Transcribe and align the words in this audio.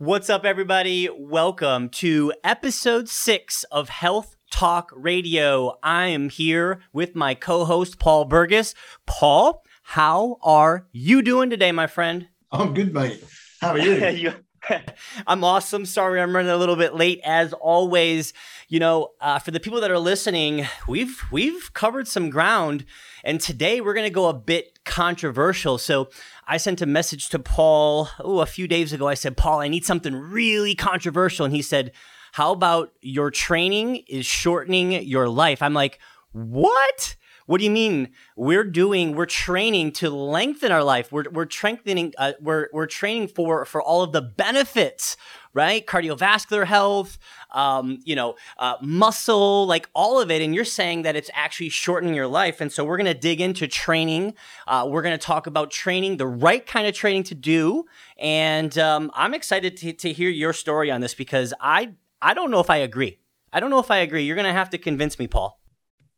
What's 0.00 0.30
up, 0.30 0.44
everybody? 0.44 1.08
Welcome 1.12 1.88
to 1.88 2.32
episode 2.44 3.08
six 3.08 3.64
of 3.64 3.88
Health 3.88 4.36
Talk 4.48 4.92
Radio. 4.94 5.76
I 5.82 6.06
am 6.06 6.28
here 6.28 6.82
with 6.92 7.16
my 7.16 7.34
co 7.34 7.64
host, 7.64 7.98
Paul 7.98 8.24
Burgess. 8.24 8.76
Paul, 9.06 9.64
how 9.82 10.36
are 10.40 10.86
you 10.92 11.20
doing 11.20 11.50
today, 11.50 11.72
my 11.72 11.88
friend? 11.88 12.28
I'm 12.52 12.74
good, 12.74 12.94
mate. 12.94 13.24
How 13.60 13.70
are 13.70 13.78
you? 13.78 14.34
I'm 15.26 15.44
awesome. 15.44 15.84
Sorry, 15.84 16.20
I'm 16.20 16.34
running 16.34 16.50
a 16.50 16.56
little 16.56 16.76
bit 16.76 16.94
late 16.94 17.20
as 17.24 17.52
always. 17.52 18.32
You 18.68 18.80
know, 18.80 19.10
uh, 19.20 19.38
for 19.38 19.50
the 19.50 19.60
people 19.60 19.80
that 19.80 19.90
are 19.90 19.98
listening, 19.98 20.66
we've 20.86 21.22
we've 21.30 21.72
covered 21.72 22.08
some 22.08 22.30
ground, 22.30 22.84
and 23.24 23.40
today 23.40 23.80
we're 23.80 23.94
going 23.94 24.06
to 24.06 24.10
go 24.10 24.28
a 24.28 24.34
bit 24.34 24.84
controversial. 24.84 25.78
So 25.78 26.08
I 26.46 26.56
sent 26.56 26.80
a 26.80 26.86
message 26.86 27.28
to 27.30 27.38
Paul 27.38 28.08
oh 28.20 28.40
a 28.40 28.46
few 28.46 28.68
days 28.68 28.92
ago. 28.92 29.08
I 29.08 29.14
said, 29.14 29.36
Paul, 29.36 29.60
I 29.60 29.68
need 29.68 29.84
something 29.84 30.14
really 30.14 30.74
controversial, 30.74 31.44
and 31.44 31.54
he 31.54 31.62
said, 31.62 31.92
How 32.32 32.52
about 32.52 32.92
your 33.00 33.30
training 33.30 34.04
is 34.08 34.26
shortening 34.26 34.92
your 34.92 35.28
life? 35.28 35.62
I'm 35.62 35.74
like, 35.74 35.98
what? 36.32 37.16
What 37.48 37.60
do 37.60 37.64
you 37.64 37.70
mean? 37.70 38.10
We're 38.36 38.62
doing, 38.62 39.16
we're 39.16 39.24
training 39.24 39.92
to 39.92 40.10
lengthen 40.10 40.70
our 40.70 40.84
life. 40.84 41.10
We're, 41.10 41.24
we're 41.32 41.48
strengthening, 41.48 42.12
uh, 42.18 42.34
we're, 42.42 42.68
we're 42.74 42.84
training 42.84 43.28
for, 43.28 43.64
for 43.64 43.80
all 43.80 44.02
of 44.02 44.12
the 44.12 44.20
benefits, 44.20 45.16
right? 45.54 45.86
Cardiovascular 45.86 46.66
health, 46.66 47.16
um, 47.52 48.00
you 48.04 48.14
know, 48.14 48.36
uh, 48.58 48.74
muscle, 48.82 49.66
like 49.66 49.88
all 49.94 50.20
of 50.20 50.30
it. 50.30 50.42
And 50.42 50.54
you're 50.54 50.66
saying 50.66 51.02
that 51.02 51.16
it's 51.16 51.30
actually 51.32 51.70
shortening 51.70 52.14
your 52.14 52.26
life. 52.26 52.60
And 52.60 52.70
so 52.70 52.84
we're 52.84 52.98
going 52.98 53.06
to 53.06 53.18
dig 53.18 53.40
into 53.40 53.66
training. 53.66 54.34
Uh, 54.66 54.86
we're 54.86 55.00
going 55.00 55.18
to 55.18 55.26
talk 55.26 55.46
about 55.46 55.70
training, 55.70 56.18
the 56.18 56.26
right 56.26 56.66
kind 56.66 56.86
of 56.86 56.94
training 56.94 57.22
to 57.24 57.34
do. 57.34 57.86
And 58.18 58.76
um, 58.76 59.10
I'm 59.14 59.32
excited 59.32 59.78
to, 59.78 59.94
to 59.94 60.12
hear 60.12 60.28
your 60.28 60.52
story 60.52 60.90
on 60.90 61.00
this 61.00 61.14
because 61.14 61.54
I, 61.62 61.94
I 62.20 62.34
don't 62.34 62.50
know 62.50 62.60
if 62.60 62.68
I 62.68 62.76
agree. 62.76 63.20
I 63.54 63.60
don't 63.60 63.70
know 63.70 63.80
if 63.80 63.90
I 63.90 64.00
agree. 64.00 64.24
You're 64.24 64.36
going 64.36 64.44
to 64.44 64.52
have 64.52 64.68
to 64.68 64.76
convince 64.76 65.18
me, 65.18 65.26
Paul. 65.28 65.58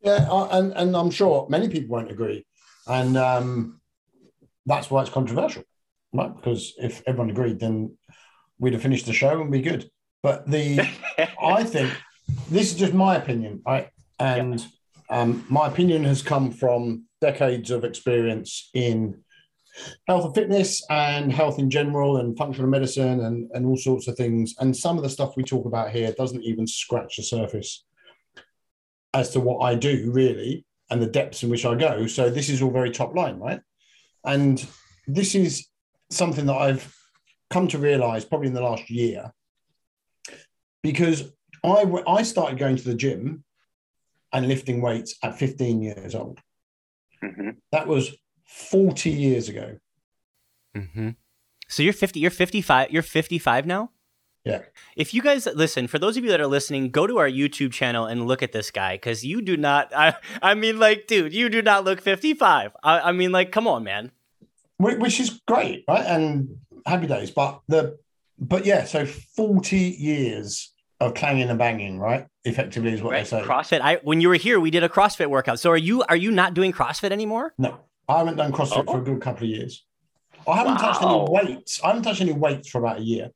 Yeah, 0.01 0.27
and, 0.51 0.73
and 0.73 0.95
I'm 0.95 1.11
sure 1.11 1.47
many 1.49 1.69
people 1.69 1.95
won't 1.95 2.11
agree. 2.11 2.45
And 2.87 3.15
um, 3.17 3.81
that's 4.65 4.89
why 4.89 5.01
it's 5.01 5.11
controversial, 5.11 5.63
right? 6.13 6.35
Because 6.35 6.73
if 6.77 7.03
everyone 7.05 7.29
agreed, 7.29 7.59
then 7.59 7.97
we'd 8.59 8.73
have 8.73 8.81
finished 8.81 9.05
the 9.05 9.13
show 9.13 9.41
and 9.41 9.51
be 9.51 9.61
good. 9.61 9.89
But 10.23 10.49
the, 10.49 10.87
I 11.41 11.63
think 11.63 11.95
this 12.49 12.71
is 12.71 12.79
just 12.79 12.93
my 12.93 13.15
opinion, 13.15 13.61
right? 13.65 13.89
And 14.19 14.65
um, 15.09 15.45
my 15.49 15.67
opinion 15.67 16.03
has 16.05 16.21
come 16.21 16.51
from 16.51 17.05
decades 17.19 17.69
of 17.69 17.83
experience 17.83 18.69
in 18.73 19.23
health 20.07 20.25
and 20.25 20.35
fitness 20.35 20.83
and 20.89 21.31
health 21.31 21.59
in 21.59 21.69
general 21.69 22.17
and 22.17 22.37
functional 22.37 22.69
medicine 22.69 23.21
and, 23.21 23.49
and 23.53 23.65
all 23.65 23.77
sorts 23.77 24.07
of 24.07 24.15
things. 24.15 24.55
And 24.59 24.75
some 24.75 24.97
of 24.97 25.03
the 25.03 25.09
stuff 25.09 25.37
we 25.37 25.43
talk 25.43 25.65
about 25.65 25.91
here 25.91 26.11
doesn't 26.13 26.43
even 26.43 26.67
scratch 26.67 27.17
the 27.17 27.23
surface 27.23 27.83
as 29.13 29.31
to 29.31 29.39
what 29.39 29.59
I 29.59 29.75
do 29.75 30.11
really 30.11 30.65
and 30.89 31.01
the 31.01 31.07
depths 31.07 31.43
in 31.43 31.49
which 31.49 31.65
I 31.65 31.75
go. 31.75 32.07
So 32.07 32.29
this 32.29 32.49
is 32.49 32.61
all 32.61 32.71
very 32.71 32.91
top 32.91 33.15
line, 33.15 33.39
right? 33.39 33.61
And 34.25 34.65
this 35.07 35.35
is 35.35 35.67
something 36.09 36.45
that 36.45 36.57
I've 36.57 36.93
come 37.49 37.67
to 37.69 37.77
realize 37.77 38.25
probably 38.25 38.47
in 38.47 38.53
the 38.53 38.61
last 38.61 38.89
year 38.89 39.31
because 40.83 41.31
I, 41.63 41.85
I 42.07 42.23
started 42.23 42.57
going 42.57 42.75
to 42.77 42.83
the 42.83 42.95
gym 42.95 43.43
and 44.33 44.47
lifting 44.47 44.81
weights 44.81 45.15
at 45.23 45.37
15 45.37 45.81
years 45.81 46.15
old. 46.15 46.39
Mm-hmm. 47.23 47.51
That 47.71 47.87
was 47.87 48.15
40 48.45 49.09
years 49.09 49.49
ago. 49.49 49.77
Mm-hmm. 50.75 51.09
So 51.67 51.83
you're 51.83 51.93
50, 51.93 52.19
you're 52.19 52.31
55, 52.31 52.91
you're 52.91 53.01
55 53.01 53.65
now? 53.65 53.91
Yeah. 54.43 54.61
If 54.95 55.13
you 55.13 55.21
guys 55.21 55.45
listen, 55.45 55.87
for 55.87 55.99
those 55.99 56.17
of 56.17 56.23
you 56.23 56.31
that 56.31 56.41
are 56.41 56.47
listening, 56.47 56.89
go 56.89 57.05
to 57.05 57.19
our 57.19 57.29
YouTube 57.29 57.71
channel 57.71 58.05
and 58.05 58.25
look 58.27 58.41
at 58.41 58.51
this 58.51 58.71
guy 58.71 58.95
because 58.95 59.23
you 59.23 59.41
do 59.41 59.55
not. 59.55 59.91
I, 59.95 60.15
I 60.41 60.55
mean, 60.55 60.79
like, 60.79 61.07
dude, 61.07 61.33
you 61.33 61.49
do 61.49 61.61
not 61.61 61.83
look 61.83 62.01
55. 62.01 62.71
I, 62.83 62.99
I 62.99 63.11
mean, 63.11 63.31
like, 63.31 63.51
come 63.51 63.67
on, 63.67 63.83
man. 63.83 64.11
Which 64.79 65.19
is 65.19 65.41
great, 65.47 65.83
right? 65.87 66.05
And 66.05 66.57
happy 66.87 67.05
days. 67.05 67.29
But 67.29 67.61
the, 67.67 67.99
but 68.39 68.65
yeah, 68.65 68.85
so 68.85 69.05
40 69.05 69.77
years 69.77 70.73
of 70.99 71.13
clanging 71.13 71.49
and 71.49 71.59
banging, 71.59 71.99
right? 71.99 72.25
Effectively 72.45 72.91
is 72.91 73.03
what 73.03 73.11
right. 73.11 73.23
they 73.23 73.29
say. 73.29 73.43
CrossFit. 73.43 73.81
I 73.81 73.97
when 74.03 74.21
you 74.21 74.29
were 74.29 74.35
here, 74.35 74.59
we 74.59 74.71
did 74.71 74.83
a 74.83 74.89
CrossFit 74.89 75.27
workout. 75.27 75.59
So 75.59 75.69
are 75.69 75.77
you 75.77 76.01
are 76.03 76.15
you 76.15 76.31
not 76.31 76.55
doing 76.55 76.73
CrossFit 76.73 77.11
anymore? 77.11 77.53
No, 77.59 77.77
I 78.09 78.17
haven't 78.17 78.37
done 78.37 78.51
CrossFit 78.51 78.85
oh. 78.87 78.91
for 78.91 78.97
a 78.97 79.01
oh. 79.01 79.03
good 79.03 79.21
couple 79.21 79.43
of 79.43 79.49
years. 79.49 79.85
I 80.47 80.57
haven't 80.57 80.75
wow. 80.75 80.79
touched 80.79 81.03
any 81.03 81.25
weights. 81.29 81.83
I 81.83 81.87
haven't 81.89 82.03
touched 82.03 82.21
any 82.21 82.33
weights 82.33 82.69
for 82.69 82.79
about 82.79 82.99
a 82.99 83.03
year. 83.03 83.29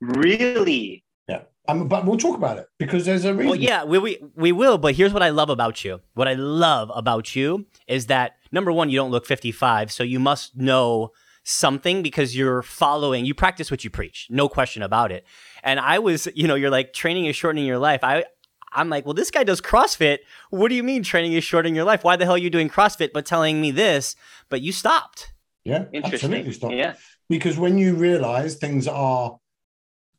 Really? 0.00 1.04
Yeah. 1.28 1.42
Um, 1.68 1.88
but 1.88 2.06
we'll 2.06 2.16
talk 2.16 2.36
about 2.36 2.58
it 2.58 2.66
because 2.78 3.04
there's 3.04 3.24
a 3.24 3.34
reason. 3.34 3.50
Well, 3.50 3.58
yeah, 3.58 3.84
we, 3.84 3.98
we, 3.98 4.18
we 4.34 4.52
will. 4.52 4.78
But 4.78 4.94
here's 4.94 5.12
what 5.12 5.22
I 5.22 5.30
love 5.30 5.50
about 5.50 5.84
you. 5.84 6.00
What 6.14 6.28
I 6.28 6.34
love 6.34 6.90
about 6.94 7.36
you 7.36 7.66
is 7.86 8.06
that 8.06 8.36
number 8.50 8.72
one, 8.72 8.90
you 8.90 8.98
don't 8.98 9.10
look 9.10 9.26
55. 9.26 9.92
So 9.92 10.02
you 10.02 10.18
must 10.18 10.56
know 10.56 11.10
something 11.42 12.02
because 12.02 12.36
you're 12.36 12.62
following, 12.62 13.24
you 13.24 13.34
practice 13.34 13.70
what 13.70 13.84
you 13.84 13.90
preach. 13.90 14.26
No 14.30 14.48
question 14.48 14.82
about 14.82 15.12
it. 15.12 15.24
And 15.62 15.80
I 15.80 15.98
was, 15.98 16.28
you 16.34 16.46
know, 16.46 16.54
you're 16.54 16.70
like 16.70 16.92
training 16.92 17.26
is 17.26 17.36
shortening 17.36 17.66
your 17.66 17.78
life. 17.78 18.00
I, 18.02 18.24
I'm 18.72 18.88
like, 18.88 19.04
well, 19.04 19.14
this 19.14 19.30
guy 19.30 19.44
does 19.44 19.60
CrossFit. 19.60 20.18
What 20.50 20.68
do 20.68 20.74
you 20.74 20.82
mean 20.82 21.02
training 21.02 21.32
is 21.32 21.44
shortening 21.44 21.74
your 21.74 21.84
life? 21.84 22.04
Why 22.04 22.16
the 22.16 22.24
hell 22.24 22.34
are 22.34 22.38
you 22.38 22.50
doing 22.50 22.68
CrossFit 22.68 23.12
but 23.12 23.26
telling 23.26 23.60
me 23.60 23.70
this? 23.70 24.16
But 24.48 24.60
you 24.60 24.72
stopped. 24.72 25.32
Yeah, 25.64 25.86
absolutely 25.92 26.52
stopped. 26.52 26.74
Yeah. 26.74 26.94
Because 27.28 27.58
when 27.58 27.78
you 27.78 27.94
realize 27.94 28.56
things 28.56 28.88
are 28.88 29.38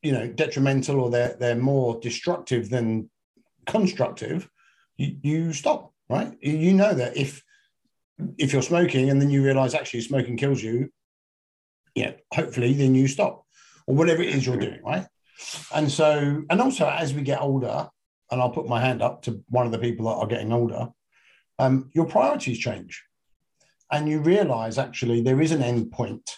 you 0.01 0.11
know 0.11 0.27
detrimental 0.27 0.99
or 0.99 1.09
they're 1.09 1.35
they're 1.39 1.55
more 1.55 1.99
destructive 1.99 2.69
than 2.69 3.09
constructive 3.65 4.49
you, 4.97 5.17
you 5.21 5.53
stop 5.53 5.93
right? 6.11 6.37
You 6.41 6.73
know 6.73 6.93
that 6.93 7.15
if 7.15 7.41
if 8.37 8.53
you're 8.53 8.61
smoking 8.61 9.09
and 9.09 9.21
then 9.21 9.29
you 9.29 9.43
realize 9.43 9.73
actually 9.73 10.01
smoking 10.01 10.37
kills 10.37 10.61
you 10.61 10.89
yeah 11.95 12.11
hopefully 12.33 12.73
then 12.73 12.93
you 12.93 13.07
stop 13.07 13.45
or 13.87 13.95
whatever 13.95 14.21
it 14.21 14.29
is 14.35 14.45
you're 14.45 14.57
doing 14.57 14.81
right? 14.83 15.07
And 15.73 15.91
so 15.91 16.43
and 16.49 16.61
also 16.61 16.87
as 16.87 17.13
we 17.13 17.21
get 17.21 17.41
older 17.41 17.89
and 18.29 18.41
i'll 18.41 18.51
put 18.51 18.67
my 18.67 18.79
hand 18.79 19.01
up 19.01 19.21
to 19.23 19.43
one 19.49 19.65
of 19.65 19.71
the 19.71 19.79
people 19.79 20.05
that 20.05 20.21
are 20.21 20.27
getting 20.27 20.53
older 20.53 20.89
um, 21.59 21.89
your 21.93 22.05
priorities 22.05 22.59
change 22.59 23.03
and 23.91 24.07
you 24.07 24.19
realize 24.19 24.77
actually 24.77 25.21
there 25.21 25.41
is 25.41 25.51
an 25.51 25.61
end 25.61 25.91
point 25.91 26.37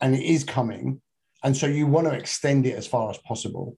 and 0.00 0.14
it 0.14 0.22
is 0.22 0.44
coming 0.44 1.00
and 1.44 1.54
so 1.54 1.66
you 1.66 1.86
want 1.86 2.06
to 2.06 2.14
extend 2.14 2.66
it 2.66 2.74
as 2.74 2.86
far 2.86 3.10
as 3.10 3.18
possible. 3.18 3.76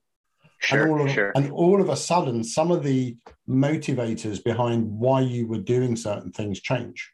Sure, 0.59 0.83
and, 0.83 0.91
all 0.91 1.05
of, 1.05 1.11
sure. 1.11 1.31
and 1.35 1.51
all 1.51 1.81
of 1.81 1.89
a 1.89 1.95
sudden, 1.95 2.43
some 2.43 2.71
of 2.71 2.83
the 2.83 3.17
motivators 3.47 4.43
behind 4.43 4.89
why 4.89 5.19
you 5.19 5.45
were 5.45 5.59
doing 5.59 5.95
certain 5.95 6.31
things 6.31 6.61
change. 6.61 7.11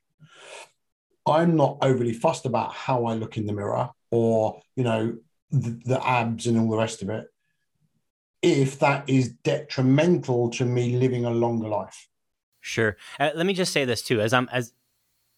I'm 1.25 1.57
not 1.57 1.79
overly 1.81 2.13
fussed 2.13 2.45
about 2.45 2.71
how 2.71 3.05
I 3.05 3.15
look 3.15 3.35
in 3.35 3.47
the 3.47 3.53
mirror 3.53 3.89
or, 4.11 4.61
you 4.75 4.83
know, 4.83 5.17
the, 5.51 5.81
the 5.85 6.07
abs 6.07 6.47
and 6.47 6.57
all 6.57 6.69
the 6.69 6.77
rest 6.77 7.01
of 7.01 7.09
it, 7.09 7.25
if 8.41 8.79
that 8.79 9.09
is 9.09 9.29
detrimental 9.43 10.51
to 10.51 10.65
me 10.65 10.97
living 10.97 11.25
a 11.25 11.31
longer 11.31 11.67
life. 11.67 12.07
Sure. 12.61 12.95
Uh, 13.19 13.31
let 13.35 13.45
me 13.45 13.53
just 13.53 13.73
say 13.73 13.85
this 13.85 14.01
too, 14.01 14.21
as 14.21 14.33
I'm 14.33 14.47
as 14.51 14.73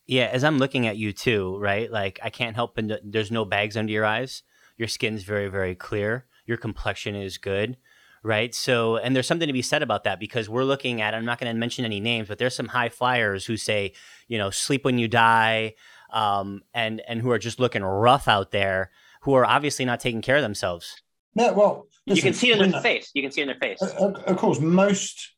yeah, 0.05 0.29
as 0.31 0.43
I'm 0.43 0.59
looking 0.59 0.85
at 0.85 0.97
you 0.97 1.11
too, 1.11 1.57
right? 1.57 1.91
Like 1.91 2.19
I 2.21 2.29
can't 2.29 2.55
help 2.55 2.75
but 2.75 2.99
there's 3.03 3.31
no 3.31 3.45
bags 3.45 3.77
under 3.77 3.91
your 3.91 4.05
eyes 4.05 4.43
your 4.77 4.87
skin's 4.87 5.23
very 5.23 5.47
very 5.47 5.75
clear 5.75 6.25
your 6.45 6.57
complexion 6.57 7.15
is 7.15 7.37
good 7.37 7.77
right? 8.25 8.55
So 8.55 8.97
and 8.97 9.15
there's 9.15 9.27
something 9.27 9.47
to 9.47 9.53
be 9.53 9.61
said 9.61 9.83
about 9.83 10.03
that 10.05 10.19
because 10.19 10.49
we're 10.49 10.63
looking 10.63 10.99
at 10.99 11.13
i'm 11.13 11.25
not 11.25 11.39
going 11.39 11.53
to 11.53 11.57
mention 11.57 11.85
any 11.85 11.99
names 11.99 12.27
but 12.27 12.39
there's 12.39 12.55
some 12.55 12.67
high 12.67 12.89
flyers 12.89 13.45
who 13.45 13.55
say 13.55 13.93
you 14.27 14.37
know 14.37 14.49
sleep 14.49 14.83
when 14.83 14.97
you 14.97 15.07
die 15.07 15.75
um, 16.11 16.63
and 16.73 17.01
and 17.07 17.21
who 17.21 17.29
are 17.29 17.39
just 17.39 17.59
looking 17.59 17.83
rough 17.83 18.27
out 18.27 18.51
there 18.51 18.91
who 19.21 19.33
are 19.33 19.45
obviously 19.45 19.85
not 19.85 19.99
taking 19.99 20.21
care 20.21 20.37
of 20.37 20.41
themselves. 20.41 21.01
Yeah 21.35 21.51
well 21.51 21.87
listen, 22.07 22.17
you 22.17 22.21
can 22.23 22.33
see 22.33 22.51
it 22.51 22.61
in 22.61 22.71
their 22.71 22.81
face. 22.81 23.11
You 23.13 23.21
can 23.21 23.31
see 23.31 23.41
it 23.41 23.49
in 23.49 23.57
their 23.59 23.59
face. 23.59 23.81
Of 23.81 24.37
course 24.37 24.59
most 24.59 25.35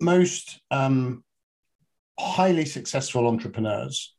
most 0.00 0.60
um, 0.70 1.24
highly 2.18 2.64
successful 2.64 3.26
entrepreneurs 3.26 4.14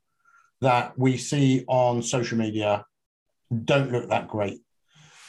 that 0.61 0.97
we 0.97 1.17
see 1.17 1.63
on 1.67 2.01
social 2.01 2.37
media 2.37 2.85
don't 3.51 3.91
look 3.91 4.09
that 4.09 4.27
great 4.27 4.61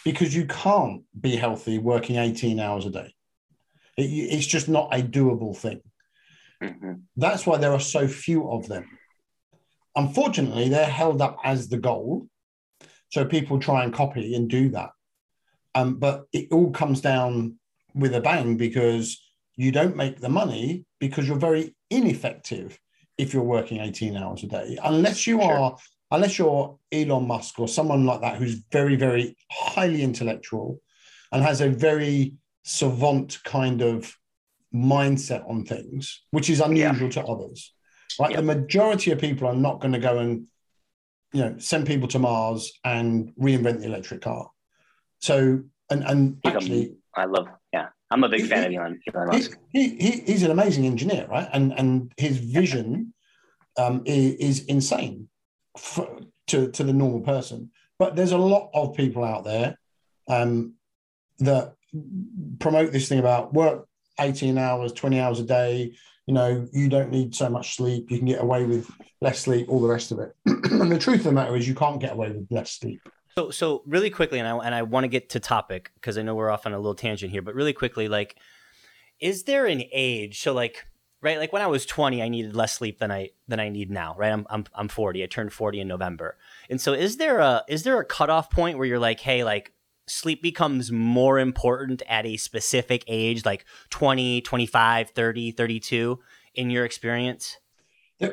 because 0.05 0.35
you 0.35 0.47
can't 0.47 1.03
be 1.19 1.37
healthy 1.37 1.79
working 1.79 2.17
18 2.17 2.61
hours 2.61 2.87
a 2.87 2.91
day. 2.91 3.15
It, 3.97 4.03
it's 4.03 4.47
just 4.47 4.69
not 4.69 4.95
a 4.95 5.03
doable 5.03 5.57
thing. 5.57 5.81
Mm-hmm. 6.63 6.93
That's 7.17 7.47
why 7.47 7.59
there 7.59 7.73
are 7.73 7.81
so 7.81 8.07
few 8.07 8.51
of 8.51 8.69
them. 8.69 8.87
Unfortunately, 9.97 10.69
they're 10.69 10.87
held 10.87 11.21
up 11.21 11.39
as 11.45 11.69
the 11.69 11.79
goal. 11.79 12.29
So 13.09 13.25
people 13.25 13.59
try 13.59 13.83
and 13.83 13.93
copy 13.93 14.35
and 14.35 14.49
do 14.49 14.69
that. 14.71 14.91
Um, 15.75 15.97
but 15.97 16.27
it 16.33 16.49
all 16.53 16.71
comes 16.71 17.01
down 17.01 17.57
with 17.95 18.15
a 18.15 18.21
bang 18.21 18.57
because 18.57 19.21
you 19.57 19.73
don't 19.73 19.97
make 19.97 20.21
the 20.21 20.29
money 20.29 20.85
because 21.01 21.27
you're 21.27 21.37
very 21.37 21.75
ineffective 21.91 22.79
if 23.19 23.35
you're 23.35 23.43
working 23.43 23.81
18 23.81 24.17
hours 24.17 24.43
a 24.45 24.47
day, 24.47 24.79
unless 24.83 25.27
you 25.27 25.41
sure. 25.41 25.53
are 25.53 25.77
unless 26.11 26.39
you're 26.39 26.79
Elon 26.93 27.27
Musk 27.27 27.59
or 27.59 27.69
someone 27.69 28.05
like 28.05 28.21
that 28.21 28.37
who's 28.37 28.62
very, 28.73 28.97
very 28.97 29.37
highly 29.51 30.03
intellectual 30.03 30.81
and 31.33 31.43
has 31.43 31.61
a 31.61 31.69
very 31.69 32.35
savant 32.65 33.39
kind 33.45 33.81
of 33.81 34.17
mindset 34.75 35.49
on 35.49 35.65
things, 35.65 36.23
which 36.31 36.51
is 36.51 36.61
unusual 36.61 37.09
yeah. 37.09 37.23
to 37.23 37.25
others. 37.25 37.73
Right. 38.19 38.37
The 38.37 38.43
majority 38.43 39.12
of 39.12 39.21
people 39.21 39.49
are 39.49 39.55
not 39.55 39.81
going 39.81 39.93
to 39.93 39.99
go 39.99 40.19
and 40.19 40.47
you 41.33 41.43
know 41.43 41.59
send 41.59 41.87
people 41.87 42.09
to 42.09 42.19
Mars 42.19 42.73
and 42.85 43.33
reinvent 43.41 43.81
the 43.81 43.87
electric 43.87 44.23
car. 44.23 44.51
So 45.21 45.61
and 45.91 46.05
and 46.05 46.39
actually, 46.45 46.97
I 47.17 47.27
love 47.27 47.49
yeah, 47.73 47.89
I'm 48.11 48.25
a 48.25 48.29
big 48.29 48.43
he, 48.43 48.49
fan 48.49 48.65
of 48.67 48.73
Elon, 48.73 49.01
Elon 49.15 49.29
Musk. 49.29 49.57
He, 49.73 49.97
he, 49.97 50.11
he's 50.27 50.43
an 50.43 50.51
amazing 50.51 50.87
engineer, 50.87 51.27
right? 51.31 51.49
And 51.53 51.73
and 51.79 52.12
his 52.17 52.39
vision 52.39 53.15
um, 53.77 54.03
is, 54.05 54.35
is 54.35 54.65
insane 54.65 55.29
to 55.77 56.71
to 56.71 56.85
the 56.85 56.93
normal 56.93 57.21
person. 57.21 57.71
But 57.99 58.17
there's 58.17 58.33
a 58.33 58.39
lot 58.39 58.71
of 58.73 58.97
people 58.97 59.25
out 59.25 59.45
there 59.45 59.79
um, 60.29 60.75
that 61.39 61.75
promote 62.59 62.93
this 62.93 63.09
thing 63.09 63.19
about 63.19 63.53
work 63.53 63.87
18 64.19 64.57
hours, 64.59 64.93
20 64.93 65.21
hours 65.21 65.41
a 65.41 65.45
day. 65.45 65.93
You 66.27 66.35
know, 66.35 66.69
you 66.73 66.89
don't 66.89 67.11
need 67.11 67.35
so 67.35 67.49
much 67.49 67.77
sleep. 67.77 68.11
You 68.11 68.19
can 68.19 68.27
get 68.27 68.41
away 68.41 68.65
with 68.65 68.89
less 69.21 69.41
sleep, 69.41 69.69
all 69.69 69.81
the 69.81 69.89
rest 69.89 70.13
of 70.13 70.21
it. 70.21 70.35
and 70.47 70.93
the 70.93 70.99
truth 70.99 71.21
of 71.21 71.25
the 71.25 71.33
matter 71.33 71.57
is, 71.57 71.67
you 71.67 71.75
can't 71.75 72.01
get 72.01 72.13
away 72.13 72.31
with 72.31 72.47
less 72.51 72.73
sleep. 72.73 73.01
So, 73.37 73.51
so 73.51 73.83
really 73.87 74.11
quickly, 74.11 74.39
and 74.39 74.47
I 74.47 74.57
and 74.65 74.75
I 74.75 74.83
want 74.83 75.05
to 75.05 75.09
get 75.09 75.31
to 75.31 75.41
topic 75.41 75.91
because 75.95 76.19
I 76.19 76.23
know 76.23 76.35
we're 76.35 76.51
off 76.51 76.67
on 76.67 76.73
a 76.73 76.79
little 76.79 76.95
tangent 76.95 77.33
here, 77.33 77.43
but 77.43 77.55
really 77.55 77.73
quickly, 77.73 78.09
like, 78.09 78.37
is 79.19 79.45
there 79.45 79.67
an 79.67 79.83
age? 79.93 80.41
So, 80.41 80.53
like, 80.53 80.87
right, 81.23 81.39
like 81.39 81.53
when 81.53 81.63
I 81.63 81.67
was 81.67 81.87
twenty, 81.87 82.23
I 82.23 82.29
needed 82.29 82.55
less 82.55 82.75
sleep 82.75 82.99
than 82.99 83.11
I 83.11 83.31
than 83.49 83.61
I 83.61 83.69
need 83.69 83.91
now. 83.91 84.15
Right, 84.17 84.33
I'm 84.33 84.47
I'm 84.51 84.65
I'm 84.75 84.89
forty. 84.89 85.23
I 85.23 85.27
turned 85.27 85.53
forty 85.53 85.81
in 85.81 85.89
November, 85.89 86.37
and 86.69 86.81
so 86.81 86.93
is 86.93 87.17
there 87.17 87.39
a 87.39 87.65
is 87.69 87.83
there 87.83 87.99
a 87.99 88.05
cutoff 88.05 88.51
point 88.51 88.79
where 88.79 88.87
you're 88.87 88.99
like, 88.99 89.21
hey, 89.21 89.45
like 89.45 89.73
sleep 90.07 90.43
becomes 90.43 90.91
more 90.91 91.39
important 91.39 92.03
at 92.09 92.27
a 92.27 92.37
specific 92.37 93.05
age 93.07 93.45
like 93.45 93.65
20 93.91 94.41
25 94.41 95.11
30 95.11 95.53
32 95.53 96.19
in 96.55 96.69
your 96.69 96.85
experience 96.85 97.59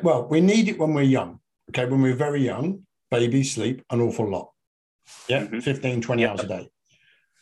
well 0.02 0.26
we 0.26 0.40
need 0.40 0.68
it 0.68 0.76
when 0.76 0.92
we're 0.92 1.02
young 1.02 1.38
okay 1.68 1.86
when 1.86 2.02
we're 2.02 2.16
very 2.16 2.42
young 2.42 2.84
babies 3.12 3.52
sleep 3.52 3.80
an 3.90 4.00
awful 4.00 4.28
lot 4.28 4.50
yeah, 5.28 5.44
mm-hmm. 5.44 5.60
15, 5.60 6.00
20 6.00 6.22
yep. 6.22 6.30
hours 6.30 6.40
a 6.40 6.46
day. 6.46 6.70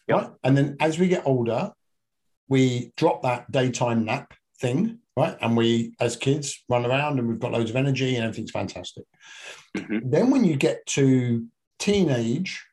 Yep. 0.08 0.18
Right. 0.18 0.30
And 0.44 0.56
then 0.56 0.76
as 0.80 0.98
we 0.98 1.08
get 1.08 1.26
older, 1.26 1.72
we 2.48 2.92
drop 2.96 3.22
that 3.22 3.50
daytime 3.50 4.04
nap 4.04 4.34
thing, 4.58 5.00
right? 5.16 5.36
And 5.40 5.56
we, 5.56 5.94
as 5.98 6.16
kids, 6.16 6.62
run 6.68 6.84
around 6.84 7.18
and 7.18 7.28
we've 7.28 7.38
got 7.38 7.52
loads 7.52 7.70
of 7.70 7.76
energy 7.76 8.16
and 8.16 8.24
everything's 8.24 8.50
fantastic. 8.50 9.04
Mm-hmm. 9.76 10.10
Then 10.10 10.30
when 10.30 10.44
you 10.44 10.56
get 10.56 10.84
to 10.86 11.46
teenage, 11.78 12.64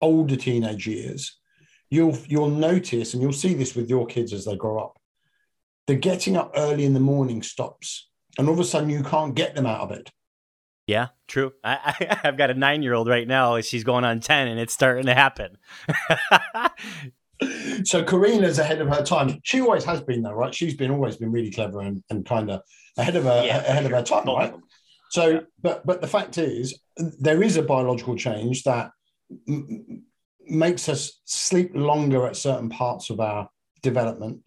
older 0.00 0.36
teenage 0.36 0.86
years, 0.86 1.38
you'll 1.90 2.16
you'll 2.26 2.50
notice, 2.50 3.12
and 3.12 3.22
you'll 3.22 3.32
see 3.32 3.54
this 3.54 3.74
with 3.74 3.88
your 3.88 4.06
kids 4.06 4.32
as 4.32 4.44
they 4.44 4.56
grow 4.56 4.78
up. 4.78 4.98
The 5.86 5.94
getting 5.94 6.36
up 6.36 6.52
early 6.56 6.84
in 6.84 6.94
the 6.94 7.00
morning 7.00 7.42
stops, 7.42 8.08
and 8.38 8.48
all 8.48 8.54
of 8.54 8.60
a 8.60 8.64
sudden 8.64 8.90
you 8.90 9.02
can't 9.02 9.34
get 9.34 9.54
them 9.54 9.66
out 9.66 9.80
of 9.80 9.92
it. 9.92 10.10
Yeah, 10.86 11.08
true. 11.28 11.52
I, 11.62 11.94
I 12.10 12.18
have 12.22 12.36
got 12.36 12.50
a 12.50 12.54
nine 12.54 12.82
year 12.82 12.94
old 12.94 13.08
right 13.08 13.28
now. 13.28 13.60
She's 13.60 13.84
going 13.84 14.04
on 14.04 14.20
ten, 14.20 14.48
and 14.48 14.58
it's 14.58 14.72
starting 14.72 15.06
to 15.06 15.14
happen. 15.14 15.58
so 17.84 18.02
Karina's 18.04 18.58
ahead 18.58 18.80
of 18.80 18.88
her 18.88 19.02
time. 19.02 19.38
She 19.44 19.60
always 19.60 19.84
has 19.84 20.00
been 20.00 20.22
though, 20.22 20.32
right? 20.32 20.54
She's 20.54 20.74
been 20.74 20.90
always 20.90 21.16
been 21.16 21.32
really 21.32 21.50
clever 21.50 21.80
and, 21.80 22.02
and 22.10 22.24
kind 22.24 22.50
of 22.50 22.62
ahead 22.96 23.16
of 23.16 23.24
her 23.24 23.42
yeah, 23.44 23.58
ahead 23.58 23.84
sure. 23.84 23.86
of 23.86 23.98
her 23.98 24.02
time, 24.02 24.24
Both 24.24 24.38
right? 24.38 24.54
So, 25.10 25.28
yeah. 25.28 25.40
but 25.60 25.86
but 25.86 26.00
the 26.00 26.06
fact 26.06 26.38
is, 26.38 26.78
there 26.96 27.42
is 27.42 27.56
a 27.56 27.62
biological 27.62 28.16
change 28.16 28.62
that 28.64 28.90
m- 29.48 30.04
makes 30.46 30.88
us 30.88 31.20
sleep 31.24 31.72
longer 31.74 32.26
at 32.26 32.36
certain 32.36 32.68
parts 32.68 33.10
of 33.10 33.20
our 33.20 33.48
development, 33.82 34.42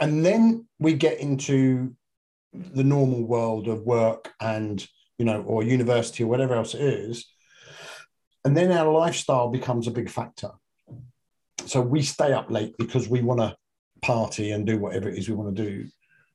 and 0.00 0.24
then 0.24 0.66
we 0.78 0.94
get 0.94 1.20
into 1.20 1.94
the 2.52 2.84
normal 2.84 3.24
world 3.24 3.68
of 3.68 3.82
work 3.82 4.32
and 4.40 4.86
you 5.18 5.24
know, 5.24 5.42
or 5.42 5.62
university 5.62 6.24
or 6.24 6.26
whatever 6.26 6.54
else 6.54 6.74
it 6.74 6.82
is. 6.82 7.26
And 8.44 8.56
then 8.56 8.70
our 8.70 8.90
lifestyle 8.92 9.48
becomes 9.48 9.86
a 9.86 9.90
big 9.90 10.10
factor. 10.10 10.50
So 11.66 11.80
we 11.80 12.02
stay 12.02 12.32
up 12.32 12.50
late 12.50 12.74
because 12.78 13.08
we 13.08 13.22
want 13.22 13.40
to 13.40 13.56
party 14.02 14.52
and 14.52 14.66
do 14.66 14.78
whatever 14.78 15.08
it 15.08 15.18
is 15.18 15.28
we 15.28 15.34
want 15.34 15.54
to 15.56 15.64
do. 15.64 15.86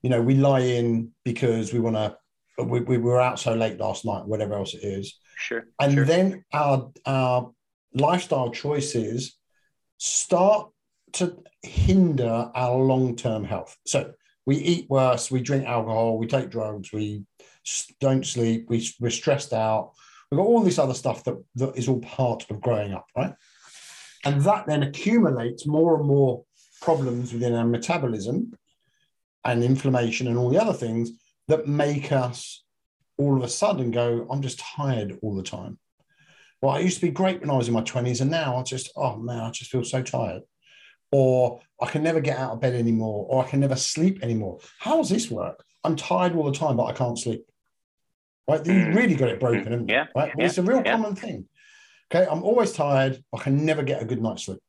You 0.01 0.09
know, 0.09 0.21
we 0.21 0.35
lie 0.35 0.61
in 0.61 1.11
because 1.23 1.73
we 1.73 1.79
want 1.79 1.95
to. 1.95 2.17
We, 2.61 2.81
we 2.81 2.97
were 2.97 3.19
out 3.19 3.39
so 3.39 3.53
late 3.55 3.79
last 3.79 4.05
night, 4.05 4.27
whatever 4.27 4.53
else 4.53 4.73
it 4.73 4.83
is. 4.83 5.17
Sure. 5.37 5.65
And 5.79 5.93
sure. 5.93 6.05
then 6.05 6.43
our 6.53 6.91
our 7.05 7.51
lifestyle 7.93 8.51
choices 8.51 9.37
start 9.97 10.69
to 11.13 11.37
hinder 11.63 12.51
our 12.53 12.77
long 12.77 13.15
term 13.15 13.43
health. 13.43 13.77
So 13.85 14.13
we 14.45 14.57
eat 14.57 14.89
worse, 14.89 15.29
we 15.29 15.41
drink 15.41 15.65
alcohol, 15.65 16.17
we 16.17 16.27
take 16.27 16.49
drugs, 16.49 16.91
we 16.91 17.25
don't 17.99 18.25
sleep, 18.25 18.65
we, 18.69 18.87
we're 18.99 19.11
stressed 19.11 19.53
out. 19.53 19.93
We've 20.29 20.37
got 20.37 20.47
all 20.47 20.61
this 20.61 20.79
other 20.79 20.93
stuff 20.93 21.23
that, 21.25 21.43
that 21.55 21.77
is 21.77 21.87
all 21.87 21.99
part 21.99 22.49
of 22.49 22.61
growing 22.61 22.93
up, 22.93 23.05
right? 23.15 23.33
And 24.23 24.41
that 24.41 24.67
then 24.67 24.83
accumulates 24.83 25.65
more 25.65 25.97
and 25.97 26.05
more 26.05 26.43
problems 26.81 27.33
within 27.33 27.53
our 27.53 27.65
metabolism 27.65 28.53
and 29.43 29.63
inflammation 29.63 30.27
and 30.27 30.37
all 30.37 30.49
the 30.49 30.61
other 30.61 30.73
things 30.73 31.11
that 31.47 31.67
make 31.67 32.11
us 32.11 32.63
all 33.17 33.37
of 33.37 33.43
a 33.43 33.49
sudden 33.49 33.91
go, 33.91 34.27
I'm 34.29 34.41
just 34.41 34.59
tired 34.59 35.17
all 35.21 35.35
the 35.35 35.43
time. 35.43 35.77
Well, 36.61 36.75
I 36.75 36.79
used 36.79 36.99
to 36.99 37.05
be 37.05 37.11
great 37.11 37.41
when 37.41 37.49
I 37.49 37.57
was 37.57 37.67
in 37.67 37.73
my 37.73 37.81
20s, 37.81 38.21
and 38.21 38.29
now 38.29 38.57
I 38.57 38.63
just, 38.63 38.91
oh 38.95 39.17
man, 39.17 39.39
I 39.39 39.49
just 39.49 39.71
feel 39.71 39.83
so 39.83 40.01
tired. 40.03 40.43
Or 41.11 41.59
I 41.81 41.87
can 41.87 42.03
never 42.03 42.21
get 42.21 42.37
out 42.37 42.53
of 42.53 42.61
bed 42.61 42.75
anymore, 42.75 43.25
or 43.29 43.43
I 43.43 43.49
can 43.49 43.59
never 43.59 43.75
sleep 43.75 44.23
anymore. 44.23 44.59
How 44.79 44.97
does 44.97 45.09
this 45.09 45.29
work? 45.29 45.63
I'm 45.83 45.95
tired 45.95 46.35
all 46.35 46.49
the 46.49 46.57
time, 46.57 46.77
but 46.77 46.85
I 46.85 46.93
can't 46.93 47.17
sleep. 47.17 47.45
Right? 48.47 48.65
You 48.65 48.73
mm. 48.73 48.95
really 48.95 49.15
got 49.15 49.29
it 49.29 49.39
broken, 49.39 49.71
haven't 49.71 49.89
you? 49.89 49.95
Yeah. 49.95 50.07
Right? 50.15 50.31
Yeah. 50.37 50.45
It's 50.45 50.57
a 50.57 50.63
real 50.63 50.81
yeah. 50.85 50.91
common 50.91 51.15
thing. 51.15 51.47
Okay. 52.13 52.27
I'm 52.29 52.43
always 52.43 52.73
tired. 52.73 53.23
I 53.33 53.37
can 53.37 53.65
never 53.65 53.83
get 53.83 54.01
a 54.01 54.05
good 54.05 54.21
night's 54.21 54.43
sleep. 54.43 54.59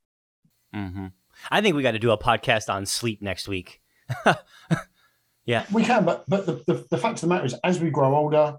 Mm-hmm. 0.75 1.07
I 1.51 1.61
think 1.61 1.75
we 1.75 1.83
got 1.83 1.93
to 1.93 1.99
do 1.99 2.13
a 2.13 2.19
podcast 2.19 2.73
on 2.73 2.87
sleep 2.87 3.21
next 3.21 3.49
week. 3.49 3.81
yeah. 5.45 5.65
We 5.73 5.83
can, 5.83 6.05
but 6.05 6.25
but 6.29 6.47
the, 6.47 6.63
the, 6.67 6.87
the 6.91 6.99
fact 6.99 7.15
of 7.15 7.23
the 7.23 7.27
matter 7.27 7.45
is 7.45 7.55
as 7.65 7.81
we 7.81 7.91
grow 7.91 8.15
older, 8.15 8.59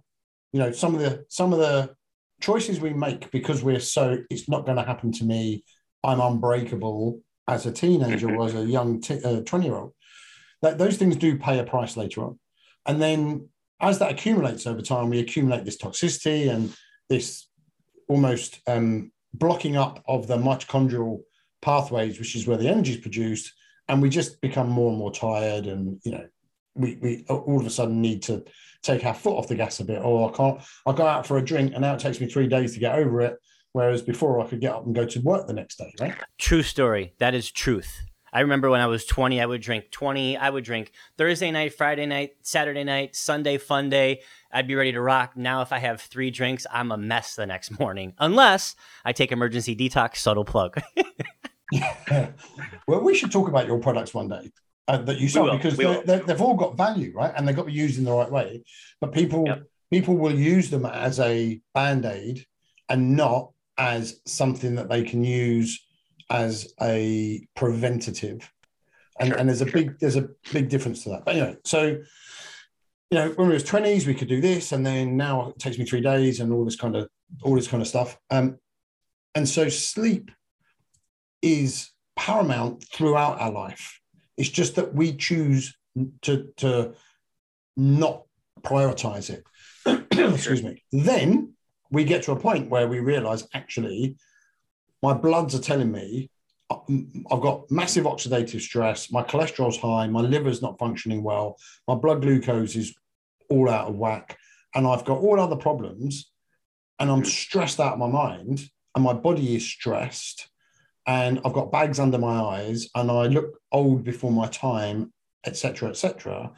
you 0.52 0.60
know, 0.60 0.72
some 0.72 0.94
of 0.96 1.02
the 1.02 1.26
some 1.30 1.54
of 1.54 1.60
the 1.60 1.96
choices 2.42 2.80
we 2.82 2.92
make 2.92 3.32
because 3.32 3.64
we're 3.64 3.80
so 3.80 4.18
it's 4.30 4.50
not 4.50 4.66
going 4.66 4.78
to 4.78 4.84
happen 4.84 5.12
to 5.14 5.24
me. 5.24 5.64
I'm 6.04 6.20
unbreakable 6.20 7.22
as 7.48 7.66
a 7.66 7.72
teenager 7.72 8.36
or 8.36 8.48
as 8.48 8.56
a 8.56 8.66
young 8.66 9.00
t- 9.00 9.24
uh, 9.24 9.42
20 9.42 9.66
year 9.66 9.76
old. 9.76 9.94
That 10.62 10.78
those 10.78 10.98
things 10.98 11.16
do 11.16 11.38
pay 11.38 11.60
a 11.60 11.64
price 11.64 11.96
later 11.96 12.24
on. 12.24 12.40
And 12.86 13.02
then 13.02 13.50
as 13.80 14.00
that 14.00 14.12
accumulates 14.12 14.68
over 14.68 14.82
time, 14.82 15.10
we 15.10 15.20
accumulate 15.20 15.64
this 15.64 15.78
toxicity 15.78 16.50
and 16.50 16.74
this 17.10 17.48
almost 18.08 18.60
um, 18.68 19.12
blocking 19.34 19.76
up 19.76 20.04
of 20.08 20.28
the 20.28 20.38
mitochondrial 20.38 21.22
pathways, 21.62 22.20
which 22.20 22.36
is 22.36 22.48
where 22.48 22.58
the 22.58 22.70
energy 22.70 22.92
is 22.92 22.98
produced, 22.98 23.54
and 23.88 24.02
we 24.02 24.10
just 24.10 24.42
become 24.42 24.70
more 24.70 24.90
and 24.90 24.98
more 24.98 25.12
tired, 25.12 25.66
and 25.66 26.00
you 26.04 26.12
know, 26.12 26.26
we 26.76 26.98
we 27.02 27.26
all 27.30 27.60
of 27.60 27.66
a 27.66 27.70
sudden 27.70 28.02
need 28.02 28.24
to 28.24 28.44
take 28.82 29.06
our 29.06 29.14
foot 29.14 29.38
off 29.38 29.48
the 29.48 29.56
gas 29.56 29.80
a 29.80 29.86
bit, 29.86 30.02
or 30.02 30.30
I 30.30 30.36
can't. 30.36 30.62
I 30.86 30.94
go 30.94 31.08
out 31.08 31.26
for 31.26 31.38
a 31.38 31.44
drink, 31.44 31.74
and 31.74 31.82
now 31.82 31.96
it 31.96 32.00
takes 32.00 32.20
me 32.20 32.28
three 32.28 32.48
days 32.48 32.74
to 32.74 32.80
get 32.80 32.96
over 32.96 33.22
it, 33.22 33.38
whereas 33.72 34.02
before 34.02 34.40
I 34.42 34.48
could 34.48 34.62
get 34.62 34.74
up 34.74 34.86
and 34.86 34.96
go 34.96 35.06
to 35.06 35.20
work 35.22 35.48
the 35.48 35.54
next 35.54 35.78
day. 35.78 35.94
Right? 36.00 36.16
True 36.38 36.64
story. 36.64 37.14
That 37.20 37.34
is 37.34 37.52
truth. 37.52 38.02
I 38.34 38.40
remember 38.40 38.72
when 38.72 38.82
I 38.82 38.88
was 38.88 39.06
20, 39.06 39.40
I 39.40 39.46
would 39.46 39.62
drink 39.62 39.92
20. 39.92 40.38
I 40.38 40.50
would 40.50 40.64
drink 40.64 40.92
Thursday 41.20 41.52
night, 41.52 41.76
Friday 41.76 42.08
night, 42.08 42.32
Saturday 42.42 42.84
night, 42.84 43.16
Sunday 43.16 43.60
fun 43.60 43.90
day. 43.92 44.22
I'd 44.54 44.68
be 44.68 44.76
ready 44.76 44.92
to 44.92 45.02
rock. 45.02 45.36
Now, 45.36 45.62
if 45.62 45.74
I 45.74 45.80
have 45.80 46.00
three 46.00 46.32
drinks, 46.32 46.66
I'm 46.72 46.92
a 46.92 46.98
mess 46.98 47.36
the 47.36 47.46
next 47.46 47.80
morning, 47.80 48.14
unless 48.20 48.76
I 49.04 49.12
take 49.12 49.32
emergency 49.32 49.76
detox. 49.76 50.18
Subtle 50.18 50.46
plug. 50.46 50.82
yeah. 51.72 52.30
Well, 52.86 53.00
we 53.00 53.16
should 53.16 53.32
talk 53.32 53.48
about 53.48 53.66
your 53.66 53.80
products 53.80 54.14
one 54.14 54.28
day. 54.28 54.52
Uh, 54.90 54.98
that 54.98 55.18
you 55.18 55.30
sell 55.30 55.50
because 55.56 55.78
they 55.78 55.86
have 56.28 56.42
all 56.42 56.56
got 56.56 56.76
value, 56.76 57.14
right? 57.16 57.32
And 57.38 57.48
they've 57.48 57.56
got 57.56 57.62
to 57.62 57.68
be 57.68 57.74
used 57.74 57.98
in 57.98 58.04
the 58.04 58.12
right 58.12 58.30
way. 58.30 58.66
But 59.00 59.14
people 59.14 59.46
yep. 59.48 59.64
people 59.90 60.18
will 60.18 60.36
use 60.36 60.70
them 60.70 60.86
as 60.86 61.22
a 61.22 61.62
band 61.74 62.04
aid 62.04 62.46
and 62.90 63.16
not 63.16 63.52
as 63.78 64.20
something 64.26 64.76
that 64.76 64.90
they 64.90 65.04
can 65.04 65.24
use 65.24 65.82
as 66.30 66.74
a 66.82 67.48
preventative. 67.56 68.52
And, 69.22 69.30
sure, 69.30 69.38
and 69.38 69.48
there's 69.48 69.62
a 69.62 69.70
sure. 69.70 69.74
big 69.74 70.00
there's 70.00 70.18
a 70.18 70.28
big 70.52 70.68
difference 70.68 71.04
to 71.04 71.12
that. 71.12 71.24
But 71.24 71.38
anyway, 71.38 71.58
so 71.64 72.02
you 73.14 73.20
know, 73.20 73.30
when 73.36 73.48
we 73.48 73.54
was 73.54 73.64
20s, 73.64 74.08
we 74.08 74.16
could 74.16 74.28
do 74.28 74.42
this, 74.42 74.72
and 74.72 74.84
then 74.84 75.16
now 75.16 75.50
it 75.50 75.60
takes 75.60 75.78
me 75.78 75.86
three 75.86 76.02
days 76.02 76.40
and 76.40 76.52
all 76.52 76.66
this 76.66 76.76
kind 76.76 76.96
of 76.96 77.08
all 77.44 77.54
this 77.54 77.68
kind 77.68 77.80
of 77.80 77.88
stuff. 77.88 78.18
Um, 78.32 78.58
and 79.36 79.48
so 79.48 79.70
sleep 79.70 80.32
is 81.40 81.92
paramount 82.16 82.84
throughout 82.92 83.40
our 83.40 83.52
life. 83.52 84.00
It's 84.36 84.50
just 84.50 84.78
that 84.78 84.96
we 84.96 85.16
choose 85.16 85.78
to 86.24 86.52
to 86.58 86.96
not 87.78 88.24
prioritize 88.64 89.30
it. 89.30 89.44
Excuse 90.34 90.64
me. 90.64 90.84
Then 90.92 91.54
we 91.92 92.06
get 92.06 92.24
to 92.24 92.32
a 92.32 92.40
point 92.40 92.72
where 92.72 92.88
we 92.88 93.00
realize 93.00 93.48
actually 93.54 94.16
my 95.04 95.14
bloods 95.14 95.54
are 95.54 95.62
telling 95.62 95.92
me 95.92 96.32
uh, 96.72 96.80
I've 97.32 97.42
got 97.42 97.70
massive 97.70 98.06
oxidative 98.06 98.62
stress, 98.62 99.12
my 99.12 99.22
cholesterol's 99.22 99.78
high, 99.78 100.08
my 100.08 100.22
liver's 100.22 100.64
not 100.64 100.80
functioning 100.80 101.22
well, 101.22 101.58
my 101.88 101.94
blood 101.94 102.24
glucose 102.24 102.76
is 102.76 102.96
all 103.54 103.70
out 103.70 103.88
of 103.88 103.96
whack, 103.96 104.38
and 104.74 104.88
I've 104.88 105.06
got 105.06 105.20
all 105.20 105.40
other 105.40 105.56
problems, 105.56 106.32
and 107.00 107.10
I'm 107.10 107.22
mm. 107.22 107.28
stressed 107.28 107.80
out 107.80 107.94
of 107.94 108.00
my 108.00 108.08
mind, 108.08 108.64
and 108.96 109.04
my 109.04 109.14
body 109.14 109.56
is 109.56 109.66
stressed, 109.66 110.50
and 111.06 111.40
I've 111.46 111.54
got 111.54 111.72
bags 111.72 112.00
under 112.00 112.18
my 112.18 112.40
eyes, 112.40 112.90
and 112.96 113.12
I 113.12 113.28
look 113.28 113.60
old 113.72 114.04
before 114.04 114.32
my 114.32 114.48
time, 114.48 115.14
etc., 115.46 115.90
etc. 115.90 116.52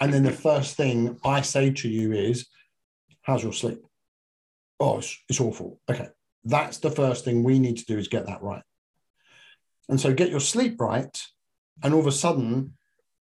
And 0.00 0.12
then 0.12 0.22
the 0.22 0.30
mm-hmm. 0.30 0.38
first 0.38 0.76
thing 0.76 1.18
I 1.24 1.42
say 1.42 1.70
to 1.70 1.88
you 1.88 2.12
is, 2.12 2.46
"How's 3.22 3.42
your 3.42 3.52
sleep?" 3.52 3.80
Oh, 4.80 4.98
it's, 4.98 5.18
it's 5.28 5.40
awful. 5.40 5.80
Okay, 5.90 6.08
that's 6.44 6.78
the 6.78 6.90
first 6.90 7.24
thing 7.24 7.42
we 7.42 7.58
need 7.58 7.78
to 7.78 7.84
do 7.84 7.98
is 7.98 8.08
get 8.08 8.26
that 8.26 8.42
right. 8.42 8.62
And 9.88 10.00
so 10.00 10.14
get 10.14 10.30
your 10.30 10.40
sleep 10.40 10.80
right, 10.80 11.22
and 11.82 11.92
all 11.92 12.00
of 12.00 12.06
a 12.06 12.12
sudden, 12.12 12.74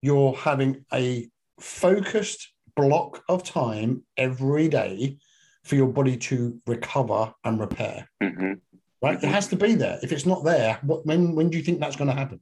you're 0.01 0.33
having 0.33 0.86
a 0.93 1.29
focused 1.59 2.51
block 2.77 3.24
of 3.27 3.43
time 3.43 4.03
every 4.15 4.69
day 4.69 5.17
for 5.63 5.75
your 5.75 5.88
body 5.88 6.15
to 6.15 6.62
recover 6.65 7.34
and 7.43 7.60
repair. 7.60 8.07
hmm 8.22 8.53
Right? 9.00 9.22
It 9.24 9.27
has 9.27 9.48
to 9.50 9.55
be 9.55 9.75
there. 9.75 10.00
If 10.01 10.12
it's 10.12 10.25
not 10.25 10.43
there, 10.43 10.79
what, 10.81 11.05
when 11.05 11.36
when 11.36 11.50
do 11.50 11.57
you 11.57 11.63
think 11.63 11.79
that's 11.79 11.96
going 11.96 12.10
to 12.10 12.15
happen? 12.15 12.39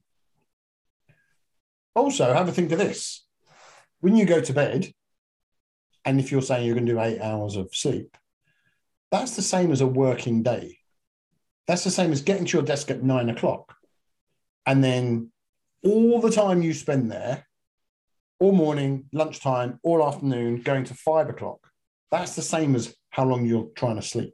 Also, 1.96 2.34
have 2.34 2.48
a 2.48 2.52
think 2.54 2.72
of 2.72 2.78
this: 2.78 3.26
when 4.00 4.16
you 4.16 4.26
go 4.26 4.40
to 4.40 4.54
bed, 4.54 4.94
and 6.06 6.18
if 6.18 6.32
you're 6.32 6.42
saying 6.42 6.66
you're 6.66 6.76
going 6.76 6.86
to 6.86 6.94
do 6.94 7.02
eight 7.02 7.20
hours 7.20 7.58
of 7.58 7.76
sleep, 7.76 8.16
that's 9.12 9.36
the 9.36 9.42
same 9.42 9.72
as 9.74 9.82
a 9.82 9.88
working 9.88 10.44
day. 10.44 10.78
That's 11.68 11.84
the 11.84 11.92
same 11.92 12.14
as 12.14 12.22
getting 12.22 12.46
to 12.46 12.58
your 12.58 12.66
desk 12.66 12.90
at 12.90 13.04
nine 13.04 13.30
o'clock, 13.30 13.76
and 14.66 14.82
then 14.82 15.32
all 15.84 16.22
the 16.22 16.32
time 16.32 16.62
you 16.62 16.74
spend 16.74 17.12
there, 17.12 17.46
all 18.40 18.52
morning, 18.52 19.06
lunchtime, 19.14 19.80
all 19.84 20.06
afternoon, 20.06 20.62
going 20.62 20.84
to 20.86 20.94
five 20.94 21.30
o'clock. 21.30 21.60
That's 22.12 22.36
the 22.36 22.42
same 22.42 22.76
as 22.76 22.96
how 23.10 23.26
long 23.26 23.46
you're 23.46 23.70
trying 23.76 23.96
to 23.96 24.02
sleep. 24.02 24.34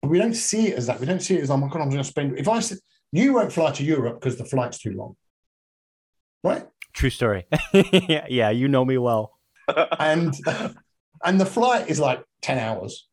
But 0.00 0.10
we 0.10 0.18
don't 0.18 0.34
see 0.34 0.68
it 0.68 0.78
as 0.78 0.86
that. 0.86 1.00
We 1.00 1.06
don't 1.06 1.22
see 1.22 1.36
it 1.36 1.42
as, 1.42 1.50
oh 1.50 1.56
my 1.56 1.68
God, 1.68 1.80
I'm 1.80 1.88
going 1.90 2.02
to 2.02 2.08
spend. 2.08 2.38
If 2.38 2.48
I 2.48 2.60
said, 2.60 2.78
you 3.12 3.34
won't 3.34 3.52
fly 3.52 3.72
to 3.72 3.84
Europe 3.84 4.20
because 4.20 4.36
the 4.36 4.44
flight's 4.44 4.78
too 4.78 4.92
long, 4.92 5.16
right? 6.42 6.66
True 6.92 7.10
story. 7.10 7.46
yeah, 7.72 8.26
yeah, 8.28 8.50
you 8.50 8.68
know 8.68 8.84
me 8.84 8.98
well. 8.98 9.38
And 9.98 10.34
and 11.24 11.40
the 11.40 11.46
flight 11.46 11.88
is 11.88 12.00
like 12.00 12.22
10 12.42 12.58
hours. 12.58 13.08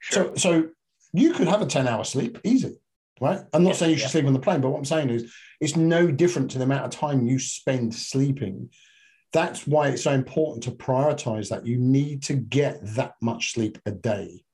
Sure. 0.00 0.24
So 0.24 0.34
so 0.34 0.68
you 1.12 1.32
could 1.32 1.48
have 1.48 1.62
a 1.62 1.66
10 1.66 1.86
hour 1.86 2.04
sleep 2.04 2.38
easy, 2.44 2.80
right? 3.20 3.40
I'm 3.52 3.62
not 3.62 3.70
Yeah, 3.70 3.74
saying 3.76 3.90
you 3.92 3.96
should 3.98 4.04
yeah. 4.04 4.08
sleep 4.08 4.26
on 4.26 4.32
the 4.32 4.40
plane, 4.40 4.60
but 4.60 4.70
what 4.70 4.78
I'm 4.78 4.84
saying 4.84 5.10
is 5.10 5.32
it's 5.60 5.76
no 5.76 6.10
different 6.10 6.50
to 6.52 6.58
the 6.58 6.64
amount 6.64 6.84
of 6.84 6.90
time 6.90 7.26
you 7.26 7.38
spend 7.38 7.94
sleeping. 7.94 8.70
That's 9.32 9.66
why 9.66 9.88
it's 9.88 10.02
so 10.02 10.12
important 10.12 10.64
to 10.64 10.72
prioritize 10.72 11.48
that. 11.50 11.66
You 11.66 11.78
need 11.78 12.22
to 12.24 12.34
get 12.34 12.80
that 12.94 13.14
much 13.22 13.52
sleep 13.52 13.78
a 13.86 13.92
day. 13.92 14.44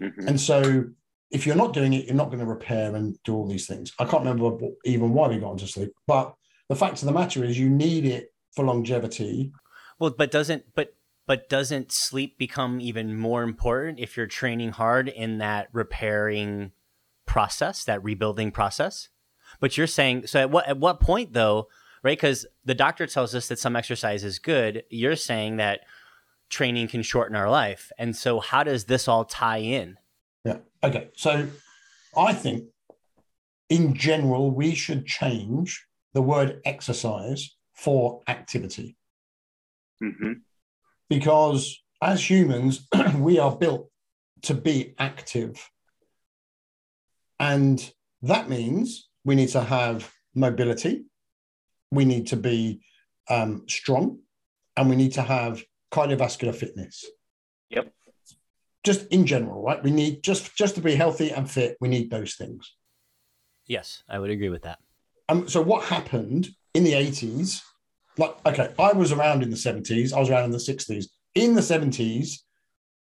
Mhm. 0.00 0.26
And 0.26 0.40
so 0.40 0.84
if 1.30 1.46
you're 1.46 1.56
not 1.56 1.72
doing 1.72 1.94
it, 1.94 2.06
you're 2.06 2.14
not 2.14 2.26
going 2.26 2.40
to 2.40 2.46
repair 2.46 2.94
and 2.94 3.16
do 3.24 3.34
all 3.34 3.46
these 3.46 3.66
things. 3.66 3.92
I 3.98 4.04
can't 4.04 4.24
remember 4.24 4.58
even 4.84 5.12
why 5.12 5.28
we 5.28 5.38
got 5.38 5.52
into 5.52 5.66
sleep, 5.66 5.92
but 6.06 6.34
the 6.68 6.76
fact 6.76 7.00
of 7.00 7.06
the 7.06 7.12
matter 7.12 7.42
is 7.44 7.58
you 7.58 7.70
need 7.70 8.04
it 8.04 8.32
for 8.54 8.64
longevity. 8.64 9.52
Well, 9.98 10.10
but 10.10 10.30
doesn't 10.30 10.64
but 10.74 10.94
but 11.26 11.48
doesn't 11.48 11.92
sleep 11.92 12.36
become 12.36 12.80
even 12.80 13.16
more 13.16 13.42
important 13.42 14.00
if 14.00 14.16
you're 14.16 14.26
training 14.26 14.72
hard 14.72 15.08
in 15.08 15.38
that 15.38 15.68
repairing 15.72 16.72
process, 17.26 17.84
that 17.84 18.02
rebuilding 18.02 18.50
process? 18.50 19.08
But 19.60 19.76
you're 19.76 19.86
saying 19.86 20.26
so 20.26 20.40
at 20.40 20.50
what 20.50 20.66
at 20.66 20.78
what 20.78 21.00
point 21.00 21.32
though, 21.32 21.68
right? 22.02 22.16
Because 22.18 22.46
the 22.64 22.74
doctor 22.74 23.06
tells 23.06 23.34
us 23.34 23.48
that 23.48 23.58
some 23.58 23.76
exercise 23.76 24.24
is 24.24 24.38
good. 24.38 24.84
You're 24.90 25.16
saying 25.16 25.56
that 25.56 25.80
training 26.50 26.88
can 26.88 27.02
shorten 27.02 27.36
our 27.36 27.48
life. 27.50 27.90
And 27.98 28.14
so 28.16 28.40
how 28.40 28.62
does 28.64 28.84
this 28.84 29.08
all 29.08 29.24
tie 29.24 29.58
in? 29.58 29.98
Yeah. 30.44 30.58
Okay. 30.82 31.10
So 31.16 31.48
I 32.16 32.32
think 32.34 32.64
in 33.68 33.94
general, 33.94 34.50
we 34.50 34.74
should 34.74 35.06
change 35.06 35.86
the 36.12 36.20
word 36.22 36.60
exercise 36.64 37.56
for 37.72 38.20
activity 38.28 38.96
Mhm. 40.02 40.42
because 41.08 41.82
as 42.02 42.28
humans, 42.28 42.86
we 43.16 43.38
are 43.38 43.56
built 43.56 43.88
to 44.42 44.54
be 44.54 44.94
active. 44.98 45.70
And 47.40 47.92
that 48.22 48.48
means 48.50 49.08
we 49.24 49.34
need 49.36 49.48
to 49.50 49.62
have 49.62 50.12
mobility, 50.34 51.04
we 51.92 52.04
need 52.04 52.26
to 52.28 52.36
be 52.36 52.80
um, 53.28 53.64
strong, 53.68 54.18
and 54.76 54.88
we 54.88 54.96
need 54.96 55.12
to 55.12 55.22
have 55.22 55.62
cardiovascular 55.92 56.54
fitness. 56.54 57.04
Yep. 57.70 57.92
Just 58.82 59.06
in 59.08 59.26
general, 59.26 59.62
right? 59.62 59.82
We 59.82 59.92
need 59.92 60.24
just 60.24 60.56
just 60.56 60.74
to 60.74 60.80
be 60.80 60.96
healthy 60.96 61.30
and 61.30 61.48
fit. 61.48 61.76
We 61.80 61.88
need 61.88 62.10
those 62.10 62.34
things. 62.34 62.74
Yes, 63.66 64.02
I 64.08 64.18
would 64.18 64.30
agree 64.30 64.48
with 64.48 64.62
that. 64.62 64.78
Um, 65.28 65.48
so 65.48 65.60
what 65.60 65.84
happened 65.84 66.48
in 66.74 66.82
the 66.82 66.94
80s? 66.94 67.62
Like, 68.18 68.34
okay, 68.44 68.72
I 68.78 68.92
was 68.92 69.12
around 69.12 69.42
in 69.42 69.50
the 69.50 69.56
70s, 69.56 70.12
I 70.12 70.18
was 70.18 70.28
around 70.28 70.44
in 70.44 70.50
the 70.50 70.58
60s. 70.58 71.06
In 71.34 71.54
the 71.54 71.62
70s, 71.62 72.40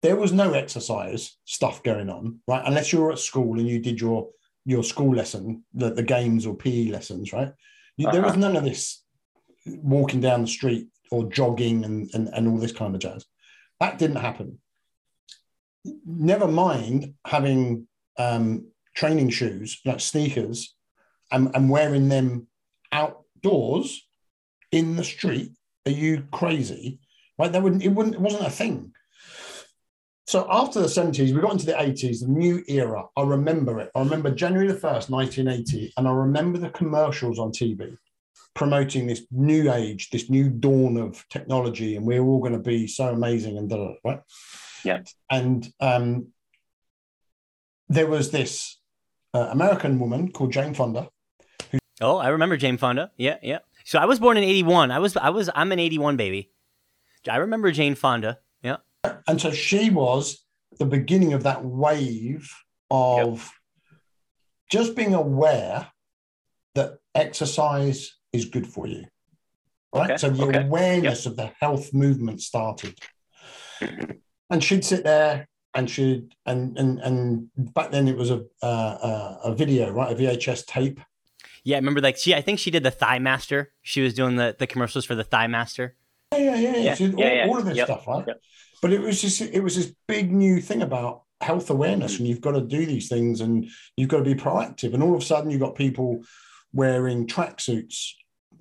there 0.01 0.17
was 0.17 0.33
no 0.33 0.53
exercise 0.53 1.37
stuff 1.45 1.83
going 1.83 2.09
on, 2.09 2.39
right? 2.47 2.63
Unless 2.65 2.91
you 2.91 2.99
were 2.99 3.11
at 3.11 3.19
school 3.19 3.59
and 3.59 3.67
you 3.67 3.79
did 3.79 4.01
your 4.01 4.29
your 4.65 4.83
school 4.83 5.15
lesson, 5.15 5.63
the, 5.73 5.91
the 5.91 6.03
games 6.03 6.45
or 6.45 6.55
PE 6.55 6.89
lessons, 6.89 7.31
right? 7.33 7.53
You, 7.99 8.09
There 8.11 8.21
was 8.21 8.31
Uh-huh. 8.31 8.39
none 8.39 8.55
of 8.55 8.63
this 8.63 9.03
walking 9.65 10.21
down 10.21 10.41
the 10.41 10.47
street 10.47 10.87
or 11.11 11.29
jogging 11.29 11.83
and, 11.83 12.09
and, 12.13 12.29
and 12.29 12.47
all 12.47 12.57
this 12.57 12.71
kind 12.71 12.95
of 12.95 13.01
jazz. 13.01 13.25
That 13.81 13.99
didn't 13.99 14.15
happen. 14.27 14.59
Never 16.05 16.47
mind 16.47 17.13
having 17.25 17.87
um, 18.17 18.67
training 18.95 19.29
shoes, 19.29 19.79
like 19.85 19.99
sneakers, 19.99 20.75
and, 21.31 21.53
and 21.55 21.69
wearing 21.69 22.07
them 22.09 22.47
outdoors 22.91 24.07
in 24.71 24.95
the 24.95 25.03
street. 25.03 25.51
Are 25.85 25.91
you 25.91 26.23
crazy? 26.31 26.99
Right? 27.37 27.51
That 27.51 27.63
wouldn't 27.63 27.83
it 27.83 27.89
wouldn't 27.89 28.15
it 28.15 28.21
wasn't 28.21 28.47
a 28.47 28.49
thing. 28.49 28.93
So 30.29 30.45
after 30.51 30.79
the 30.79 30.85
70s, 30.85 31.33
we 31.33 31.41
got 31.41 31.53
into 31.53 31.65
the 31.65 31.71
80s, 31.73 32.19
the 32.21 32.27
new 32.27 32.63
era. 32.67 33.03
I 33.17 33.23
remember 33.23 33.79
it. 33.79 33.89
I 33.95 33.99
remember 34.01 34.29
January 34.29 34.67
the 34.67 34.75
1st, 34.75 35.09
1980, 35.09 35.91
and 35.97 36.07
I 36.07 36.11
remember 36.11 36.59
the 36.59 36.69
commercials 36.69 37.39
on 37.39 37.51
TV 37.51 37.97
promoting 38.53 39.07
this 39.07 39.23
new 39.31 39.73
age, 39.73 40.11
this 40.11 40.29
new 40.29 40.47
dawn 40.51 40.97
of 40.97 41.25
technology, 41.29 41.95
and 41.95 42.05
we're 42.05 42.21
all 42.21 42.39
going 42.41 42.53
to 42.53 42.59
be 42.59 42.85
so 42.85 43.07
amazing 43.09 43.57
and 43.57 43.71
da, 43.71 43.93
right? 44.05 44.19
Yeah. 44.83 45.01
And 45.31 45.67
um, 45.79 46.27
there 47.87 48.05
was 48.05 48.29
this 48.29 48.77
uh, 49.33 49.47
American 49.49 49.97
woman 49.97 50.31
called 50.31 50.51
Jane 50.53 50.75
Fonda. 50.75 51.09
Who- 51.71 51.79
Oh, 52.01 52.17
I 52.17 52.27
remember 52.27 52.55
Jane 52.55 52.77
Fonda. 52.77 53.09
Yeah, 53.17 53.37
yeah. 53.41 53.59
So 53.83 53.97
I 53.97 54.05
was 54.05 54.19
born 54.19 54.37
in 54.37 54.43
81. 54.43 54.91
I 54.91 54.99
was 54.99 55.17
I 55.17 55.31
was 55.31 55.49
I'm 55.55 55.71
an 55.71 55.79
81 55.79 56.17
baby. 56.17 56.51
I 57.27 57.37
remember 57.37 57.71
Jane 57.71 57.95
Fonda. 57.95 58.37
And 59.03 59.39
so 59.39 59.51
she 59.51 59.89
was 59.89 60.43
the 60.77 60.85
beginning 60.85 61.33
of 61.33 61.43
that 61.43 61.63
wave 61.63 62.53
of 62.91 63.51
just 64.69 64.95
being 64.95 65.13
aware 65.13 65.87
that 66.75 66.97
exercise 67.15 68.15
is 68.33 68.45
good 68.45 68.67
for 68.67 68.87
you. 68.87 69.05
Right. 69.93 70.11
Okay, 70.11 70.17
So 70.17 70.29
the 70.29 70.45
okay, 70.45 70.59
awareness 70.59 71.25
of 71.25 71.35
the 71.35 71.51
health 71.59 71.93
movement 71.93 72.41
started. 72.41 72.99
And 74.49 74.63
she'd 74.63 74.85
sit 74.85 75.03
there 75.03 75.47
and 75.73 75.89
she'd, 75.89 76.35
and, 76.45 76.77
and, 76.77 76.99
and 76.99 77.49
back 77.73 77.91
then 77.91 78.07
it 78.07 78.17
was 78.17 78.29
a, 78.31 78.43
uh, 78.61 79.37
a 79.45 79.55
video, 79.55 79.91
right? 79.91 80.11
A 80.11 80.15
VHS 80.15 80.65
tape. 80.65 80.99
Yeah, 81.63 81.77
I 81.77 81.79
remember 81.79 82.01
like 82.01 82.17
she 82.17 82.33
I 82.33 82.41
think 82.41 82.57
she 82.59 82.71
did 82.71 82.83
the 82.83 82.91
Thigh 82.91 83.19
Master. 83.19 83.71
She 83.81 84.01
was 84.01 84.13
doing 84.13 84.37
the, 84.37 84.55
the 84.57 84.65
commercials 84.65 85.05
for 85.05 85.15
the 85.15 85.23
Thigh 85.23 85.47
Master. 85.47 85.95
Yeah, 86.31 86.39
yeah, 86.39 86.55
yeah. 86.55 86.77
Yeah, 86.77 86.95
yeah, 86.99 87.11
all, 87.13 87.35
yeah. 87.35 87.47
all 87.47 87.57
of 87.57 87.65
this 87.65 87.77
Yep, 87.77 87.87
stuff, 87.87 88.07
right? 88.07 88.25
But 88.81 88.93
it 88.93 89.01
was 89.01 89.21
just 89.21 89.41
it 89.41 89.61
was 89.61 89.75
this 89.75 89.93
big 90.07 90.31
new 90.31 90.61
thing 90.61 90.81
about 90.81 91.23
health 91.41 91.69
awareness, 91.69 92.15
mm. 92.15 92.19
and 92.19 92.27
you've 92.27 92.41
got 92.41 92.51
to 92.51 92.61
do 92.61 92.85
these 92.85 93.09
things, 93.09 93.41
and 93.41 93.67
you've 93.95 94.09
got 94.09 94.17
to 94.17 94.23
be 94.23 94.35
proactive. 94.35 94.93
And 94.93 95.03
all 95.03 95.15
of 95.15 95.21
a 95.21 95.25
sudden, 95.25 95.51
you've 95.51 95.61
got 95.61 95.75
people 95.75 96.23
wearing 96.73 97.27
tracksuits 97.27 98.11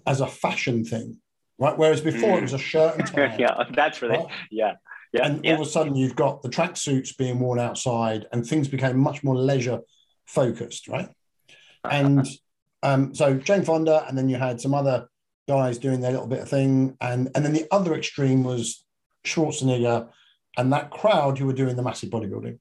as 0.07 0.21
a 0.21 0.27
fashion 0.27 0.85
thing, 0.85 1.19
right? 1.59 1.77
Whereas 1.77 2.01
before 2.01 2.39
it 2.39 2.43
was 2.43 2.53
a 2.53 2.59
shirt 2.59 2.97
and 2.99 3.05
mm. 3.05 3.15
tie. 3.15 3.37
yeah, 3.39 3.65
that's 3.75 4.03
really 4.03 4.19
right? 4.19 4.27
yeah, 4.51 4.75
yeah, 5.13 5.27
and 5.27 5.45
yeah. 5.45 5.55
all 5.55 5.63
of 5.63 5.67
a 5.67 5.71
sudden, 5.71 5.97
you've 5.97 6.17
got 6.17 6.43
the 6.43 6.49
tracksuits 6.49 7.17
being 7.17 7.39
worn 7.39 7.59
outside, 7.59 8.27
and 8.33 8.47
things 8.47 8.69
became 8.69 8.99
much 8.99 9.23
more 9.23 9.37
leisure 9.37 9.81
focused, 10.27 10.89
right? 10.89 11.09
Uh-huh. 11.85 11.97
and 11.97 12.27
um, 12.83 13.15
so 13.15 13.35
Jane 13.35 13.63
Fonda, 13.63 14.05
and 14.09 14.17
then 14.17 14.29
you 14.29 14.37
had 14.37 14.61
some 14.61 14.75
other 14.75 15.09
guys 15.49 15.79
doing 15.79 16.01
their 16.01 16.13
little 16.13 16.27
bit 16.27 16.41
of 16.41 16.49
thing, 16.49 16.97
and 17.01 17.31
and 17.35 17.45
then 17.45 17.53
the 17.53 17.67
other 17.71 17.95
extreme 17.95 18.45
was 18.45 18.85
Schwarzenegger 19.29 20.09
and 20.57 20.73
that 20.73 20.91
crowd 20.91 21.39
who 21.39 21.47
were 21.47 21.53
doing 21.53 21.77
the 21.77 21.83
massive 21.83 22.11
bodybuilding. 22.11 22.59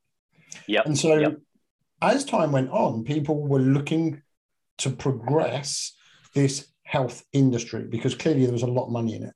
Yeah. 0.67 0.81
And 0.85 0.97
so, 0.97 1.17
Yep. 1.17 1.37
as 2.01 2.25
time 2.25 2.51
went 2.51 2.69
on, 2.69 3.03
people 3.03 3.47
were 3.47 3.59
looking 3.59 4.21
to 4.79 4.89
progress 4.91 5.93
this 6.33 6.67
health 6.83 7.25
industry 7.33 7.83
because 7.89 8.15
clearly 8.15 8.43
there 8.43 8.53
was 8.53 8.63
a 8.63 8.67
lot 8.67 8.85
of 8.85 8.91
money 8.91 9.15
in 9.15 9.23
it. 9.23 9.33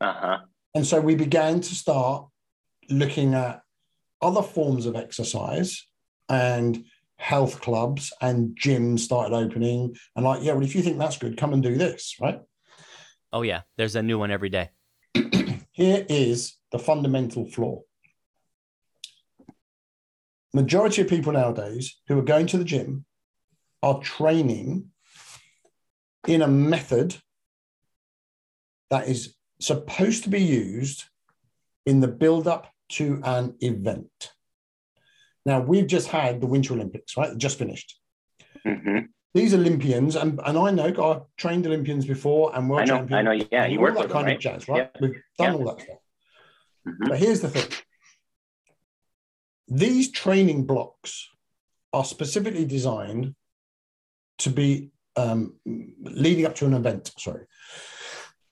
Uh 0.00 0.12
huh. 0.12 0.38
And 0.74 0.86
so 0.86 1.00
we 1.00 1.14
began 1.14 1.60
to 1.60 1.74
start 1.74 2.28
looking 2.90 3.34
at 3.34 3.62
other 4.20 4.42
forms 4.42 4.86
of 4.86 4.94
exercise 4.94 5.86
and 6.28 6.84
health 7.16 7.60
clubs 7.62 8.12
and 8.20 8.56
gyms 8.56 9.00
started 9.00 9.34
opening. 9.34 9.96
And 10.14 10.24
like, 10.24 10.42
yeah, 10.42 10.52
well, 10.52 10.64
if 10.64 10.74
you 10.74 10.82
think 10.82 10.98
that's 10.98 11.16
good, 11.18 11.36
come 11.38 11.52
and 11.54 11.62
do 11.62 11.76
this, 11.76 12.16
right? 12.20 12.40
Oh 13.32 13.42
yeah, 13.42 13.62
there's 13.76 13.96
a 13.96 14.02
new 14.02 14.18
one 14.18 14.30
every 14.30 14.50
day. 14.50 14.70
Here 15.76 16.06
is 16.08 16.56
the 16.72 16.78
fundamental 16.78 17.44
flaw. 17.44 17.82
Majority 20.54 21.02
of 21.02 21.08
people 21.08 21.34
nowadays 21.34 22.00
who 22.08 22.18
are 22.18 22.22
going 22.22 22.46
to 22.46 22.56
the 22.56 22.64
gym 22.64 23.04
are 23.82 24.00
training 24.00 24.86
in 26.26 26.40
a 26.40 26.48
method 26.48 27.16
that 28.88 29.06
is 29.06 29.34
supposed 29.60 30.24
to 30.24 30.30
be 30.30 30.40
used 30.40 31.04
in 31.84 32.00
the 32.00 32.08
build 32.08 32.48
up 32.48 32.72
to 32.92 33.20
an 33.22 33.54
event. 33.60 34.32
Now, 35.44 35.60
we've 35.60 35.86
just 35.86 36.08
had 36.08 36.40
the 36.40 36.46
Winter 36.46 36.72
Olympics, 36.72 37.18
right? 37.18 37.36
Just 37.36 37.58
finished. 37.58 38.00
hmm 38.64 39.00
These 39.36 39.52
Olympians, 39.52 40.16
and, 40.16 40.40
and 40.46 40.56
I 40.56 40.70
know 40.70 40.84
I've 40.86 41.36
trained 41.36 41.66
Olympians 41.66 42.06
before 42.06 42.56
and 42.56 42.70
world 42.70 42.80
I 42.80 42.84
know. 42.86 42.96
champions. 43.00 43.18
I 43.18 43.22
know. 43.22 43.44
Yeah, 43.52 43.66
you 43.66 43.76
all 43.78 43.82
work 43.82 43.94
that 43.96 44.00
with 44.04 44.08
them, 44.08 44.16
kind 44.16 44.28
of 44.28 44.32
right? 44.32 44.40
jazz, 44.40 44.66
right? 44.66 44.90
Yeah. 44.94 45.00
We've 45.02 45.22
done 45.38 45.52
Yeah. 45.52 45.52
all 45.52 45.64
that 45.66 45.80
stuff. 45.82 45.98
Mhm. 46.88 47.08
But 47.10 47.18
here's 47.18 47.40
the 47.42 47.50
thing 47.50 47.70
these 49.68 50.10
training 50.10 50.64
blocks 50.64 51.28
are 51.92 52.04
specifically 52.04 52.64
designed 52.64 53.34
to 54.38 54.48
be 54.48 54.90
um, 55.16 55.56
leading 56.00 56.46
up 56.46 56.54
to 56.54 56.64
an 56.66 56.72
event. 56.74 57.12
Sorry. 57.18 57.44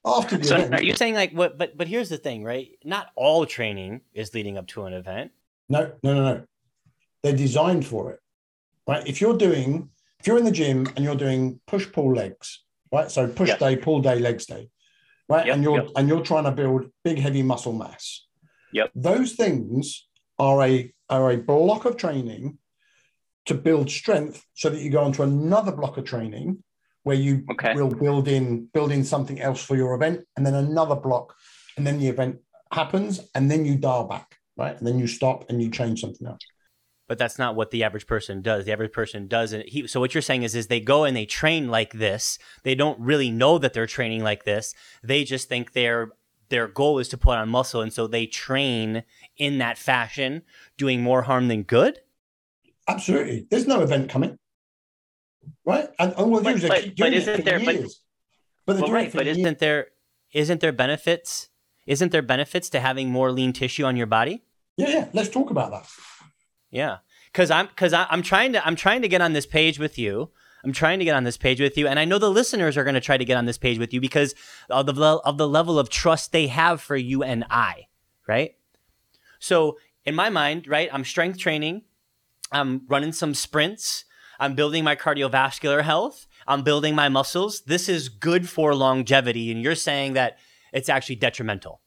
After 0.05 0.37
the 0.37 0.45
So 0.45 0.57
event, 0.57 0.75
are 0.75 0.83
You're 0.83 0.97
saying 0.97 1.15
like 1.15 1.33
what? 1.33 1.57
But 1.57 1.79
but 1.79 1.89
here's 1.89 2.11
the 2.11 2.19
thing, 2.19 2.45
right? 2.45 2.69
Not 2.85 3.07
all 3.17 3.47
training 3.47 4.03
is 4.13 4.35
leading 4.35 4.59
up 4.59 4.67
to 4.69 4.85
an 4.85 4.93
event. 4.93 5.33
no, 5.71 5.93
no, 6.03 6.15
no, 6.15 6.25
no. 6.35 6.45
They're 7.23 7.37
designed 7.37 7.87
for 7.87 8.11
it, 8.13 8.21
right? 8.87 9.07
If 9.07 9.23
you're 9.23 9.39
doing, 9.39 9.89
if 10.25 10.29
you're 10.29 10.39
in 10.39 10.45
the 10.47 10.51
gym 10.51 10.87
and 10.97 11.05
you're 11.05 11.15
doing 11.15 11.61
push 11.67 11.93
pull 11.93 12.15
legs, 12.15 12.65
right? 12.91 13.11
So 13.11 13.29
push 13.29 13.51
Yes. 13.51 13.59
day, 13.59 13.77
pull 13.77 14.01
day, 14.01 14.19
legs 14.19 14.47
day, 14.47 14.71
right? 15.29 15.45
Yep, 15.45 15.55
and 15.55 15.63
you're 15.63 15.83
yep. 15.83 15.91
and 15.97 16.09
you're 16.09 16.23
trying 16.23 16.45
to 16.45 16.51
build 16.51 16.87
big, 17.05 17.19
heavy 17.19 17.43
muscle 17.43 17.75
mass. 17.75 18.27
Yep. 18.73 18.93
Those 18.95 19.33
things 19.33 20.09
are 20.39 20.63
a 20.63 20.91
are 21.11 21.31
a 21.31 21.37
block 21.37 21.85
of 21.85 21.99
training 21.99 22.57
to 23.45 23.55
build 23.55 23.91
strength, 23.91 24.43
so 24.55 24.71
that 24.71 24.81
you 24.81 24.89
go 24.89 25.05
onto 25.05 25.23
another 25.23 25.73
block 25.73 25.99
of 25.99 26.05
training 26.07 26.65
where 27.03 27.17
you 27.17 27.45
Okay. 27.53 27.75
will 27.75 27.91
build 27.91 28.27
in 28.27 28.71
build 28.73 28.93
in 28.93 29.05
something 29.05 29.39
else 29.43 29.63
for 29.63 29.77
your 29.77 29.95
event, 29.95 30.25
and 30.39 30.47
then 30.47 30.55
another 30.55 30.97
block, 30.97 31.35
and 31.77 31.87
then 31.87 31.99
the 31.99 32.09
event 32.09 32.39
happens, 32.73 33.21
and 33.35 33.51
then 33.51 33.67
you 33.67 33.77
dial 33.77 34.05
back, 34.05 34.39
right? 34.57 34.75
And 34.79 34.87
then 34.87 34.99
you 34.99 35.07
stop 35.07 35.51
and 35.51 35.63
you 35.63 35.71
change 35.71 36.01
something 36.01 36.27
else. 36.27 36.41
But 37.07 37.19
that's 37.19 37.39
not 37.39 37.55
what 37.55 37.71
the 37.71 37.85
average 37.85 38.07
person 38.07 38.41
does. 38.41 38.65
The 38.65 38.73
average 38.73 38.93
person 38.93 39.27
doesn't. 39.29 39.69
He, 39.69 39.87
so 39.87 40.01
what 40.01 40.15
you're 40.15 40.23
saying 40.23 40.43
is, 40.43 40.55
is 40.55 40.69
they 40.69 40.81
go 40.81 41.05
and 41.05 41.15
they 41.15 41.27
train 41.27 41.69
like 41.69 41.93
this. 41.93 42.39
They 42.63 42.75
don't 42.75 42.99
really 42.99 43.31
know 43.31 43.59
that 43.59 43.75
they're 43.75 43.87
training 43.87 44.23
like 44.23 44.45
this. 44.45 44.75
They 45.03 45.23
just 45.25 45.49
think 45.49 45.73
their 45.73 46.13
their 46.49 46.67
goal 46.69 46.99
is 46.99 47.09
to 47.09 47.19
put 47.19 47.37
on 47.37 47.49
muscle, 47.51 47.81
and 47.83 47.93
so 47.93 48.07
they 48.07 48.27
train 48.27 49.03
in 49.37 49.59
that 49.59 49.77
fashion, 49.79 50.43
doing 50.79 51.03
more 51.03 51.23
harm 51.23 51.49
than 51.49 51.63
good. 51.63 51.99
Absolutely. 52.89 53.47
There's 53.51 53.67
no 53.67 53.83
event 53.83 54.09
coming. 54.11 54.39
Right? 55.65 55.89
And 55.99 56.13
all 56.15 56.31
we'll 56.31 56.41
do 56.41 56.45
But- 56.45 56.55
is 56.57 56.63
they 56.63 56.69
but- 56.69 56.83
keep 56.83 56.97
but 56.97 57.05
doing 57.05 57.13
it 57.13 57.17
isn't 57.17 57.37
for 57.37 57.43
there- 57.43 57.61
but- 57.61 57.75
years. 57.75 58.01
But, 58.67 58.73
they're 58.75 58.81
Well, 58.83 58.89
doing 58.89 58.95
right, 58.95 59.07
it 59.09 59.11
for 59.11 59.17
but 59.19 59.27
years. 59.27 59.39
Isn't 59.39 59.59
there 59.59 59.89
isn't 60.33 60.61
there 60.61 60.73
benefits? 60.73 61.49
Isn't 61.87 62.13
there 62.13 62.23
benefits 62.23 62.71
to 62.71 62.81
having 62.81 63.11
more 63.11 63.31
lean 63.31 63.53
tissue 63.53 63.85
on 63.85 63.97
your 63.97 64.07
body? 64.07 64.43
Yeah, 64.79 64.89
yeah. 64.89 65.09
Let's 65.13 65.29
talk 65.29 65.51
about 65.51 65.71
that. 65.71 65.87
Yeah, 66.75 66.99
because 67.33 67.53
I'm 67.53 67.69
because 67.69 67.93
I'm 67.93 68.21
trying 68.23 68.53
to 68.55 68.67
I'm 68.67 68.75
trying 68.75 69.01
to 69.03 69.09
get 69.09 69.21
on 69.21 69.33
this 69.33 69.47
page 69.47 69.79
with 69.79 69.97
you. 69.97 70.31
I'm 70.65 70.73
trying 70.73 70.99
to 70.99 71.05
get 71.05 71.15
on 71.15 71.23
this 71.23 71.37
page 71.37 71.61
with 71.61 71.79
you, 71.79 71.87
and 71.87 72.01
I 72.01 72.05
know 72.05 72.19
the 72.19 72.29
listeners 72.29 72.77
are 72.77 72.83
going 72.83 72.97
to 72.97 73.01
try 73.01 73.17
to 73.17 73.25
get 73.25 73.37
on 73.37 73.45
this 73.45 73.59
page 73.59 73.79
with 73.79 73.95
you 73.95 74.01
because 74.01 74.35
of 74.69 74.87
the 74.87 74.93
of 74.93 75.39
the 75.39 75.49
level 75.49 75.79
of 75.79 75.89
trust 75.89 76.33
they 76.33 76.49
have 76.49 76.81
for 76.81 76.97
you 76.97 77.23
and 77.23 77.45
I, 77.49 77.87
right? 78.27 78.57
So 79.39 79.79
in 80.05 80.17
my 80.17 80.31
mind, 80.31 80.67
right, 80.67 80.89
I'm 80.93 81.05
strength 81.05 81.39
training, 81.39 81.83
I'm 82.51 82.83
running 82.89 83.13
some 83.13 83.35
sprints, 83.35 84.05
I'm 84.41 84.57
building 84.57 84.83
my 84.83 84.97
cardiovascular 84.97 85.83
health, 85.83 86.27
I'm 86.49 86.63
building 86.63 86.97
my 86.97 87.09
muscles. 87.09 87.61
This 87.61 87.89
is 87.89 88.09
good 88.09 88.49
for 88.49 88.75
longevity, 88.75 89.53
and 89.53 89.63
you're 89.63 89.77
saying 89.77 90.15
that 90.15 90.39
it's 90.73 90.89
actually 90.89 91.17
detrimental. 91.17 91.83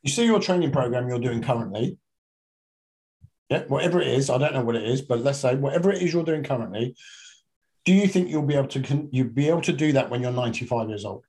You 0.00 0.10
see 0.10 0.24
your 0.24 0.40
training 0.40 0.72
program 0.72 1.06
you're 1.06 1.18
doing 1.18 1.42
currently. 1.42 1.98
Yeah, 3.50 3.64
whatever 3.64 4.00
it 4.00 4.06
is, 4.06 4.30
I 4.30 4.38
don't 4.38 4.54
know 4.54 4.62
what 4.62 4.76
it 4.76 4.84
is, 4.84 5.02
but 5.02 5.20
let's 5.20 5.40
say 5.40 5.56
whatever 5.56 5.90
it 5.90 6.00
is 6.00 6.12
you're 6.12 6.24
doing 6.24 6.44
currently, 6.44 6.94
do 7.84 7.92
you 7.92 8.06
think 8.06 8.30
you'll 8.30 8.42
be 8.46 8.54
able 8.54 8.68
to 8.68 9.08
you'll 9.10 9.28
be 9.28 9.48
able 9.48 9.62
to 9.62 9.72
do 9.72 9.92
that 9.92 10.08
when 10.08 10.22
you're 10.22 10.30
95 10.30 10.88
years 10.88 11.04
old? 11.04 11.24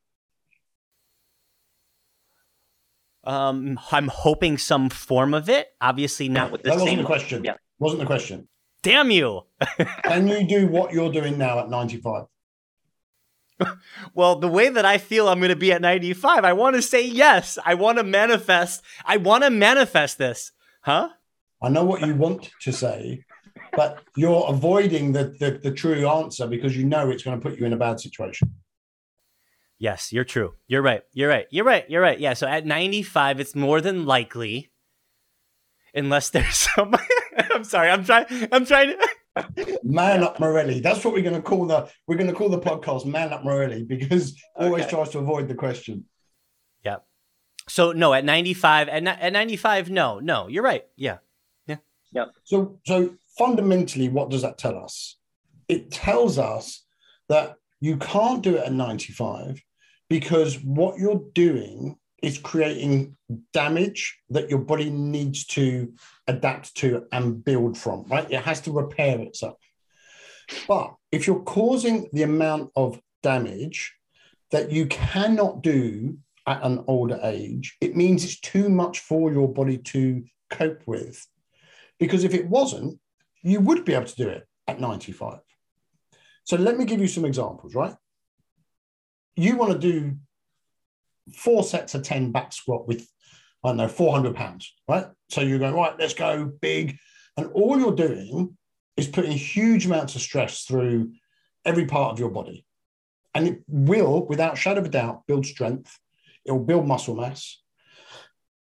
Um, 3.23 3.79
I'm 3.91 4.07
hoping 4.07 4.57
some 4.57 4.89
form 4.89 5.33
of 5.33 5.49
it. 5.49 5.67
Obviously, 5.79 6.29
not 6.29 6.51
with 6.51 6.63
the 6.63 6.69
that 6.69 6.75
wasn't 6.75 6.89
same. 6.89 6.97
the 6.99 7.05
question. 7.05 7.43
Yeah. 7.43 7.55
Wasn't 7.79 7.99
the 7.99 8.05
question. 8.05 8.47
Damn 8.83 9.11
you! 9.11 9.41
Can 10.03 10.27
you 10.27 10.47
do 10.47 10.67
what 10.67 10.91
you're 10.91 11.11
doing 11.11 11.37
now 11.37 11.59
at 11.59 11.69
95? 11.69 12.25
Well, 14.15 14.37
the 14.37 14.47
way 14.47 14.69
that 14.69 14.85
I 14.85 14.97
feel 14.97 15.29
I'm 15.29 15.37
going 15.37 15.49
to 15.49 15.55
be 15.55 15.71
at 15.71 15.83
95, 15.83 16.43
I 16.43 16.53
want 16.53 16.75
to 16.75 16.81
say 16.81 17.05
yes. 17.05 17.59
I 17.63 17.75
want 17.75 17.99
to 17.99 18.03
manifest. 18.03 18.81
I 19.05 19.17
want 19.17 19.43
to 19.43 19.51
manifest 19.51 20.17
this, 20.17 20.51
huh? 20.81 21.09
I 21.61 21.69
know 21.69 21.85
what 21.85 22.05
you 22.05 22.15
want 22.15 22.49
to 22.61 22.71
say, 22.71 23.23
but 23.73 23.99
you're 24.15 24.45
avoiding 24.47 25.11
the, 25.11 25.35
the, 25.39 25.59
the 25.63 25.71
true 25.71 26.07
answer 26.07 26.47
because 26.47 26.75
you 26.75 26.85
know 26.85 27.09
it's 27.09 27.23
going 27.23 27.39
to 27.39 27.49
put 27.49 27.59
you 27.59 27.65
in 27.65 27.73
a 27.73 27.77
bad 27.77 27.99
situation. 27.99 28.51
Yes, 29.77 30.13
you're 30.13 30.23
true. 30.23 30.53
You're 30.67 30.81
right. 30.81 31.01
You're 31.13 31.29
right. 31.29 31.47
You're 31.49 31.65
right. 31.65 31.89
You're 31.89 32.01
right. 32.01 32.19
Yeah. 32.19 32.33
So 32.33 32.47
at 32.47 32.65
95, 32.65 33.39
it's 33.39 33.55
more 33.55 33.81
than 33.81 34.05
likely, 34.05 34.71
unless 35.93 36.29
there's 36.29 36.55
some. 36.75 36.95
I'm 37.51 37.63
sorry. 37.63 37.89
I'm 37.89 38.03
trying. 38.03 38.25
I'm 38.51 38.65
trying 38.65 38.89
to. 38.89 39.79
Man 39.83 40.23
up 40.23 40.39
Morelli. 40.39 40.81
That's 40.81 41.03
what 41.03 41.13
we're 41.13 41.23
going 41.23 41.35
to 41.35 41.41
call 41.41 41.65
the 41.65 41.89
we're 42.05 42.17
going 42.17 42.29
to 42.29 42.35
call 42.35 42.49
the 42.49 42.59
podcast 42.59 43.05
Man 43.05 43.31
up 43.31 43.43
Morelli 43.43 43.83
because 43.83 44.39
always 44.55 44.85
tries 44.87 45.09
to 45.09 45.19
avoid 45.19 45.47
the 45.47 45.55
question. 45.55 46.05
Yeah. 46.83 46.97
So 47.67 47.91
no, 47.91 48.13
at 48.13 48.25
95, 48.25 48.89
at, 48.89 49.07
at 49.07 49.33
95, 49.33 49.89
no, 49.89 50.19
no. 50.19 50.47
You're 50.47 50.63
right. 50.63 50.83
Yeah. 50.97 51.19
So 52.43 52.79
so 52.85 53.15
fundamentally, 53.37 54.09
what 54.09 54.29
does 54.29 54.41
that 54.41 54.57
tell 54.57 54.77
us? 54.77 55.17
It 55.67 55.91
tells 55.91 56.37
us 56.37 56.85
that 57.29 57.55
you 57.79 57.97
can't 57.97 58.43
do 58.43 58.55
it 58.55 58.65
at 58.65 58.73
95 58.73 59.61
because 60.09 60.55
what 60.63 60.99
you're 60.99 61.23
doing 61.33 61.97
is 62.21 62.37
creating 62.37 63.17
damage 63.53 64.19
that 64.29 64.49
your 64.49 64.59
body 64.59 64.89
needs 64.89 65.45
to 65.45 65.91
adapt 66.27 66.75
to 66.75 67.07
and 67.11 67.43
build 67.43 67.77
from, 67.77 68.05
right? 68.07 68.29
It 68.29 68.41
has 68.41 68.61
to 68.61 68.71
repair 68.71 69.19
itself. 69.19 69.57
But 70.67 70.93
if 71.11 71.25
you're 71.25 71.41
causing 71.41 72.09
the 72.13 72.23
amount 72.23 72.71
of 72.75 72.99
damage 73.23 73.93
that 74.51 74.71
you 74.71 74.85
cannot 74.87 75.63
do 75.63 76.17
at 76.45 76.63
an 76.63 76.83
older 76.87 77.19
age, 77.23 77.77
it 77.81 77.95
means 77.95 78.23
it's 78.23 78.39
too 78.39 78.69
much 78.69 78.99
for 78.99 79.31
your 79.31 79.47
body 79.47 79.77
to 79.77 80.23
cope 80.49 80.85
with. 80.85 81.25
Because 82.01 82.23
if 82.23 82.33
it 82.33 82.49
wasn't, 82.49 82.99
you 83.43 83.59
would 83.59 83.85
be 83.85 83.93
able 83.93 84.07
to 84.07 84.15
do 84.15 84.27
it 84.27 84.47
at 84.67 84.81
95. 84.81 85.37
So 86.45 86.57
let 86.57 86.75
me 86.75 86.83
give 86.83 86.99
you 86.99 87.07
some 87.07 87.25
examples, 87.25 87.75
right? 87.75 87.93
You 89.35 89.55
want 89.55 89.73
to 89.73 89.77
do 89.77 90.17
four 91.35 91.63
sets 91.63 91.93
of 91.93 92.01
10 92.01 92.31
back 92.31 92.53
squat 92.53 92.87
with, 92.87 93.07
I 93.63 93.67
don't 93.67 93.77
know, 93.77 93.87
400 93.87 94.35
pounds, 94.35 94.73
right? 94.89 95.05
So 95.29 95.41
you 95.41 95.59
go, 95.59 95.71
right, 95.71 95.93
let's 95.99 96.15
go 96.15 96.51
big. 96.59 96.97
And 97.37 97.51
all 97.53 97.77
you're 97.77 97.95
doing 97.95 98.57
is 98.97 99.07
putting 99.07 99.33
huge 99.33 99.85
amounts 99.85 100.15
of 100.15 100.21
stress 100.21 100.63
through 100.63 101.13
every 101.65 101.85
part 101.85 102.13
of 102.13 102.19
your 102.19 102.31
body. 102.31 102.65
And 103.35 103.47
it 103.47 103.61
will, 103.67 104.25
without 104.25 104.57
shadow 104.57 104.79
of 104.79 104.87
a 104.87 104.89
doubt, 104.89 105.27
build 105.27 105.45
strength. 105.45 105.99
It 106.45 106.51
will 106.51 106.65
build 106.65 106.87
muscle 106.87 107.15
mass 107.15 107.60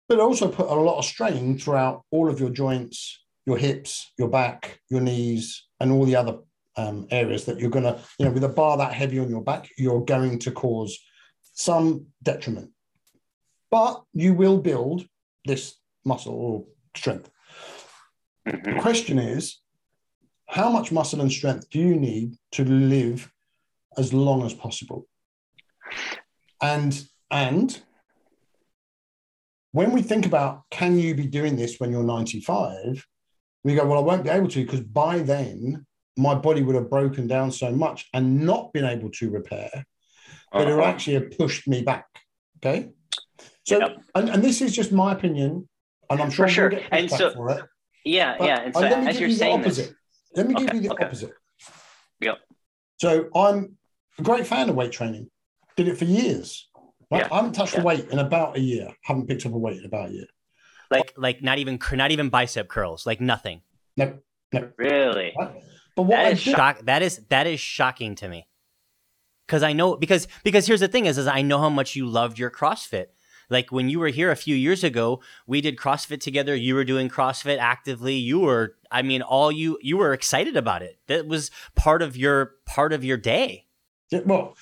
but 0.08 0.20
also 0.20 0.48
put 0.50 0.68
a 0.68 0.74
lot 0.74 0.98
of 0.98 1.04
strain 1.04 1.58
throughout 1.58 2.02
all 2.10 2.28
of 2.30 2.40
your 2.40 2.50
joints, 2.50 3.22
your 3.46 3.58
hips, 3.58 4.12
your 4.18 4.28
back, 4.28 4.80
your 4.88 5.00
knees, 5.00 5.66
and 5.80 5.92
all 5.92 6.04
the 6.04 6.16
other 6.16 6.38
um, 6.76 7.06
areas 7.10 7.44
that 7.44 7.58
you're 7.58 7.70
going 7.70 7.84
to, 7.84 8.00
you 8.18 8.24
know, 8.24 8.32
with 8.32 8.44
a 8.44 8.48
bar 8.48 8.78
that 8.78 8.92
heavy 8.92 9.18
on 9.18 9.28
your 9.28 9.42
back, 9.42 9.68
you're 9.76 10.04
going 10.04 10.38
to 10.40 10.50
cause 10.50 10.98
some 11.52 12.06
detriment. 12.22 12.70
But 13.70 14.02
you 14.14 14.32
will 14.32 14.58
build 14.58 15.06
this 15.44 15.74
muscle 16.04 16.34
or 16.34 16.64
strength. 16.96 17.30
The 18.46 18.52
Mhm. 18.52 18.80
question 18.80 19.18
is, 19.18 19.60
how 20.46 20.70
much 20.70 20.90
muscle 20.92 21.20
and 21.20 21.30
strength 21.30 21.68
do 21.68 21.78
you 21.78 21.96
need 21.96 22.36
to 22.52 22.64
live 22.64 23.30
as 23.98 24.12
long 24.14 24.44
as 24.44 24.54
possible? 24.54 25.06
And 26.62 27.06
and 27.30 27.82
when 29.78 29.92
we 29.92 30.02
think 30.02 30.26
about 30.26 30.62
can 30.72 30.98
you 30.98 31.14
be 31.14 31.28
doing 31.28 31.54
this 31.54 31.78
when 31.78 31.92
you're 31.92 32.02
95, 32.02 33.06
we 33.62 33.76
go, 33.76 33.86
well, 33.86 33.98
I 33.98 34.02
won't 34.02 34.24
be 34.24 34.28
able 34.30 34.48
to 34.48 34.64
because 34.64 34.80
by 34.80 35.20
then 35.20 35.86
my 36.16 36.34
body 36.34 36.62
would 36.62 36.74
have 36.74 36.90
broken 36.90 37.28
down 37.28 37.52
so 37.52 37.70
much 37.70 38.08
and 38.12 38.40
not 38.44 38.72
been 38.72 38.84
able 38.84 39.08
to 39.12 39.30
repair 39.30 39.70
that 40.52 40.62
it 40.66 40.74
would 40.74 40.80
Uh-huh. 40.80 40.82
actually 40.82 41.14
have 41.14 41.30
pushed 41.30 41.68
me 41.68 41.82
back. 41.82 42.06
Okay. 42.56 42.90
So, 43.68 43.78
Yep. 43.78 43.90
and, 44.16 44.28
and 44.30 44.42
this 44.42 44.60
is 44.62 44.74
just 44.74 44.90
my 44.90 45.12
opinion, 45.12 45.68
and 46.10 46.20
I'm 46.20 46.30
sure 46.30 46.48
For 46.48 46.52
sure. 46.52 46.72
And 46.90 47.08
so- 47.08 47.30
for 47.34 47.50
it. 47.50 47.64
Yeah, 48.04 48.34
But 48.36 48.46
yeah. 48.48 48.60
And 48.62 48.74
so 48.74 48.80
let 48.80 49.00
me 49.02 49.06
as 49.06 49.12
give 49.14 49.20
you're 49.20 49.28
you 49.28 49.34
the 49.36 49.38
saying 49.38 49.60
opposite. 49.60 49.82
this, 49.90 49.94
Let 50.34 50.48
me 50.48 50.54
give 50.54 50.68
Okay, 50.70 50.76
you 50.78 50.82
the 50.88 50.92
okay. 50.94 51.04
opposite. 51.04 51.32
Yep. 52.20 52.38
So 53.00 53.28
I'm 53.32 53.76
a 54.18 54.22
great 54.22 54.44
fan 54.44 54.68
of 54.70 54.74
weight 54.74 54.90
training. 54.90 55.30
Did 55.76 55.86
it 55.86 55.98
for 55.98 56.04
years. 56.04 56.67
Right? 57.10 57.22
Yeah, 57.22 57.28
I 57.32 57.36
haven't 57.36 57.52
touched 57.52 57.74
yeah. 57.74 57.80
a 57.80 57.84
weight 57.84 58.08
in 58.10 58.18
about 58.18 58.56
a 58.56 58.60
year. 58.60 58.88
Haven't 59.02 59.26
picked 59.26 59.46
up 59.46 59.52
a 59.52 59.58
weight 59.58 59.78
in 59.78 59.84
about 59.84 60.10
a 60.10 60.12
year. 60.12 60.26
Like 60.90 61.12
like 61.16 61.42
not 61.42 61.58
even 61.58 61.78
not 61.92 62.10
even 62.10 62.28
bicep 62.28 62.68
curls, 62.68 63.06
like 63.06 63.20
nothing. 63.20 63.62
No, 63.96 64.18
no. 64.52 64.70
really. 64.76 65.32
Right? 65.38 65.62
But 65.96 66.02
what 66.02 66.16
That 66.16 66.26
I 66.26 66.30
is 66.30 66.44
did, 66.44 66.56
Shock 66.56 66.80
that 66.84 67.02
is 67.02 67.20
that 67.28 67.46
is 67.46 67.60
shocking 67.60 68.14
to 68.16 68.28
me. 68.28 68.46
Cuz 69.46 69.62
I 69.62 69.72
know 69.72 69.96
because 69.96 70.28
because 70.44 70.66
here's 70.66 70.80
the 70.80 70.88
thing 70.88 71.06
is 71.06 71.18
is 71.18 71.26
I 71.26 71.42
know 71.42 71.58
how 71.58 71.70
much 71.70 71.96
you 71.96 72.06
loved 72.06 72.38
your 72.38 72.50
CrossFit. 72.50 73.06
Like 73.50 73.72
when 73.72 73.88
you 73.88 73.98
were 73.98 74.08
here 74.08 74.30
a 74.30 74.36
few 74.36 74.54
years 74.54 74.84
ago, 74.84 75.20
we 75.46 75.60
did 75.60 75.76
CrossFit 75.76 76.20
together. 76.20 76.54
You 76.54 76.74
were 76.74 76.84
doing 76.84 77.08
CrossFit 77.08 77.58
actively. 77.58 78.14
You 78.14 78.40
were 78.40 78.76
I 78.90 79.02
mean 79.02 79.22
all 79.22 79.50
you 79.50 79.78
you 79.82 79.96
were 79.96 80.12
excited 80.12 80.56
about 80.56 80.82
it. 80.82 80.98
That 81.06 81.26
was 81.26 81.50
part 81.74 82.02
of 82.02 82.16
your 82.16 82.56
part 82.66 82.92
of 82.92 83.04
your 83.04 83.16
day. 83.16 83.66
Yeah, 84.10 84.20
well, 84.24 84.56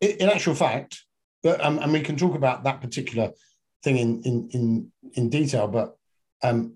in 0.00 0.28
actual 0.28 0.54
fact, 0.54 1.04
but 1.42 1.64
um, 1.64 1.78
and 1.78 1.92
we 1.92 2.00
can 2.00 2.16
talk 2.16 2.34
about 2.34 2.64
that 2.64 2.80
particular 2.80 3.32
thing 3.82 3.96
in 3.98 4.22
in 4.22 4.48
in 4.52 4.92
in 5.14 5.30
detail. 5.30 5.68
But 5.68 5.96
um, 6.42 6.74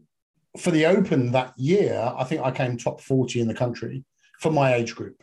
for 0.58 0.70
the 0.70 0.86
Open 0.86 1.32
that 1.32 1.52
year, 1.58 2.12
I 2.16 2.24
think 2.24 2.42
I 2.42 2.50
came 2.50 2.76
top 2.76 3.00
forty 3.00 3.40
in 3.40 3.48
the 3.48 3.54
country 3.54 4.04
for 4.40 4.50
my 4.50 4.74
age 4.74 4.94
group, 4.94 5.22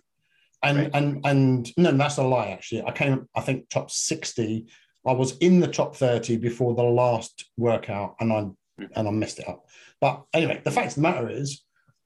and 0.63 0.77
Right. 0.77 0.91
and 0.93 1.25
and 1.25 1.71
no, 1.77 1.91
that's 1.91 2.17
a 2.17 2.23
lie. 2.23 2.49
Actually, 2.49 2.83
I 2.83 2.91
came 2.91 3.27
I 3.35 3.41
think 3.41 3.69
top 3.69 3.91
sixty. 3.91 4.67
I 5.05 5.13
was 5.13 5.37
in 5.37 5.59
the 5.59 5.67
top 5.67 5.95
thirty 5.95 6.37
before 6.37 6.75
the 6.75 6.83
last 6.83 7.45
workout, 7.57 8.15
and 8.19 8.31
I 8.31 8.39
and 8.95 9.07
I 9.07 9.11
messed 9.11 9.39
it 9.39 9.47
up. 9.47 9.65
But 9.99 10.23
anyway, 10.33 10.61
the 10.63 10.71
fact 10.71 10.89
of 10.89 10.95
the 10.95 11.01
matter 11.01 11.29
is, 11.29 11.63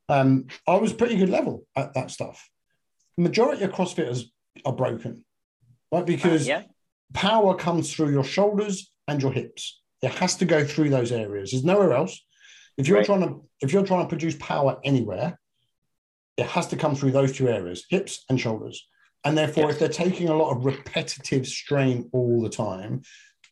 um, 0.09 0.47
I 0.67 0.75
was 0.75 0.93
pretty 0.93 1.17
good 1.17 1.29
level 1.29 1.65
at 1.75 1.93
that 1.93 2.11
stuff. 2.11 2.49
Majority 3.17 3.63
of 3.63 3.71
CrossFitters 3.71 4.25
are 4.65 4.73
broken, 4.73 5.23
right? 5.91 6.05
Because 6.05 6.47
yeah. 6.47 6.63
Power 7.13 7.55
comes 7.55 7.93
through 7.93 8.11
your 8.11 8.23
shoulders 8.23 8.91
and 9.07 9.21
your 9.21 9.31
hips. 9.31 9.81
It 10.01 10.11
has 10.11 10.35
to 10.37 10.45
go 10.45 10.63
through 10.65 10.89
those 10.89 11.11
areas. 11.11 11.51
There's 11.51 11.63
nowhere 11.63 11.93
else. 11.93 12.23
If 12.77 12.87
you're 12.87 12.97
Right. 12.97 13.05
trying 13.05 13.21
to 13.21 13.47
if 13.61 13.71
you're 13.71 13.85
trying 13.85 14.03
to 14.03 14.09
produce 14.09 14.35
power 14.39 14.79
anywhere, 14.83 15.39
it 16.37 16.45
has 16.45 16.67
to 16.67 16.75
come 16.75 16.95
through 16.95 17.11
those 17.11 17.31
two 17.31 17.47
areas, 17.47 17.85
hips 17.89 18.25
and 18.29 18.39
shoulders. 18.39 18.85
And 19.23 19.37
therefore, 19.37 19.71
if 19.71 19.79
they're 19.79 19.87
taking 19.87 20.29
a 20.29 20.35
lot 20.35 20.55
of 20.55 20.65
repetitive 20.65 21.47
strain 21.47 22.09
all 22.11 22.41
the 22.41 22.49
time, 22.49 23.01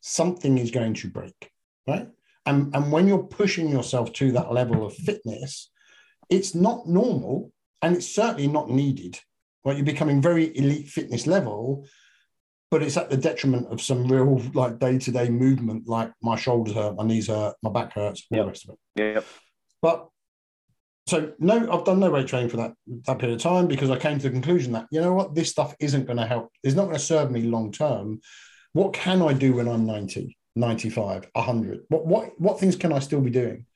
something 0.01 0.57
is 0.57 0.69
going 0.69 0.93
to 0.95 1.09
break, 1.09 1.51
right? 1.87 2.09
And, 2.45 2.75
and 2.75 2.91
when 2.91 3.07
you're 3.07 3.23
pushing 3.23 3.69
yourself 3.69 4.11
to 4.13 4.33
that 4.33 4.51
level 4.51 4.85
of 4.85 4.93
fitness, 4.93 5.71
it's 6.29 6.53
not 6.53 6.87
normal 6.87 7.51
and 7.81 7.95
it's 7.95 8.13
certainly 8.13 8.47
not 8.47 8.69
needed. 8.69 9.17
Right? 9.63 9.77
You're 9.77 9.85
becoming 9.85 10.21
very 10.21 10.55
elite 10.57 10.89
fitness 10.89 11.25
level, 11.25 11.87
but 12.73 12.81
it's 12.81 12.97
at 12.97 13.11
the 13.11 13.17
detriment 13.17 13.67
of 13.71 13.79
some 13.79 14.07
real 14.07 14.41
like 14.55 14.79
day-to-day 14.79 15.29
movement, 15.29 15.87
like 15.87 16.11
my 16.23 16.35
shoulders 16.35 16.73
hurt, 16.73 16.95
my 16.95 17.03
knees 17.03 17.27
hurt, 17.27 17.53
my 17.61 17.69
back 17.69 17.93
hurts, 17.93 18.25
all 18.31 18.37
Yep. 18.37 18.45
the 18.45 18.47
rest 18.49 18.65
of 18.65 18.73
it. 18.73 19.13
Yep. 19.13 19.25
But 19.83 20.07
so 21.05 21.33
no, 21.37 21.71
I've 21.71 21.85
done 21.85 21.99
no 21.99 22.09
weight 22.09 22.25
training 22.25 22.49
for 22.49 22.57
that 22.57 22.73
that 23.05 23.19
period 23.19 23.35
of 23.35 23.43
time 23.43 23.67
because 23.67 23.91
I 23.91 23.99
came 23.99 24.17
to 24.17 24.23
the 24.23 24.31
conclusion 24.31 24.71
that 24.71 24.87
you 24.89 25.01
know 25.01 25.13
what, 25.13 25.35
this 25.35 25.51
stuff 25.51 25.75
isn't 25.79 26.07
going 26.07 26.17
to 26.17 26.25
help. 26.25 26.49
It's 26.63 26.73
not 26.73 26.85
going 26.85 26.95
to 26.95 26.99
serve 26.99 27.29
me 27.29 27.43
long 27.43 27.71
term. 27.71 28.21
What 28.71 28.93
can 28.93 29.21
I 29.21 29.33
do 29.33 29.53
when 29.53 29.67
I'm 29.67 29.85
90, 29.85 30.35
95, 30.55 31.29
100? 31.31 31.81
What 31.89 32.07
what 32.07 32.41
what 32.41 32.59
things 32.59 32.75
can 32.75 32.91
I 32.91 32.97
still 32.97 33.21
be 33.21 33.29
doing? 33.29 33.67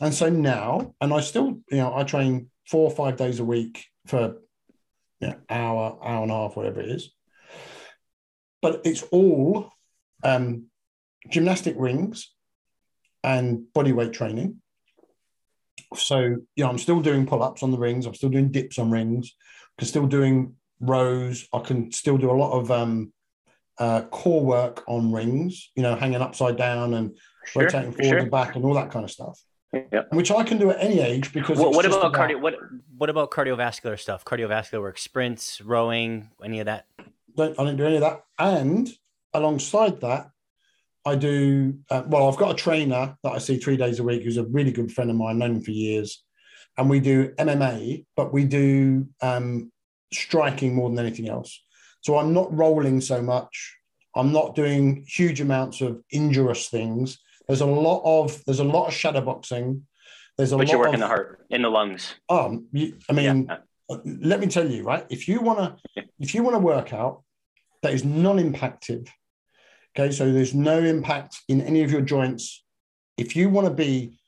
And 0.00 0.14
so 0.14 0.30
now, 0.30 0.94
and 1.02 1.12
I 1.12 1.20
still, 1.20 1.60
you 1.70 1.76
know, 1.76 1.94
I 1.94 2.04
train 2.04 2.48
four 2.70 2.88
or 2.88 2.96
five 2.96 3.18
days 3.18 3.38
a 3.38 3.44
week 3.44 3.84
for 4.06 4.38
you 5.20 5.28
know, 5.28 5.36
hour, 5.50 5.98
hour 6.02 6.22
and 6.22 6.32
a 6.32 6.34
half, 6.34 6.56
whatever 6.56 6.80
it 6.80 6.88
is. 6.88 7.10
But 8.62 8.82
it's 8.84 9.02
all 9.04 9.72
um, 10.22 10.66
gymnastic 11.28 11.74
rings 11.78 12.32
and 13.22 13.72
body 13.72 13.92
weight 13.92 14.12
training. 14.12 14.60
So, 15.94 16.18
you 16.20 16.64
know, 16.64 16.68
I'm 16.68 16.78
still 16.78 17.00
doing 17.00 17.26
pull 17.26 17.42
ups 17.42 17.62
on 17.62 17.70
the 17.70 17.78
rings. 17.78 18.06
I'm 18.06 18.14
still 18.14 18.28
doing 18.28 18.50
dips 18.50 18.78
on 18.78 18.90
rings. 18.90 19.34
I'm 19.78 19.86
still 19.86 20.06
doing 20.06 20.54
rows. 20.80 21.48
I 21.52 21.60
can 21.60 21.90
still 21.92 22.16
do 22.16 22.30
a 22.30 22.32
lot 22.36 22.52
of 22.52 22.70
um, 22.70 23.12
uh, 23.78 24.02
core 24.02 24.44
work 24.44 24.84
on 24.86 25.12
rings, 25.12 25.70
you 25.74 25.82
know, 25.82 25.96
hanging 25.96 26.20
upside 26.20 26.56
down 26.56 26.94
and 26.94 27.16
Sure. 27.46 27.62
rotating 27.64 27.92
forward 27.92 28.08
Sure. 28.08 28.18
and 28.18 28.30
back 28.30 28.54
and 28.54 28.64
all 28.64 28.74
that 28.74 28.90
kind 28.90 29.04
of 29.04 29.10
stuff, 29.10 29.40
Yep. 29.72 30.12
which 30.12 30.30
I 30.30 30.44
can 30.44 30.58
do 30.58 30.70
at 30.70 30.76
any 30.80 31.00
age 31.00 31.32
because. 31.32 31.58
What, 31.58 31.68
it's 31.68 31.76
what 31.76 31.84
just 31.86 31.98
about 31.98 32.12
cardio? 32.12 32.40
What? 32.40 32.56
What 32.96 33.08
about 33.08 33.30
cardiovascular 33.30 33.98
stuff? 33.98 34.24
Cardiovascular 34.24 34.80
work, 34.82 34.98
sprints, 34.98 35.60
rowing, 35.62 36.28
any 36.44 36.60
of 36.60 36.66
that? 36.66 36.84
Don't, 37.36 37.58
I 37.58 37.64
don't 37.64 37.76
do 37.76 37.86
any 37.86 37.96
of 37.96 38.02
that. 38.02 38.22
And 38.38 38.88
alongside 39.32 40.00
that, 40.00 40.30
I 41.04 41.16
do, 41.16 41.78
uh, 41.90 42.02
well, 42.06 42.28
I've 42.28 42.36
got 42.36 42.52
a 42.52 42.54
trainer 42.62 43.16
that 43.22 43.32
I 43.32 43.38
see 43.38 43.56
three 43.56 43.76
days 43.76 43.98
a 44.00 44.04
week 44.04 44.22
who's 44.22 44.36
a 44.36 44.44
really 44.44 44.72
good 44.72 44.92
friend 44.92 45.10
of 45.10 45.16
mine, 45.16 45.38
known 45.38 45.56
him 45.56 45.62
for 45.62 45.70
years. 45.70 46.22
And 46.76 46.90
we 46.90 47.00
do 47.00 47.30
MMA, 47.38 48.04
but 48.16 48.32
we 48.32 48.44
do 48.44 49.08
um, 49.22 49.72
striking 50.12 50.74
more 50.74 50.90
than 50.90 50.98
anything 50.98 51.28
else. 51.28 51.62
So 52.02 52.18
I'm 52.18 52.32
not 52.32 52.54
rolling 52.56 53.00
so 53.00 53.22
much. 53.22 53.76
I'm 54.14 54.32
not 54.32 54.54
doing 54.54 55.04
huge 55.06 55.40
amounts 55.40 55.80
of 55.80 56.02
injurious 56.10 56.68
things. 56.68 57.18
There's 57.46 57.60
a 57.60 57.66
lot 57.66 58.02
of 58.04 58.42
there's 58.44 58.60
a 58.60 58.64
lot 58.64 58.86
of 58.88 58.94
shadow 58.94 59.20
boxing. 59.20 59.86
There's 60.36 60.52
a 60.52 60.56
But 60.56 60.66
lot 60.66 60.72
you're 60.72 60.78
working 60.80 60.94
of 60.94 61.00
the 61.00 61.06
heart 61.06 61.46
in 61.50 61.62
the 61.62 61.68
lungs. 61.68 62.14
um, 62.28 62.66
you, 62.72 62.96
I 63.08 63.12
mean, 63.12 63.46
yeah. 63.48 63.58
Let 64.04 64.40
me 64.40 64.46
tell 64.46 64.68
you, 64.70 64.84
right? 64.84 65.04
If 65.10 65.28
you 65.28 65.40
want 65.40 65.58
to, 65.58 66.04
if 66.18 66.34
you 66.34 66.42
want 66.42 66.54
to 66.54 66.60
work 66.60 66.92
out 66.92 67.22
that 67.82 67.92
is 67.92 68.04
non-impactive, 68.04 69.08
okay, 69.96 70.12
so 70.12 70.30
there's 70.32 70.54
no 70.54 70.78
impact 70.78 71.40
in 71.48 71.60
any 71.60 71.82
of 71.82 71.90
your 71.90 72.02
joints. 72.02 72.64
If 73.16 73.34
you 73.34 73.48
want 73.48 73.66
to 73.66 73.74
be 73.74 74.18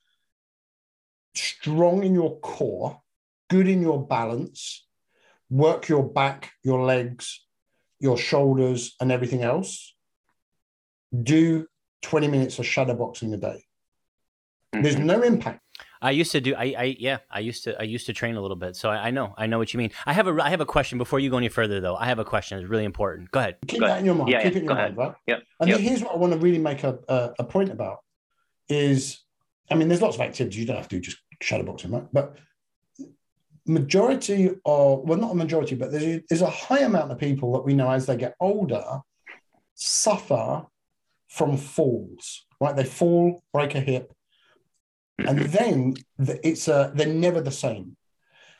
strong 1.34 2.02
in 2.04 2.14
your 2.14 2.38
core, 2.40 3.00
good 3.48 3.68
in 3.68 3.82
your 3.82 4.04
balance, 4.06 4.86
work 5.48 5.88
your 5.88 6.02
back, 6.02 6.52
your 6.62 6.84
legs, 6.84 7.44
your 8.00 8.18
shoulders, 8.18 8.96
and 9.00 9.12
everything 9.12 9.42
else, 9.42 9.94
do 11.22 11.66
20 12.02 12.26
minutes 12.28 12.58
of 12.58 12.66
shadow 12.66 12.94
boxing 12.94 13.32
a 13.32 13.36
day. 13.36 13.64
There's 14.72 14.96
Mhm. 14.96 15.04
no 15.04 15.22
impact. 15.22 15.60
I 16.02 16.10
used 16.10 16.32
to 16.32 16.40
do. 16.40 16.54
I, 16.54 16.74
I 16.76 16.96
yeah. 16.98 17.18
I 17.30 17.38
used 17.38 17.64
to. 17.64 17.80
I 17.80 17.84
used 17.84 18.06
to 18.06 18.12
train 18.12 18.34
a 18.34 18.40
little 18.42 18.56
bit, 18.56 18.74
so 18.74 18.90
I, 18.90 19.06
I 19.08 19.10
know. 19.12 19.34
I 19.38 19.46
know 19.46 19.58
what 19.58 19.72
you 19.72 19.78
mean. 19.78 19.92
I 20.04 20.12
have 20.12 20.26
a. 20.26 20.36
I 20.42 20.50
have 20.50 20.60
a 20.60 20.66
question 20.66 20.98
before 20.98 21.20
you 21.20 21.30
go 21.30 21.38
any 21.38 21.48
further, 21.48 21.80
though. 21.80 21.94
I 21.94 22.06
have 22.06 22.18
a 22.18 22.24
question. 22.24 22.58
It's 22.58 22.68
really 22.68 22.84
important. 22.84 23.30
Go 23.30 23.38
ahead. 23.40 23.56
Keep 23.68 23.80
Go 23.80 23.86
that 23.86 24.00
in 24.00 24.04
your 24.04 24.16
mind. 24.16 24.30
Yeah, 24.30 24.42
Keep 24.42 24.52
yeah, 24.52 24.58
it 24.58 24.62
in 24.62 24.66
go 24.66 24.74
your 24.74 24.82
mind, 24.82 24.96
right? 24.96 25.14
Yep. 25.28 25.42
And 25.60 25.70
Yep. 25.70 25.80
here's 25.80 26.02
what 26.02 26.14
I 26.14 26.16
want 26.16 26.32
to 26.32 26.38
really 26.40 26.58
make 26.58 26.82
a, 26.82 26.98
a, 27.08 27.30
a 27.38 27.44
point 27.44 27.70
about 27.70 27.98
is, 28.68 29.20
I 29.70 29.76
mean, 29.76 29.88
there's 29.88 30.02
lots 30.02 30.16
of 30.16 30.22
activities 30.22 30.58
you 30.58 30.66
don't 30.66 30.76
have 30.76 30.88
to 30.88 30.96
do 30.96 31.00
just 31.00 31.18
shadowboxing, 31.40 31.92
right? 31.92 32.06
But 32.12 32.36
majority 33.66 34.48
of, 34.64 35.00
well, 35.04 35.18
not 35.18 35.30
a 35.30 35.34
majority, 35.34 35.74
but 35.76 35.92
there's 35.92 36.02
a, 36.04 36.22
there's 36.28 36.42
a 36.42 36.50
high 36.50 36.80
amount 36.80 37.12
of 37.12 37.18
people 37.18 37.52
that 37.52 37.64
we 37.64 37.74
know 37.74 37.90
as 37.90 38.06
they 38.06 38.16
get 38.16 38.34
older 38.40 39.00
suffer 39.74 40.64
from 41.28 41.56
falls, 41.56 42.44
right? 42.60 42.74
They 42.74 42.84
fall, 42.84 43.42
break 43.52 43.74
a 43.74 43.80
hip, 43.80 44.12
and 45.26 45.38
then 45.58 45.94
it's 46.18 46.68
a, 46.68 46.92
they're 46.94 47.06
never 47.06 47.40
the 47.40 47.50
same. 47.50 47.96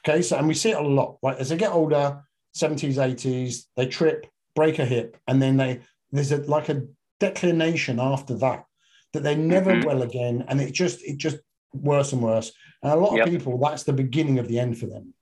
Okay, 0.07 0.23
so 0.23 0.37
and 0.37 0.49
we 0.49 0.55
see 0.55 0.71
it 0.71 0.79
a 0.79 0.83
lot, 0.83 1.19
right? 1.23 1.39
As 1.39 1.49
they 1.51 1.57
get 1.57 1.73
older, 1.73 2.23
70s, 2.57 2.97
80s, 2.97 3.67
they 3.77 3.87
trip, 3.87 4.27
break 4.55 4.79
a 4.79 4.85
hip, 4.85 5.17
and 5.29 5.41
then 5.41 5.57
they 5.57 5.81
there's 6.11 6.33
a 6.33 6.39
like 6.39 6.69
a 6.69 6.83
declination 7.21 8.01
after 8.01 8.35
that 8.39 8.65
that 9.13 9.23
they're 9.23 9.37
never 9.37 9.73
Mhm. 9.75 9.85
well 9.85 10.03
again, 10.03 10.45
and 10.49 10.61
it 10.61 10.73
just 10.73 11.03
it 11.03 11.19
just 11.19 11.39
worse 11.73 12.13
and 12.13 12.23
worse. 12.23 12.53
And 12.83 12.93
a 12.93 12.97
lot 12.97 13.17
Yep. 13.17 13.27
of 13.27 13.33
people, 13.33 13.59
that's 13.59 13.85
the 13.85 13.93
beginning 13.93 14.39
of 14.39 14.49
the 14.49 14.59
end 14.59 14.77
for 14.79 14.87
them. 14.87 15.15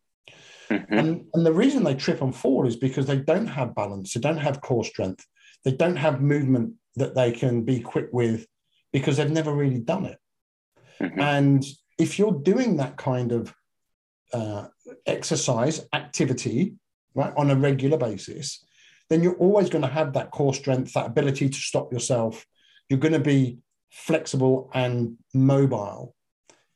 Mhm. 0.70 0.98
And, 0.98 1.26
and 1.34 1.44
the 1.46 1.52
reason 1.52 1.84
they 1.84 1.94
trip 1.94 2.22
and 2.22 2.34
fall 2.34 2.66
is 2.66 2.76
because 2.76 3.06
they 3.06 3.18
don't 3.18 3.46
have 3.46 3.74
balance, 3.74 4.14
they 4.14 4.20
don't 4.20 4.38
have 4.38 4.60
core 4.60 4.84
strength, 4.84 5.26
they 5.64 5.72
don't 5.72 5.96
have 5.96 6.20
movement 6.22 6.74
that 6.96 7.14
they 7.14 7.32
can 7.32 7.62
be 7.62 7.80
quick 7.80 8.08
with 8.12 8.46
because 8.92 9.16
they've 9.16 9.30
never 9.30 9.52
really 9.52 9.78
done 9.80 10.06
it. 10.06 10.18
Mhm. 11.00 11.18
And 11.20 11.64
if 11.98 12.18
you're 12.18 12.40
doing 12.42 12.76
that 12.76 12.96
kind 12.96 13.32
of 13.32 13.54
uh, 14.32 14.68
exercise 15.06 15.86
activity 15.92 16.74
right 17.14 17.32
on 17.36 17.50
a 17.50 17.56
regular 17.56 17.98
basis, 17.98 18.64
then 19.08 19.22
you're 19.22 19.34
always 19.34 19.68
going 19.68 19.82
to 19.82 19.88
have 19.88 20.12
that 20.12 20.30
core 20.30 20.54
strength, 20.54 20.92
that 20.92 21.06
ability 21.06 21.48
to 21.48 21.58
stop 21.58 21.92
yourself. 21.92 22.46
You're 22.88 23.00
going 23.00 23.12
to 23.12 23.18
be 23.18 23.58
flexible 23.90 24.70
and 24.72 25.16
mobile 25.34 26.14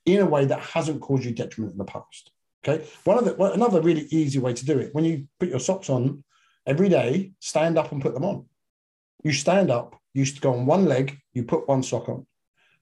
in 0.04 0.20
a 0.20 0.26
way 0.26 0.44
that 0.44 0.60
hasn't 0.60 1.00
caused 1.00 1.24
you 1.24 1.30
detriment 1.30 1.72
in 1.72 1.78
the 1.78 1.84
past. 1.84 2.30
Okay. 2.66 2.84
One 3.04 3.18
of 3.18 3.24
the 3.24 3.34
well, 3.34 3.52
another 3.52 3.80
really 3.80 4.06
easy 4.10 4.38
way 4.38 4.52
to 4.52 4.64
do 4.64 4.78
it 4.78 4.94
when 4.94 5.04
you 5.04 5.28
put 5.38 5.48
your 5.48 5.60
socks 5.60 5.90
on 5.90 6.24
every 6.66 6.88
day, 6.88 7.32
stand 7.38 7.78
up 7.78 7.92
and 7.92 8.02
put 8.02 8.14
them 8.14 8.24
on. 8.24 8.46
You 9.22 9.32
stand 9.32 9.70
up, 9.70 10.00
you 10.12 10.26
go 10.40 10.54
on 10.54 10.66
one 10.66 10.86
leg, 10.86 11.18
you 11.32 11.44
put 11.44 11.68
one 11.68 11.82
sock 11.82 12.08
on, 12.08 12.26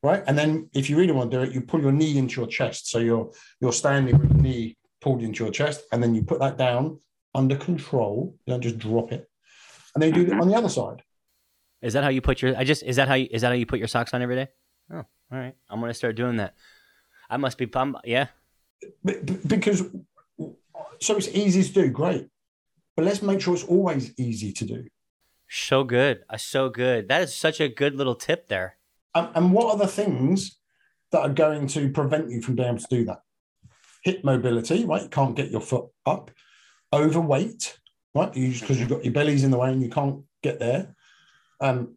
right? 0.03 0.23
And 0.27 0.37
then 0.37 0.69
if 0.75 0.91
you 0.91 0.97
really 0.97 1.12
want 1.12 1.31
to 1.31 1.37
do 1.37 1.43
it, 1.43 1.53
you 1.53 1.61
pull 1.61 1.81
your 1.81 1.93
knee 1.93 2.19
into 2.19 2.41
your 2.41 2.49
chest. 2.49 2.91
So 2.91 2.99
you're 2.99 3.31
you're 3.61 3.73
standing 3.73 4.19
with 4.19 4.29
the 4.37 4.43
knee 4.43 4.77
pulled 5.01 5.23
into 5.23 5.45
your 5.45 5.53
chest, 5.53 5.83
and 5.93 6.03
then 6.03 6.15
you 6.15 6.23
put 6.23 6.41
that 6.41 6.57
down 6.57 6.99
under 7.35 7.57
control. 7.57 8.37
You 8.47 8.53
don't 8.53 8.62
just 8.62 8.79
drop 8.79 9.12
it. 9.12 9.29
And 9.95 10.03
then 10.03 10.15
you 10.15 10.27
do 10.27 10.33
it 10.33 10.41
on 10.41 10.49
the 10.49 10.55
other 10.55 10.69
side. 10.69 11.03
Is 11.83 11.95
that 11.95 12.05
how 12.05 12.11
you 12.11 12.21
put 12.21 12.43
your? 12.43 12.57
I 12.57 12.65
just 12.65 12.83
is 12.83 12.97
that 12.97 13.09
how 13.09 13.15
you, 13.15 13.29
is 13.31 13.43
that 13.43 13.49
how 13.49 13.55
you 13.55 13.67
put 13.67 13.79
your 13.79 13.88
socks 13.88 14.15
on 14.15 14.23
every 14.23 14.37
day? 14.37 14.49
Oh, 14.93 14.97
all 14.99 15.07
right. 15.31 15.55
I'm 15.69 15.81
gonna 15.81 15.95
start 15.95 16.17
doing 16.17 16.37
that. 16.37 16.55
I 17.29 17.37
must 17.37 17.59
be. 17.59 17.69
I'm, 17.75 17.97
yeah. 18.05 18.29
B- 19.05 19.15
b- 19.25 19.38
because 19.47 19.85
so 21.01 21.17
it's 21.17 21.29
easy 21.29 21.62
to 21.62 21.73
do, 21.73 21.91
great. 21.91 22.29
But 22.97 23.05
let's 23.05 23.23
make 23.23 23.41
sure 23.41 23.55
it's 23.55 23.65
always 23.65 24.12
easy 24.19 24.53
to 24.53 24.65
do. 24.65 24.87
So 25.49 25.85
good. 25.85 26.25
Uh, 26.31 26.37
so 26.37 26.69
good. 26.69 27.09
That 27.09 27.23
is 27.23 27.35
such 27.35 27.61
a 27.61 27.69
good 27.69 27.95
little 27.95 28.15
tip 28.15 28.49
there. 28.49 28.77
And, 29.14 29.29
and 29.35 29.53
what 29.53 29.70
are 29.72 29.79
the 29.79 29.87
things 29.87 30.59
that 31.11 31.20
are 31.20 31.29
going 31.29 31.66
to 31.68 31.90
prevent 31.90 32.31
you 32.31 32.40
from 32.40 32.55
being 32.57 32.68
able 32.68 32.79
to 32.79 32.87
do 32.90 33.05
that? 33.07 33.20
Hip 34.05 34.25
mobility, 34.25 34.85
right? 34.85 35.03
You 35.03 35.09
can't 35.09 35.37
get 35.37 35.51
your 35.51 35.61
foot 35.61 35.87
up. 36.07 36.31
Overweight, 36.92 37.79
right? 38.14 38.33
Because 38.33 38.79
you've 38.81 38.88
got 38.88 39.05
your 39.05 39.12
belly's 39.12 39.44
in 39.44 39.51
the 39.51 39.59
way 39.59 39.70
and 39.70 39.83
you 39.83 39.88
can't 39.88 40.22
get 40.42 40.59
there. 40.59 40.94
Um, 41.61 41.96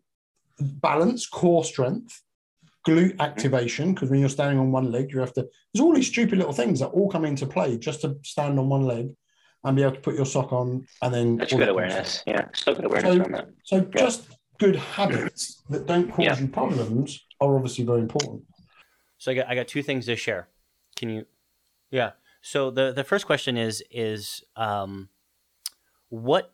balance, 0.60 1.28
core 1.28 1.65
strength, 1.65 2.21
glute 2.88 3.19
activation, 3.19 3.93
because 3.93 4.10
when 4.10 4.19
you're 4.19 4.30
standing 4.30 4.60
on 4.60 4.71
one 4.71 4.91
leg, 4.91 5.12
you 5.12 5.19
have 5.19 5.34
to. 5.34 5.47
There's 5.73 5.82
all 5.84 5.93
these 5.93 6.08
stupid 6.08 6.38
little 6.38 6.54
things 6.54 6.80
that 6.80 6.88
all 6.88 7.10
come 7.10 7.25
into 7.25 7.45
play 7.47 7.78
just 7.78 8.01
to 8.01 8.17
stand 8.23 8.60
on 8.60 8.69
one 8.69 8.84
leg 8.86 9.10
and 9.63 9.75
be 9.75 9.82
able 9.82 9.95
to 9.95 10.01
put 10.01 10.15
your 10.15 10.25
sock 10.28 10.54
on 10.54 10.86
and 11.01 11.13
then. 11.13 11.38
That's 11.38 11.51
good 11.51 11.62
that 11.62 11.65
kind 11.65 11.69
of 11.71 11.75
awareness. 11.75 12.10
stuff. 12.10 12.23
Yeah, 12.28 12.45
still 12.54 12.75
good 12.75 12.86
awareness 12.86 13.15
So- 13.17 13.23
on 13.23 13.32
that. 13.32 13.47
So 13.63 13.75
Yeah. 13.78 13.84
just 13.97 14.28
good 14.58 14.76
habits 14.76 15.62
that 15.70 15.86
don't 15.86 16.10
cause 16.12 16.26
Yeah. 16.26 16.39
you 16.39 16.48
problems 16.48 17.26
are 17.41 17.56
obviously 17.56 17.86
very 17.86 18.02
important. 18.02 18.44
So 19.18 19.32
I 19.32 19.36
got 19.36 19.48
I 19.50 19.56
got 19.56 19.68
two 19.68 19.84
things 19.84 20.06
to 20.06 20.15
share. 20.15 20.48
Can 20.96 21.10
you? 21.10 21.26
Yeah. 21.91 22.12
So 22.41 22.70
the 22.72 22.91
the 22.91 23.04
first 23.04 23.26
question 23.26 23.58
is 23.58 23.84
is 23.91 24.44
um, 24.56 25.10
what 26.10 26.54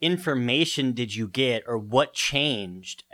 information 0.00 0.92
did 0.92 1.14
you 1.14 1.28
get 1.28 1.62
or 1.66 1.78
what 1.78 2.12
changed? 2.14 3.04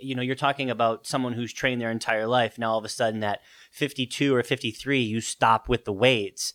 You 0.00 0.14
know, 0.14 0.22
you're 0.22 0.34
talking 0.34 0.70
about 0.70 1.06
someone 1.06 1.32
who's 1.32 1.52
trained 1.52 1.80
their 1.80 1.90
entire 1.90 2.26
life. 2.26 2.58
Now 2.58 2.72
all 2.72 2.78
of 2.78 2.84
a 2.84 2.88
sudden, 2.88 3.24
at 3.24 3.40
52 3.72 4.34
or 4.34 4.42
53, 4.42 5.00
you 5.00 5.20
stop 5.22 5.68
with 5.68 5.84
the 5.86 5.92
weights. 5.92 6.52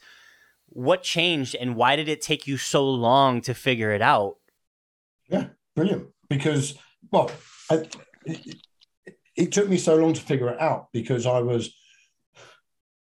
What 0.68 1.04
changed, 1.04 1.56
and 1.56 1.76
why 1.76 1.96
did 1.96 2.08
it 2.08 2.22
take 2.22 2.48
you 2.48 2.58
so 2.58 2.88
long 2.88 3.42
to 3.42 3.54
figure 3.54 3.92
it 3.92 4.02
out? 4.02 4.38
Yeah, 5.28 5.48
brilliant. 5.76 6.08
Because, 6.30 6.78
well, 7.12 7.32
I, 7.70 7.86
it, 8.26 8.56
it 9.36 9.52
took 9.52 9.68
me 9.70 9.78
so 9.78 9.96
long 9.96 10.14
to 10.14 10.22
figure 10.22 10.50
it 10.50 10.60
out 10.62 10.90
because 10.92 11.26
I 11.26 11.40
was 11.40 11.74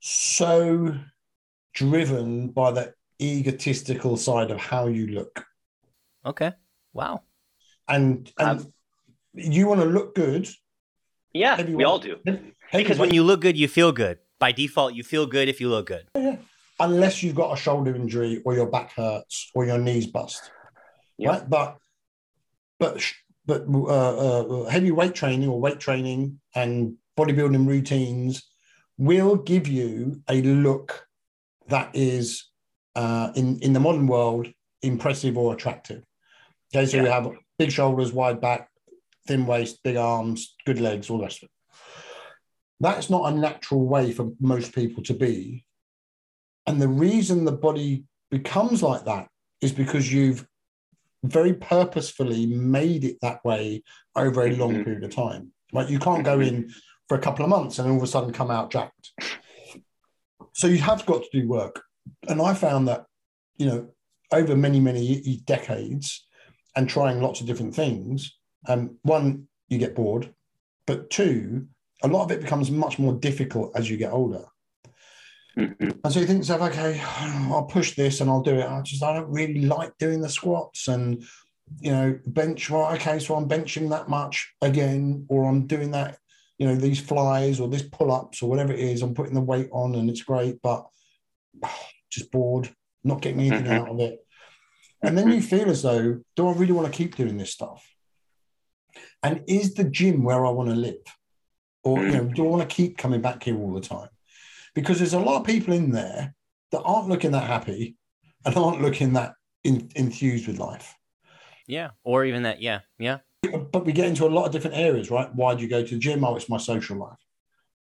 so 0.00 0.94
driven 1.74 2.48
by 2.48 2.70
the 2.72 2.94
egotistical 3.20 4.16
side 4.16 4.50
of 4.50 4.58
how 4.58 4.86
you 4.88 5.06
look. 5.08 5.44
Okay. 6.26 6.52
Wow. 6.92 7.22
And, 7.88 8.30
and 8.38 8.60
Um, 8.60 8.72
you 9.34 9.66
want 9.66 9.80
to 9.80 9.86
look 9.86 10.14
good. 10.14 10.48
Yeah, 11.32 11.62
we 11.62 11.84
all 11.84 11.98
do. 11.98 12.18
Because 12.72 12.98
when 12.98 13.14
you 13.14 13.22
look 13.22 13.40
good, 13.40 13.56
you 13.56 13.68
feel 13.68 13.92
good. 13.92 14.18
By 14.38 14.52
default, 14.52 14.94
you 14.94 15.02
feel 15.02 15.26
good 15.26 15.48
if 15.48 15.60
you 15.60 15.68
look 15.68 15.86
good. 15.86 16.08
Yeah. 16.14 16.36
unless 16.80 17.22
you've 17.22 17.36
got 17.36 17.52
a 17.52 17.56
shoulder 17.56 17.94
injury 17.94 18.42
or 18.44 18.54
your 18.54 18.66
back 18.66 18.92
hurts 18.92 19.50
or 19.54 19.64
your 19.64 19.78
knees 19.78 20.06
bust, 20.08 20.50
Yeah. 21.16 21.30
right? 21.30 21.48
But 21.48 21.78
but 22.80 23.00
but 23.46 23.64
uh, 23.68 23.86
uh, 23.86 24.68
heavy 24.68 24.90
weight 24.90 25.14
training 25.14 25.48
or 25.48 25.60
weight 25.60 25.80
training 25.80 26.40
and 26.54 26.94
bodybuilding 27.18 27.66
routines 27.66 28.48
will 28.98 29.36
give 29.36 29.66
you 29.66 30.22
a 30.28 30.42
look 30.42 31.06
that 31.68 31.90
is 31.94 32.48
uh, 32.94 33.32
in 33.34 33.58
in 33.60 33.72
the 33.72 33.80
modern 33.80 34.06
world 34.06 34.48
impressive 34.82 35.36
or 35.36 35.54
attractive. 35.54 36.02
Okay, 36.74 36.86
so 36.86 36.96
you 36.98 37.06
have 37.06 37.30
big 37.58 37.70
shoulders, 37.70 38.12
wide 38.12 38.40
back, 38.40 38.68
thin 39.26 39.46
waist, 39.46 39.82
big 39.82 39.96
arms, 39.96 40.54
good 40.66 40.80
legs, 40.80 41.10
all 41.10 41.18
the 41.18 41.24
rest 41.24 41.42
of 41.42 41.46
it. 41.46 41.50
That's 42.80 43.10
not 43.10 43.32
a 43.32 43.36
natural 43.36 43.86
way 43.86 44.12
for 44.12 44.32
most 44.40 44.74
people 44.74 45.02
to 45.04 45.14
be. 45.14 45.64
And 46.66 46.80
the 46.80 46.88
reason 46.88 47.44
the 47.44 47.52
body 47.52 48.04
becomes 48.30 48.82
like 48.82 49.04
that 49.04 49.28
is 49.60 49.72
because 49.72 50.12
you've 50.12 50.46
very 51.22 51.54
purposefully 51.54 52.46
made 52.46 53.04
it 53.04 53.18
that 53.22 53.44
way 53.44 53.82
over 54.16 54.46
a 54.46 54.56
long 54.56 54.74
Mhm. 54.74 54.84
period 54.84 55.04
of 55.04 55.14
time. 55.14 55.52
Like 55.72 55.88
You 55.88 55.98
can't 55.98 56.24
go 56.24 56.40
in 56.40 56.72
for 57.08 57.16
a 57.16 57.20
couple 57.20 57.44
of 57.44 57.48
months 57.48 57.78
and 57.78 57.88
all 57.88 57.96
of 57.96 58.02
a 58.02 58.06
sudden 58.06 58.32
come 58.32 58.50
out 58.50 58.70
jacked. 58.70 59.12
So 60.54 60.66
you 60.66 60.78
have 60.78 61.06
got 61.06 61.22
to 61.22 61.40
do 61.40 61.48
work. 61.48 61.82
And 62.28 62.42
I 62.42 62.54
found 62.54 62.88
that, 62.88 63.06
you 63.56 63.66
know, 63.66 63.88
over 64.32 64.56
many, 64.56 64.80
many 64.80 65.40
decades 65.44 66.26
and 66.76 66.88
trying 66.88 67.20
lots 67.20 67.40
of 67.40 67.46
different 67.46 67.74
things, 67.74 68.36
um, 68.68 68.98
one, 69.02 69.48
you 69.68 69.78
get 69.78 69.94
bored, 69.94 70.34
but 70.86 71.10
two, 71.10 71.68
a 72.02 72.08
lot 72.08 72.24
of 72.24 72.32
it 72.32 72.40
becomes 72.40 72.70
much 72.70 72.98
more 72.98 73.14
difficult 73.14 73.72
as 73.76 73.88
you 73.88 73.96
get 73.96 74.12
older. 74.12 74.44
Mhm. 75.56 76.00
And 76.04 76.12
so 76.12 76.20
you 76.20 76.26
think 76.26 76.42
to 76.42 76.52
yourself, 76.52 76.70
okay, 76.72 77.00
I'll 77.00 77.64
push 77.64 77.94
this 77.94 78.20
and 78.20 78.28
I'll 78.30 78.42
do 78.42 78.58
it. 78.58 78.66
I 78.66 78.80
just 78.82 79.02
I 79.02 79.12
don't 79.12 79.30
really 79.30 79.62
like 79.62 79.96
doing 79.98 80.20
the 80.20 80.28
squats 80.28 80.88
and 80.88 81.24
you 81.80 81.90
know, 81.90 82.18
bench, 82.26 82.68
well, 82.68 82.92
okay, 82.94 83.18
so 83.18 83.34
I'm 83.34 83.48
benching 83.48 83.88
that 83.90 84.08
much 84.08 84.52
again, 84.60 85.24
or 85.28 85.48
I'm 85.48 85.66
doing 85.66 85.92
that, 85.92 86.18
you 86.58 86.66
know, 86.66 86.74
these 86.74 87.00
flies 87.00 87.60
or 87.60 87.68
this 87.68 87.82
pull-ups 87.82 88.42
or 88.42 88.50
whatever 88.50 88.72
it 88.72 88.80
is, 88.80 89.00
I'm 89.00 89.14
putting 89.14 89.34
the 89.34 89.40
weight 89.40 89.68
on 89.72 89.94
and 89.94 90.10
it's 90.10 90.22
great, 90.22 90.60
but 90.62 90.86
just 92.10 92.30
bored, 92.30 92.74
not 93.04 93.22
getting 93.22 93.40
anything 93.40 93.66
Mhm. 93.66 93.80
out 93.80 93.88
of 93.88 94.00
it. 94.00 94.18
And 95.02 95.16
then 95.16 95.30
you 95.30 95.40
feel 95.40 95.70
as 95.70 95.82
though, 95.82 96.20
do 96.36 96.48
I 96.48 96.52
really 96.52 96.72
want 96.72 96.92
to 96.92 96.96
keep 96.96 97.16
doing 97.16 97.38
this 97.38 97.52
stuff? 97.52 97.82
And 99.22 99.42
is 99.48 99.74
the 99.74 99.84
gym 99.84 100.24
where 100.24 100.44
I 100.44 100.50
want 100.50 100.68
to 100.68 100.76
live? 100.76 101.02
Or, 101.84 102.04
you 102.04 102.12
know, 102.12 102.24
do 102.24 102.44
I 102.44 102.48
want 102.48 102.68
to 102.68 102.74
keep 102.74 102.98
coming 102.98 103.20
back 103.20 103.42
here 103.44 103.56
all 103.56 103.72
the 103.72 103.80
time? 103.80 104.08
Because 104.74 104.98
there's 104.98 105.14
a 105.14 105.18
lot 105.20 105.40
of 105.40 105.46
people 105.46 105.74
in 105.74 105.90
there 105.90 106.34
that 106.70 106.82
aren't 106.82 107.08
looking 107.08 107.32
that 107.32 107.46
happy 107.46 107.96
and 108.44 108.56
aren't 108.56 108.80
looking 108.82 109.12
that 109.12 109.34
in, 109.64 109.90
enthused 109.94 110.46
with 110.46 110.58
life. 110.58 110.94
Yeah. 111.66 111.90
Or 112.04 112.24
even 112.24 112.42
that. 112.44 112.60
Yeah. 112.60 112.80
Yeah. 112.98 113.18
But 113.72 113.84
we 113.84 113.92
get 113.92 114.06
into 114.08 114.26
a 114.26 114.28
lot 114.30 114.46
of 114.46 114.52
different 114.52 114.76
areas, 114.76 115.10
right? 115.10 115.32
Why 115.34 115.54
do 115.54 115.62
you 115.62 115.68
go 115.68 115.84
to 115.84 115.94
the 115.94 116.00
gym? 116.00 116.24
Oh, 116.24 116.36
it's 116.36 116.48
my 116.48 116.58
social 116.58 116.96
life. 116.96 117.18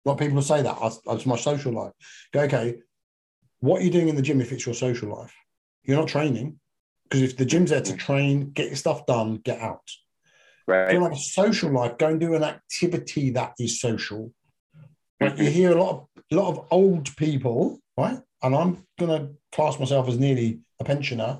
A 0.04 0.08
lot 0.08 0.14
of 0.14 0.20
people 0.20 0.40
say 0.42 0.62
that. 0.62 0.76
Oh, 0.80 0.96
"Oh, 1.06 1.14
It's 1.16 1.26
my 1.26 1.36
social 1.36 1.72
life. 1.72 1.92
Go, 2.32 2.40
okay, 2.42 2.76
what 3.60 3.80
are 3.80 3.84
you 3.84 3.90
doing 3.90 4.08
in 4.08 4.16
the 4.16 4.22
gym 4.22 4.40
if 4.40 4.52
it's 4.52 4.64
your 4.66 4.74
social 4.74 5.08
life? 5.16 5.34
You're 5.82 5.98
not 5.98 6.08
training. 6.08 6.60
Because 7.04 7.22
if 7.22 7.36
the 7.36 7.44
gym's 7.44 7.70
there 7.70 7.80
to 7.80 7.96
train, 7.96 8.50
get 8.50 8.66
your 8.66 8.76
stuff 8.76 9.06
done, 9.06 9.36
get 9.36 9.60
out. 9.60 9.82
If 9.88 10.68
Right. 10.68 10.92
you 10.92 11.00
want 11.00 11.14
a 11.14 11.18
social 11.18 11.70
life, 11.70 11.96
go 11.98 12.08
and 12.08 12.20
do 12.20 12.34
an 12.34 12.42
activity 12.44 13.30
that 13.30 13.54
is 13.58 13.80
social. 13.80 14.32
Right? 15.20 15.36
You 15.38 15.50
hear 15.50 15.72
a 15.72 15.82
lot 15.82 15.90
of 15.90 16.06
a 16.30 16.34
lot 16.34 16.48
of 16.50 16.66
old 16.70 17.14
people, 17.16 17.80
right? 17.96 18.20
And 18.42 18.54
I'm 18.54 18.84
gonna 18.98 19.30
class 19.52 19.78
myself 19.78 20.08
as 20.08 20.18
nearly 20.18 20.60
a 20.80 20.84
pensioner, 20.84 21.38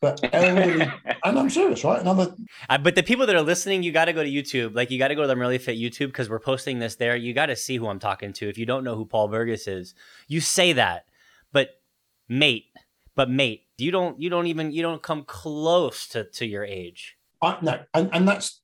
but 0.00 0.20
elderly, 0.34 0.86
and 1.24 1.38
I'm 1.38 1.48
serious, 1.50 1.84
right? 1.84 2.00
Another 2.00 2.34
Uh, 2.68 2.78
but 2.78 2.94
the 2.94 3.02
people 3.02 3.26
that 3.26 3.36
are 3.36 3.42
listening, 3.42 3.82
you 3.82 3.92
got 3.92 4.06
to 4.06 4.12
go 4.12 4.22
to 4.22 4.30
YouTube. 4.30 4.74
Like 4.74 4.90
you 4.90 4.98
got 4.98 5.08
to 5.08 5.14
go 5.14 5.22
to 5.22 5.28
the 5.28 5.36
Really 5.36 5.58
Fit 5.58 5.78
YouTube 5.78 6.08
because 6.08 6.28
we're 6.28 6.40
posting 6.40 6.78
this 6.78 6.96
there. 6.96 7.16
You 7.16 7.32
got 7.32 7.46
to 7.46 7.56
see 7.56 7.76
who 7.76 7.86
I'm 7.86 7.98
talking 7.98 8.32
to. 8.34 8.48
If 8.48 8.58
you 8.58 8.66
don't 8.66 8.84
know 8.84 8.96
who 8.96 9.06
Paul 9.06 9.28
Burgess 9.28 9.66
is, 9.66 9.94
you 10.28 10.40
say 10.40 10.72
that, 10.72 11.06
but 11.52 11.80
mate, 12.28 12.66
but 13.14 13.30
mate, 13.30 13.64
you 13.78 13.90
don't, 13.90 14.20
you 14.20 14.28
don't 14.28 14.46
even, 14.46 14.72
you 14.72 14.82
don't 14.82 15.02
come 15.02 15.24
close 15.24 16.06
to 16.08 16.24
to 16.24 16.46
your 16.46 16.64
age. 16.64 17.16
I 17.40 17.58
no, 17.62 17.80
and, 17.94 18.10
and 18.12 18.26
that's 18.26 18.60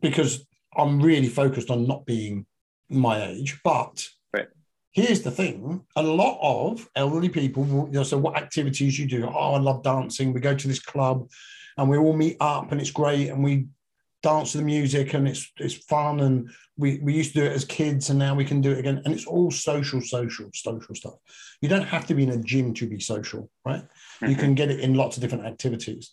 because 0.00 0.46
I'm 0.76 1.00
really 1.00 1.28
focused 1.28 1.70
on 1.70 1.86
not 1.86 2.06
being 2.06 2.46
my 2.88 3.24
age. 3.26 3.60
But 3.64 4.08
Right. 4.32 4.48
here's 4.92 5.22
the 5.22 5.30
thing: 5.30 5.84
a 5.96 6.02
lot 6.02 6.38
of 6.42 6.88
elderly 6.94 7.28
people, 7.28 7.64
will, 7.64 7.86
you 7.86 7.94
know, 7.94 8.02
so 8.02 8.18
what 8.18 8.36
activities 8.36 8.98
you 8.98 9.06
do? 9.06 9.26
Oh, 9.26 9.54
I 9.54 9.58
love 9.58 9.82
dancing. 9.82 10.32
We 10.32 10.40
go 10.40 10.54
to 10.54 10.68
this 10.68 10.80
club, 10.80 11.28
and 11.76 11.88
we 11.88 11.98
all 11.98 12.16
meet 12.16 12.36
up, 12.40 12.72
and 12.72 12.80
it's 12.80 12.90
great, 12.90 13.28
and 13.28 13.42
we 13.42 13.66
dance 14.22 14.52
to 14.52 14.58
the 14.58 14.64
music 14.64 15.14
and 15.14 15.28
it's 15.28 15.52
it's 15.58 15.74
fun 15.74 16.20
and 16.20 16.50
we, 16.76 16.98
we 16.98 17.14
used 17.14 17.32
to 17.32 17.40
do 17.40 17.46
it 17.46 17.52
as 17.52 17.64
kids 17.64 18.10
and 18.10 18.18
now 18.18 18.34
we 18.34 18.44
can 18.44 18.60
do 18.60 18.72
it 18.72 18.78
again 18.78 19.00
and 19.04 19.14
it's 19.14 19.26
all 19.26 19.50
social 19.50 20.00
social 20.00 20.50
social 20.52 20.94
stuff 20.94 21.14
you 21.60 21.68
don't 21.68 21.86
have 21.86 22.06
to 22.06 22.14
be 22.14 22.24
in 22.24 22.30
a 22.30 22.42
gym 22.42 22.74
to 22.74 22.88
be 22.88 22.98
social 22.98 23.48
right 23.64 23.82
mm-hmm. 23.82 24.26
you 24.26 24.34
can 24.34 24.54
get 24.54 24.70
it 24.70 24.80
in 24.80 24.94
lots 24.94 25.16
of 25.16 25.20
different 25.20 25.46
activities 25.46 26.12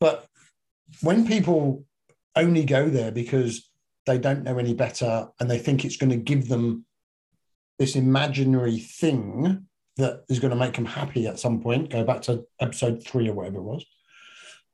but 0.00 0.26
when 1.00 1.26
people 1.26 1.84
only 2.34 2.64
go 2.64 2.88
there 2.88 3.12
because 3.12 3.70
they 4.06 4.18
don't 4.18 4.44
know 4.44 4.58
any 4.58 4.74
better 4.74 5.28
and 5.40 5.50
they 5.50 5.58
think 5.58 5.84
it's 5.84 5.96
going 5.96 6.10
to 6.10 6.16
give 6.16 6.48
them 6.48 6.84
this 7.78 7.96
imaginary 7.96 8.78
thing 8.78 9.66
that 9.96 10.24
is 10.28 10.40
going 10.40 10.50
to 10.50 10.56
make 10.56 10.74
them 10.74 10.84
happy 10.84 11.26
at 11.26 11.38
some 11.38 11.60
point 11.60 11.90
go 11.90 12.04
back 12.04 12.22
to 12.22 12.44
episode 12.60 13.02
three 13.04 13.28
or 13.28 13.34
whatever 13.34 13.58
it 13.58 13.62
was. 13.62 13.86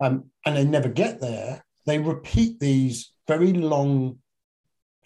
Um, 0.01 0.31
and 0.47 0.57
they 0.57 0.65
never 0.65 0.89
get 0.89 1.21
there. 1.21 1.65
They 1.87 1.99
repeat 1.99 2.59
these 2.59 3.13
very 3.29 3.53
long 3.53 4.19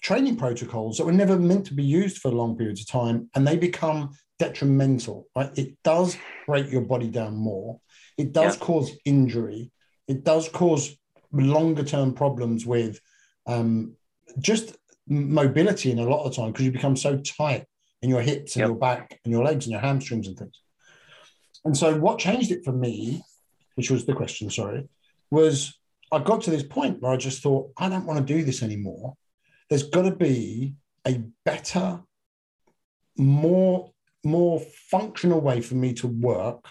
training 0.00 0.36
protocols 0.36 0.98
that 0.98 1.04
were 1.04 1.12
never 1.12 1.38
meant 1.38 1.66
to 1.66 1.74
be 1.74 1.82
used 1.82 2.18
for 2.18 2.30
long 2.30 2.56
periods 2.56 2.82
of 2.82 2.88
time 2.88 3.28
and 3.34 3.46
they 3.46 3.56
become 3.56 4.10
detrimental 4.38 5.28
right? 5.36 5.50
It 5.56 5.76
does 5.82 6.16
break 6.46 6.70
your 6.70 6.82
body 6.82 7.08
down 7.08 7.36
more. 7.36 7.80
It 8.18 8.32
does 8.32 8.56
yeah. 8.56 8.64
cause 8.64 8.92
injury. 9.04 9.72
It 10.06 10.24
does 10.24 10.48
cause 10.48 10.96
longer 11.32 11.82
term 11.82 12.14
problems 12.14 12.66
with 12.66 13.00
um, 13.46 13.96
just 14.38 14.76
mobility 15.06 15.90
in 15.90 15.98
a 15.98 16.04
lot 16.08 16.24
of 16.24 16.30
the 16.30 16.36
time 16.36 16.52
because 16.52 16.64
you 16.64 16.72
become 16.72 16.96
so 16.96 17.16
tight 17.18 17.66
in 18.02 18.10
your 18.10 18.22
hips 18.22 18.56
and 18.56 18.60
yep. 18.60 18.68
your 18.68 18.76
back 18.76 19.20
and 19.24 19.32
your 19.32 19.44
legs 19.44 19.66
and 19.66 19.72
your 19.72 19.80
hamstrings 19.80 20.26
and 20.26 20.38
things 20.38 20.60
and 21.64 21.76
so 21.76 21.94
what 21.98 22.18
changed 22.18 22.50
it 22.50 22.64
for 22.64 22.72
me 22.72 23.22
which 23.74 23.90
was 23.90 24.06
the 24.06 24.14
question 24.14 24.48
sorry 24.48 24.88
was 25.30 25.78
I 26.14 26.20
got 26.20 26.42
to 26.42 26.50
this 26.50 26.62
point 26.62 27.00
where 27.00 27.12
I 27.12 27.16
just 27.16 27.42
thought, 27.42 27.72
I 27.76 27.88
don't 27.88 28.06
want 28.06 28.24
to 28.24 28.34
do 28.34 28.44
this 28.44 28.62
anymore. 28.62 29.16
There's 29.68 29.82
got 29.82 30.02
to 30.02 30.14
be 30.14 30.74
a 31.06 31.22
better, 31.44 32.00
more, 33.16 33.92
more 34.22 34.60
functional 34.60 35.40
way 35.40 35.60
for 35.60 35.74
me 35.74 35.92
to 35.94 36.06
work 36.06 36.68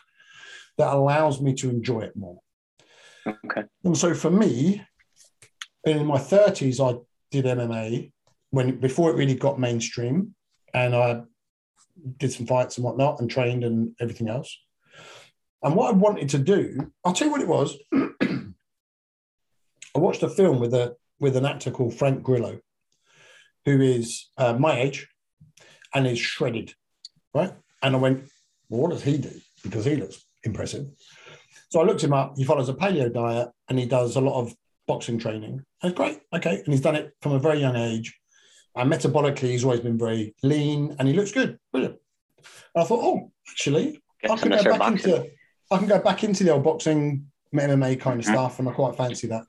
that 0.77 0.93
allows 0.93 1.41
me 1.41 1.53
to 1.55 1.69
enjoy 1.69 2.01
it 2.01 2.15
more. 2.15 2.39
Okay. 3.27 3.63
And 3.83 3.97
so 3.97 4.13
for 4.13 4.31
me, 4.31 4.81
in 5.83 6.05
my 6.05 6.17
30s, 6.17 6.79
I 6.79 6.99
did 7.34 7.46
MMA 7.46 8.12
when 8.52 8.80
before 8.80 9.10
it 9.10 9.15
really 9.15 9.34
got 9.34 9.60
mainstream, 9.60 10.36
and 10.74 10.96
I 10.96 11.24
did 12.17 12.32
some 12.32 12.46
fights 12.46 12.78
and 12.78 12.86
whatnot, 12.86 13.19
and 13.19 13.30
trained 13.30 13.63
and 13.63 13.96
everything 14.00 14.30
else. 14.30 14.56
And 15.63 15.76
what 15.76 15.89
I 15.89 15.98
wanted 15.98 16.30
to 16.30 16.38
do, 16.38 16.91
I'll 17.04 17.13
tell 17.13 17.28
you 17.28 17.32
what 17.32 17.41
it 17.41 17.48
was. 17.48 17.78
I 19.96 20.00
watched 20.00 20.22
a 20.24 20.30
film 20.30 20.60
with 20.60 20.74
a 20.74 20.96
with 21.19 21.36
an 21.36 21.46
actor 21.46 21.72
called 21.72 21.96
Frank 21.96 22.22
Grillo, 22.22 22.60
who 23.65 23.82
is 23.82 24.30
uh, 24.38 24.54
my 24.54 24.80
age 24.80 25.08
and 25.93 26.06
is 26.06 26.19
shredded, 26.19 26.74
right? 27.34 27.54
And 27.82 27.96
I 27.96 28.00
went, 28.00 28.26
well, 28.69 28.82
what 28.82 28.91
does 28.91 29.04
he 29.04 29.17
do? 29.17 29.32
Because 29.63 29.86
he 29.86 29.96
looks 29.96 30.26
impressive. 30.43 30.88
So 31.69 31.80
I 31.82 31.86
looked 31.86 32.04
him 32.04 32.13
up. 32.13 32.34
He 32.38 32.43
follows 32.43 32.69
a 32.69 32.74
paleo 32.74 33.12
diet 33.12 33.50
and 33.69 33.80
he 33.80 33.86
does 33.86 34.15
a 34.15 34.22
lot 34.22 34.39
of 34.39 34.54
boxing 34.88 35.19
training. 35.19 35.63
That's 35.82 35.96
great. 35.96 36.19
Okay. 36.34 36.58
And 36.58 36.67
he's 36.67 36.82
done 36.82 36.96
it 36.96 37.13
from 37.22 37.34
a 37.34 37.39
very 37.39 37.60
young 37.60 37.76
age. 37.76 38.17
And 38.76 38.91
metabolically, 38.91 39.52
he's 39.52 39.63
always 39.63 39.82
been 39.82 39.98
very 39.98 40.36
lean 40.43 40.96
and 40.98 41.08
he 41.08 41.13
looks 41.13 41.32
good. 41.32 41.60
Brilliant. 41.72 41.98
And 42.76 42.84
I 42.84 42.86
thought, 42.86 43.04
oh, 43.04 43.32
actually, 43.50 44.02
I 44.24 44.36
can, 44.36 44.50
go 44.50 44.78
back 44.78 44.91
into, 44.91 45.30
I 45.72 45.78
can 45.78 45.88
go 45.88 46.00
back 46.00 46.24
into 46.24 46.43
the 46.43 46.54
old 46.54 46.63
boxing, 46.63 47.28
MMA 47.54 48.00
kind 48.00 48.19
of 48.19 48.26
mm-hmm. 48.26 48.34
stuff. 48.34 48.60
And 48.60 48.67
I 48.67 48.72
quite 48.72 48.96
fancy 48.96 49.28
that 49.28 49.46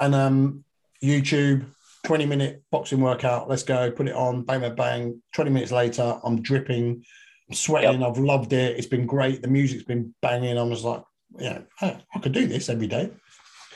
and 0.00 0.14
um, 0.14 0.64
YouTube, 1.04 1.66
20 2.04 2.26
minute 2.26 2.62
boxing 2.70 3.00
workout. 3.00 3.48
Let's 3.48 3.62
go, 3.62 3.90
put 3.90 4.08
it 4.08 4.14
on, 4.14 4.42
bang, 4.42 4.60
bang, 4.60 4.74
bang. 4.74 5.22
20 5.34 5.50
minutes 5.50 5.72
later, 5.72 6.18
I'm 6.24 6.42
dripping, 6.42 7.04
I'm 7.48 7.54
sweating. 7.54 8.00
Yep. 8.00 8.10
I've 8.10 8.18
loved 8.18 8.52
it. 8.52 8.76
It's 8.76 8.86
been 8.86 9.06
great. 9.06 9.42
The 9.42 9.48
music's 9.48 9.84
been 9.84 10.14
banging. 10.22 10.58
I 10.58 10.62
was 10.62 10.84
like, 10.84 11.02
yeah, 11.38 11.60
I, 11.80 12.02
I 12.14 12.18
could 12.18 12.32
do 12.32 12.46
this 12.46 12.68
every 12.68 12.88
day. 12.88 13.10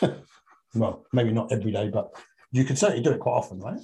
well, 0.75 1.07
maybe 1.13 1.33
not 1.33 1.53
every 1.53 1.73
day, 1.73 1.89
but 1.89 2.15
you 2.53 2.65
could 2.65 2.79
certainly 2.79 3.03
do 3.03 3.13
it 3.13 3.21
quite 3.21 3.33
often, 3.33 3.61
right? 3.61 3.81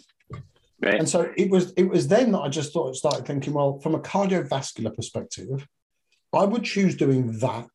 Right. 0.83 0.95
And 0.95 1.09
so 1.09 1.31
it 1.37 1.51
was 1.51 1.73
it 1.77 1.85
was 1.85 2.09
then 2.09 2.33
that 2.33 2.41
I 2.41 2.49
just 2.49 2.73
thought 2.73 2.97
started 2.97 3.27
thinking, 3.27 3.53
well, 3.53 3.79
from 3.81 3.95
a 3.95 4.01
cardiovascular 4.01 4.95
perspective, 4.95 5.67
I 6.33 6.45
would 6.45 6.65
choose 6.65 6.97
doing 6.97 7.39
that 7.41 7.67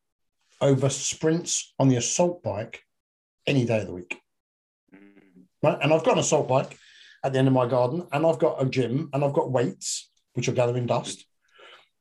over 0.60 0.88
sprints 0.88 1.74
on 1.78 1.88
the 1.88 1.96
assault 1.96 2.42
bike 2.42 2.82
any 3.46 3.64
day 3.64 3.80
of 3.80 3.86
the 3.86 3.94
week. 3.94 4.18
Right? 5.62 5.78
And 5.80 5.92
I've 5.92 6.04
got 6.04 6.14
an 6.14 6.20
assault 6.20 6.48
bike 6.48 6.76
at 7.22 7.32
the 7.32 7.38
end 7.38 7.48
of 7.48 7.54
my 7.54 7.66
garden, 7.66 8.06
and 8.12 8.26
I've 8.26 8.38
got 8.38 8.60
a 8.60 8.66
gym, 8.66 9.08
and 9.12 9.24
I've 9.24 9.32
got 9.32 9.50
weights, 9.50 10.10
which 10.34 10.48
are 10.48 10.52
gathering 10.52 10.86
dust, 10.86 11.26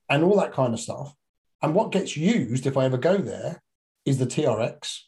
and 0.09 0.23
all 0.23 0.37
that 0.37 0.53
kind 0.53 0.73
of 0.73 0.79
stuff. 0.79 1.13
And 1.61 1.73
what 1.73 1.91
gets 1.91 2.17
used 2.17 2.65
if 2.65 2.77
I 2.77 2.85
ever 2.85 2.97
go 2.97 3.17
there 3.17 3.61
is 4.05 4.17
the 4.17 4.25
TRX 4.25 4.99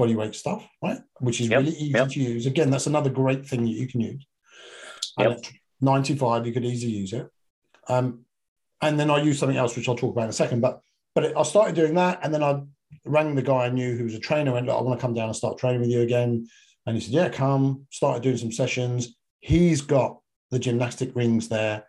body 0.00 0.16
weight 0.16 0.34
stuff, 0.34 0.66
right? 0.82 0.98
Which 1.18 1.40
is 1.40 1.48
yep. 1.48 1.60
really 1.60 1.76
easy 1.76 1.92
yep. 1.92 2.08
to 2.08 2.20
use. 2.20 2.46
Again, 2.46 2.70
that's 2.70 2.86
another 2.86 3.10
great 3.10 3.46
thing 3.46 3.64
that 3.64 3.70
you 3.70 3.86
can 3.86 4.00
use. 4.00 4.26
Yep. 5.18 5.40
95, 5.80 6.46
you 6.46 6.52
could 6.52 6.64
easily 6.64 6.92
use 6.92 7.12
it. 7.12 7.28
Um, 7.88 8.24
and 8.82 8.98
then 8.98 9.10
I 9.10 9.22
use 9.22 9.38
something 9.38 9.58
else, 9.58 9.76
which 9.76 9.88
I'll 9.88 9.96
talk 9.96 10.12
about 10.12 10.24
in 10.24 10.30
a 10.30 10.32
second. 10.32 10.60
But 10.60 10.80
but 11.14 11.24
it, 11.24 11.36
I 11.36 11.42
started 11.42 11.74
doing 11.74 11.94
that, 11.94 12.20
and 12.22 12.32
then 12.32 12.42
I 12.42 12.62
rang 13.04 13.34
the 13.34 13.42
guy 13.42 13.66
I 13.66 13.70
knew 13.70 13.96
who 13.96 14.04
was 14.04 14.14
a 14.14 14.20
trainer. 14.20 14.52
Went, 14.52 14.70
I 14.70 14.80
want 14.80 14.98
to 14.98 15.04
come 15.04 15.14
down 15.14 15.28
and 15.28 15.36
start 15.36 15.58
training 15.58 15.80
with 15.80 15.90
you 15.90 16.00
again. 16.00 16.46
And 16.86 16.96
he 16.96 17.02
said, 17.02 17.12
Yeah, 17.12 17.28
come. 17.28 17.86
Started 17.90 18.22
doing 18.22 18.38
some 18.38 18.52
sessions. 18.52 19.16
He's 19.40 19.80
got 19.80 20.18
the 20.50 20.58
gymnastic 20.58 21.14
rings 21.14 21.48
there. 21.48 21.84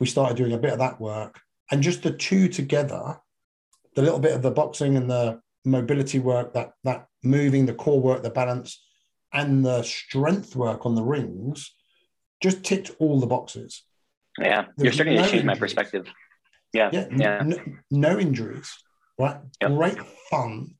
We 0.00 0.06
started 0.06 0.36
doing 0.36 0.52
a 0.52 0.58
bit 0.58 0.72
of 0.72 0.78
that 0.80 1.00
work. 1.00 1.40
And 1.70 1.82
just 1.82 2.02
the 2.02 2.12
two 2.12 2.48
together, 2.48 3.18
the 3.94 4.02
little 4.02 4.18
bit 4.18 4.34
of 4.34 4.42
the 4.42 4.50
boxing 4.50 4.96
and 4.96 5.08
the 5.08 5.40
mobility 5.64 6.18
work, 6.18 6.54
that 6.54 6.72
that 6.84 7.06
moving, 7.22 7.66
the 7.66 7.74
core 7.74 8.00
work, 8.00 8.22
the 8.22 8.30
balance, 8.30 8.82
and 9.32 9.64
the 9.64 9.82
strength 9.82 10.56
work 10.56 10.86
on 10.86 10.94
the 10.94 11.02
rings 11.02 11.74
just 12.42 12.64
ticked 12.64 12.90
all 12.98 13.20
the 13.20 13.26
boxes. 13.26 13.82
Yeah, 14.38 14.66
you're 14.76 14.92
starting 14.92 15.14
no 15.14 15.22
to 15.22 15.28
change 15.28 15.40
injuries. 15.40 15.46
my 15.46 15.58
perspective. 15.58 16.06
Yeah, 16.72 16.90
yeah, 16.92 17.06
yeah. 17.16 17.42
No, 17.44 17.58
no 17.90 18.18
injuries, 18.18 18.70
right? 19.18 19.36
Yep. 19.60 19.70
Great 19.72 19.98
fun, 20.30 20.74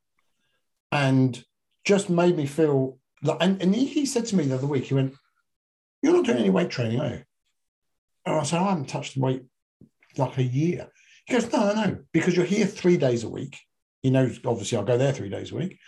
and 0.90 1.42
just 1.84 2.10
made 2.10 2.36
me 2.36 2.46
feel 2.46 2.98
and, 3.40 3.60
and 3.62 3.74
he, 3.74 3.86
he 3.86 4.06
said 4.06 4.26
to 4.26 4.36
me 4.36 4.44
the 4.44 4.54
other 4.54 4.66
week, 4.66 4.84
he 4.84 4.94
went, 4.94 5.14
You're 6.02 6.12
not 6.12 6.26
doing 6.26 6.38
any 6.38 6.50
weight 6.50 6.70
training, 6.70 7.00
are 7.00 7.08
you? 7.08 7.22
And 8.26 8.36
I 8.36 8.42
said, 8.42 8.60
I 8.60 8.70
haven't 8.70 8.88
touched 8.88 9.16
weight 9.16 9.44
like 10.16 10.38
a 10.38 10.42
year. 10.42 10.88
He 11.26 11.34
goes, 11.34 11.50
No, 11.52 11.72
no, 11.72 11.84
no, 11.84 11.98
because 12.12 12.36
you're 12.36 12.46
here 12.46 12.66
three 12.66 12.96
days 12.96 13.24
a 13.24 13.28
week. 13.28 13.58
He 14.04 14.10
knows, 14.10 14.38
obviously, 14.44 14.76
I'll 14.76 14.84
go 14.84 14.98
there 14.98 15.12
three 15.12 15.30
days 15.30 15.50
a 15.50 15.56
week. 15.56 15.78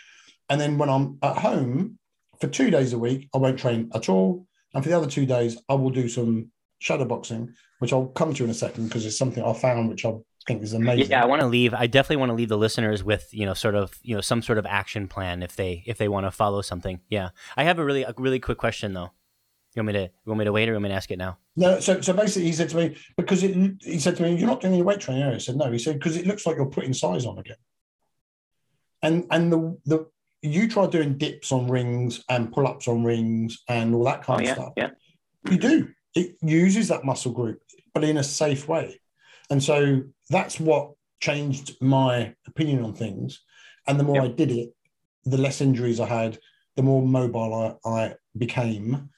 And 0.49 0.59
then 0.59 0.79
when 0.79 0.89
I'm 0.89 1.19
at 1.21 1.37
home 1.37 1.99
for 2.41 2.47
two 2.47 2.71
days 2.71 2.91
a 2.91 2.97
week, 2.97 3.29
I 3.33 3.37
won't 3.37 3.59
train 3.59 3.91
at 3.93 4.09
all. 4.09 4.47
And 4.73 4.83
for 4.83 4.89
the 4.89 4.97
other 4.97 5.07
two 5.07 5.27
days, 5.27 5.55
I 5.69 5.75
will 5.75 5.91
do 5.91 6.09
some 6.09 6.51
shadow 6.79 7.05
boxing, 7.05 7.53
which 7.77 7.93
I'll 7.93 8.07
come 8.07 8.33
to 8.33 8.43
in 8.43 8.49
a 8.49 8.55
second 8.55 8.87
because 8.87 9.05
it's 9.05 9.19
something 9.19 9.43
I 9.43 9.53
found 9.53 9.89
which 9.89 10.03
I 10.03 10.13
think 10.47 10.63
is 10.63 10.73
amazing. 10.73 11.11
Yeah, 11.11 11.21
I 11.21 11.27
want 11.27 11.41
to 11.41 11.47
leave. 11.47 11.75
I 11.75 11.85
definitely 11.85 12.17
want 12.17 12.31
to 12.31 12.33
leave 12.33 12.49
the 12.49 12.57
listeners 12.57 13.03
with 13.03 13.29
you 13.31 13.45
know 13.45 13.53
sort 13.53 13.75
of 13.75 13.93
you 14.01 14.15
know 14.15 14.21
some 14.21 14.41
sort 14.41 14.57
of 14.57 14.65
action 14.65 15.07
plan 15.07 15.43
if 15.43 15.55
they 15.55 15.83
if 15.85 15.99
they 15.99 16.07
want 16.07 16.25
to 16.25 16.31
follow 16.31 16.63
something. 16.63 16.99
Yeah, 17.09 17.29
I 17.55 17.65
have 17.65 17.77
a 17.77 17.85
really 17.85 18.01
a 18.01 18.15
really 18.17 18.39
quick 18.39 18.57
question 18.57 18.93
though. 18.93 19.11
You 19.75 19.83
want 19.83 19.87
me 19.87 19.93
to 19.93 20.01
you 20.01 20.09
want 20.25 20.39
me 20.39 20.45
to 20.45 20.51
wait 20.51 20.63
or 20.69 20.71
you 20.71 20.75
want 20.75 20.83
me 20.83 20.89
to 20.89 20.95
ask 20.95 21.11
it 21.11 21.17
now? 21.17 21.37
No, 21.55 21.79
so 21.79 22.01
so 22.01 22.13
basically 22.13 22.47
he 22.47 22.53
said 22.53 22.69
to 22.69 22.77
me 22.77 22.97
because 23.15 23.43
it, 23.43 23.55
he 23.83 23.99
said 23.99 24.15
to 24.15 24.23
me 24.23 24.35
you're 24.35 24.47
not 24.47 24.61
doing 24.61 24.73
any 24.73 24.81
weight 24.81 24.99
training. 24.99 25.23
I 25.23 25.37
said 25.37 25.55
no. 25.55 25.71
He 25.71 25.77
said 25.77 25.99
because 25.99 26.17
it 26.17 26.25
looks 26.25 26.47
like 26.47 26.55
you're 26.55 26.65
putting 26.65 26.93
size 26.93 27.27
on 27.27 27.37
again. 27.37 27.57
And 29.01 29.25
and 29.31 29.51
the 29.51 29.77
the 29.85 30.07
you 30.41 30.67
try 30.67 30.87
doing 30.87 31.17
dips 31.17 31.51
on 31.51 31.67
rings 31.67 32.23
and 32.29 32.51
pull 32.51 32.67
ups 32.67 32.87
on 32.87 33.03
rings 33.03 33.63
and 33.67 33.93
all 33.93 34.03
that 34.05 34.23
kind 34.23 34.41
oh, 34.41 34.43
of 34.43 34.47
yeah, 34.47 34.53
stuff. 34.53 34.73
Yeah. 34.77 34.89
You 35.49 35.57
do. 35.57 35.89
It 36.15 36.35
uses 36.41 36.87
that 36.87 37.05
muscle 37.05 37.31
group, 37.31 37.61
but 37.93 38.03
in 38.03 38.17
a 38.17 38.23
safe 38.23 38.67
way. 38.67 38.99
And 39.49 39.63
so 39.63 40.03
that's 40.29 40.59
what 40.59 40.91
changed 41.19 41.77
my 41.81 42.33
opinion 42.47 42.83
on 42.83 42.93
things. 42.93 43.41
And 43.87 43.99
the 43.99 44.03
more 44.03 44.17
yep. 44.17 44.25
I 44.25 44.27
did 44.29 44.51
it, 44.51 44.73
the 45.25 45.37
less 45.37 45.61
injuries 45.61 45.99
I 45.99 46.07
had, 46.07 46.37
the 46.75 46.83
more 46.83 47.01
mobile 47.01 47.79
I, 47.85 47.89
I 47.89 48.15
became, 48.37 49.09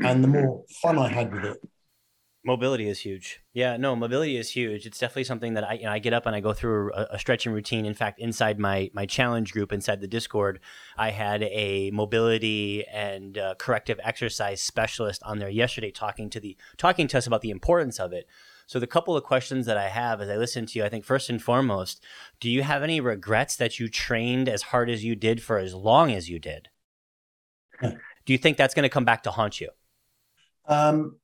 and 0.00 0.22
the 0.22 0.28
mm-hmm. 0.28 0.44
more 0.44 0.64
fun 0.80 0.98
I 0.98 1.08
had 1.08 1.32
with 1.32 1.44
it. 1.44 1.58
Mobility 2.44 2.88
is 2.88 2.98
huge. 2.98 3.40
Yeah, 3.52 3.76
no, 3.76 3.94
mobility 3.94 4.36
is 4.36 4.50
huge. 4.50 4.84
It's 4.84 4.98
definitely 4.98 5.24
something 5.24 5.54
that 5.54 5.62
I, 5.62 5.74
you 5.74 5.84
know, 5.84 5.92
I 5.92 6.00
get 6.00 6.12
up 6.12 6.26
and 6.26 6.34
I 6.34 6.40
go 6.40 6.52
through 6.52 6.92
a, 6.92 7.06
a, 7.12 7.18
stretching 7.18 7.52
routine. 7.52 7.86
In 7.86 7.94
fact, 7.94 8.18
inside 8.18 8.58
my 8.58 8.90
my 8.92 9.06
challenge 9.06 9.52
group, 9.52 9.72
inside 9.72 10.00
the 10.00 10.08
Discord, 10.08 10.58
I 10.96 11.10
had 11.10 11.44
a 11.44 11.92
mobility 11.92 12.84
and 12.92 13.38
uh, 13.38 13.54
corrective 13.60 14.00
exercise 14.02 14.60
specialist 14.60 15.22
on 15.22 15.38
there 15.38 15.48
yesterday, 15.48 15.92
talking 15.92 16.28
to 16.30 16.40
the 16.40 16.56
talking 16.76 17.06
to 17.08 17.18
us 17.18 17.28
about 17.28 17.42
the 17.42 17.50
importance 17.50 18.00
of 18.00 18.12
it. 18.12 18.26
So 18.66 18.80
the 18.80 18.88
couple 18.88 19.16
of 19.16 19.22
questions 19.22 19.66
that 19.66 19.76
I 19.76 19.88
have 19.88 20.20
as 20.20 20.28
I 20.28 20.36
listen 20.36 20.66
to 20.66 20.78
you, 20.78 20.84
I 20.84 20.88
think 20.88 21.04
first 21.04 21.30
and 21.30 21.40
foremost, 21.40 22.02
do 22.40 22.50
you 22.50 22.64
have 22.64 22.82
any 22.82 23.00
regrets 23.00 23.54
that 23.56 23.78
you 23.78 23.88
trained 23.88 24.48
as 24.48 24.62
hard 24.62 24.90
as 24.90 25.04
you 25.04 25.14
did 25.14 25.42
for 25.42 25.58
as 25.58 25.74
long 25.74 26.10
as 26.10 26.28
you 26.28 26.40
did? 26.40 26.70
Do 27.80 28.32
you 28.32 28.38
think 28.38 28.56
that's 28.56 28.74
going 28.74 28.84
to 28.84 28.88
come 28.88 29.04
back 29.04 29.22
to 29.24 29.30
haunt 29.30 29.60
you? 29.60 29.68
Um, 30.66 31.16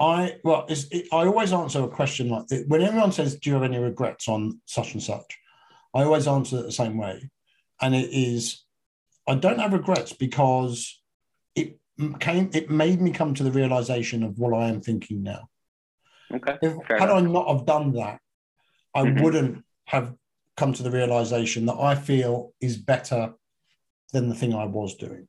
I 0.00 0.36
well, 0.42 0.66
it, 0.68 1.06
I 1.12 1.26
always 1.26 1.52
answer 1.52 1.82
a 1.82 1.88
question 1.88 2.28
like 2.28 2.46
when 2.66 2.82
everyone 2.82 3.12
says, 3.12 3.36
"Do 3.36 3.50
you 3.50 3.54
have 3.54 3.62
any 3.62 3.78
regrets 3.78 4.28
on 4.28 4.60
such 4.66 4.94
and 4.94 5.02
such?" 5.02 5.38
I 5.94 6.02
always 6.02 6.26
answer 6.26 6.58
it 6.58 6.62
the 6.62 6.72
same 6.72 6.98
way, 6.98 7.30
and 7.80 7.94
it 7.94 8.10
is, 8.10 8.64
I 9.28 9.36
don't 9.36 9.60
have 9.60 9.72
regrets 9.72 10.12
because 10.12 11.00
it 11.54 11.78
came. 12.18 12.50
It 12.52 12.70
made 12.70 13.00
me 13.00 13.12
come 13.12 13.34
to 13.34 13.44
the 13.44 13.52
realization 13.52 14.24
of 14.24 14.38
what 14.38 14.52
I 14.52 14.68
am 14.68 14.80
thinking 14.80 15.22
now. 15.22 15.48
Okay. 16.32 16.58
If, 16.60 16.76
had 16.88 17.02
enough. 17.02 17.16
I 17.16 17.20
not 17.20 17.48
have 17.48 17.66
done 17.66 17.92
that, 17.92 18.20
I 18.94 19.02
mm-hmm. 19.02 19.22
wouldn't 19.22 19.64
have 19.84 20.14
come 20.56 20.72
to 20.72 20.82
the 20.82 20.90
realization 20.90 21.66
that 21.66 21.78
I 21.78 21.94
feel 21.94 22.52
is 22.60 22.76
better 22.76 23.34
than 24.12 24.28
the 24.28 24.34
thing 24.34 24.54
I 24.54 24.64
was 24.64 24.96
doing. 24.96 25.28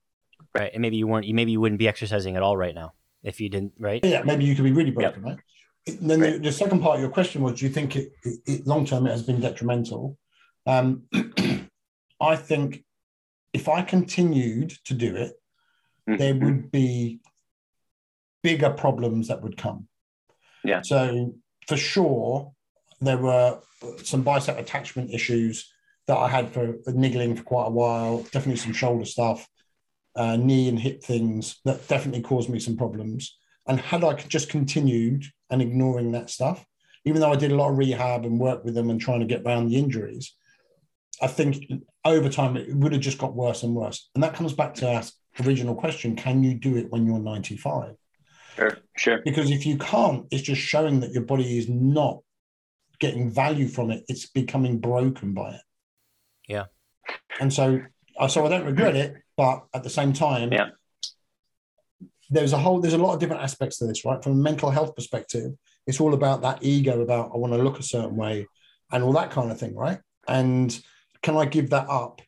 Right, 0.56 0.72
and 0.74 0.82
maybe 0.82 0.98
you 0.98 1.06
weren't. 1.06 1.28
You 1.28 1.36
Maybe 1.36 1.52
you 1.52 1.62
wouldn't 1.62 1.80
be 1.80 1.88
exercising 1.88 2.36
at 2.36 2.42
all 2.42 2.58
right 2.58 2.74
now 2.74 2.94
if 3.26 3.42
you 3.42 3.50
didn't, 3.50 3.74
right? 3.80 4.04
Yeah, 4.04 4.22
maybe 4.24 4.46
you 4.46 4.56
could 4.56 4.64
be 4.64 4.72
really 4.72 4.92
broken, 4.92 5.26
yep. 5.26 5.38
right? 5.38 6.00
And 6.00 6.10
then 6.10 6.22
right. 6.22 6.34
The, 6.34 6.40
the, 6.40 6.52
second 6.52 6.82
part 6.82 6.96
of 6.96 7.02
your 7.02 7.10
question 7.10 7.42
was, 7.42 7.60
do 7.60 7.66
you 7.66 7.72
think 7.72 7.96
it, 7.96 8.12
it, 8.24 8.40
it 8.46 8.68
long 8.68 8.86
term 8.86 9.06
it 9.08 9.12
has 9.12 9.24
been 9.24 9.42
detrimental? 9.42 10.18
Um, 10.66 11.04
I 12.22 12.36
think 12.36 12.84
if 13.54 13.68
I 13.68 13.82
continued 13.82 14.74
to 14.86 14.94
do 14.94 15.16
it, 15.16 15.34
mm-hmm. 16.08 16.18
there 16.18 16.36
would 16.36 16.72
be 16.72 17.20
bigger 18.44 18.70
problems 18.70 19.28
that 19.28 19.42
would 19.42 19.58
come. 19.58 19.88
Yeah. 20.64 20.82
So 20.84 21.36
for 21.68 21.78
sure, 21.78 22.54
there 23.02 23.18
were 23.18 23.60
some 24.04 24.22
bicep 24.22 24.58
attachment 24.58 25.12
issues 25.12 25.72
that 26.08 26.18
I 26.18 26.28
had 26.28 26.52
for 26.52 26.76
niggling 26.88 27.36
for 27.36 27.44
quite 27.44 27.68
a 27.68 27.72
while. 27.72 28.20
Definitely 28.32 28.58
some 28.58 28.74
shoulder 28.74 29.06
stuff 29.06 29.48
uh, 30.16 30.38
knee 30.38 30.70
and 30.70 30.80
hip 30.80 31.04
things 31.04 31.60
that 31.66 31.88
definitely 31.88 32.22
caused 32.22 32.50
me 32.50 32.60
some 32.60 32.78
problems. 32.78 33.38
And 33.68 33.80
had 33.80 34.04
I 34.04 34.14
just 34.14 34.50
continued 34.50 35.26
and 35.50 35.62
ignoring 35.62 36.12
that 36.12 36.30
stuff, 36.30 36.66
even 37.04 37.22
though 37.22 37.32
I 37.32 37.36
did 37.36 37.52
a 37.52 37.56
lot 37.56 37.72
of 37.72 37.78
rehab 37.78 38.26
and 38.26 38.40
work 38.40 38.64
with 38.64 38.76
them 38.76 38.90
and 38.90 39.00
trying 39.00 39.20
to 39.20 39.26
get 39.26 39.44
around 39.46 39.68
the 39.68 39.78
injuries, 39.78 40.34
I 41.22 41.28
think 41.28 41.64
over 42.04 42.30
time 42.30 42.58
it 42.58 42.74
would 42.76 42.92
have 42.92 43.02
just 43.02 43.18
got 43.18 43.36
worse 43.36 43.64
and 43.64 43.76
worse. 43.76 44.10
And 44.16 44.24
that 44.24 44.34
comes 44.34 44.54
back 44.54 44.74
to 44.76 44.92
our 44.92 45.04
original 45.46 45.76
question 45.76 46.16
can 46.16 46.44
you 46.44 46.54
do 46.54 46.78
it 46.78 46.92
when 46.92 47.06
you're 47.06 47.20
95? 47.20 47.96
Sure, 48.56 48.78
sure. 48.98 49.22
Because 49.24 49.52
if 49.52 49.66
you 49.66 49.78
can't, 49.78 50.26
it's 50.32 50.44
just 50.44 50.62
showing 50.62 51.02
that 51.02 51.12
your 51.12 51.24
body 51.24 51.58
is 51.58 51.68
not 51.70 52.20
getting 53.00 53.30
value 53.30 53.68
from 53.68 53.92
it, 53.92 54.06
it's 54.08 54.28
becoming 54.28 54.80
broken 54.80 55.34
by 55.34 55.56
it. 55.56 55.62
Yeah. 56.48 56.66
And 57.40 57.52
so, 57.52 57.82
uh, 58.18 58.28
so 58.28 58.46
I 58.46 58.50
don't 58.50 58.66
regret 58.66 58.96
it, 58.96 59.16
but 59.38 59.66
at 59.74 59.84
the 59.84 59.90
same 59.90 60.14
time, 60.14 60.52
yeah. 60.52 60.70
there's 62.30 62.54
a 62.54 62.58
whole 62.58 62.80
there's 62.80 62.94
a 62.94 62.98
lot 62.98 63.14
of 63.14 63.20
different 63.20 63.44
aspects 63.44 63.78
to 63.78 63.86
this, 63.86 64.06
right? 64.06 64.24
From 64.24 64.34
a 64.34 64.36
mental 64.36 64.70
health 64.70 64.96
perspective, 64.96 65.52
it's 65.88 66.00
all 66.00 66.14
about 66.14 66.42
that 66.42 66.60
ego 66.62 67.02
about 67.02 67.32
I 67.34 67.38
want 67.38 67.54
to 67.54 67.62
look 67.62 67.80
a 67.80 67.84
certain 67.84 68.16
way 68.16 68.48
and 68.92 69.04
all 69.04 69.14
that 69.14 69.32
kind 69.32 69.52
of 69.52 69.60
thing, 69.60 69.76
right? 69.76 70.00
And 70.28 70.78
can 71.22 71.36
I 71.36 71.46
give 71.46 71.72
that 71.72 71.90
up 71.90 72.22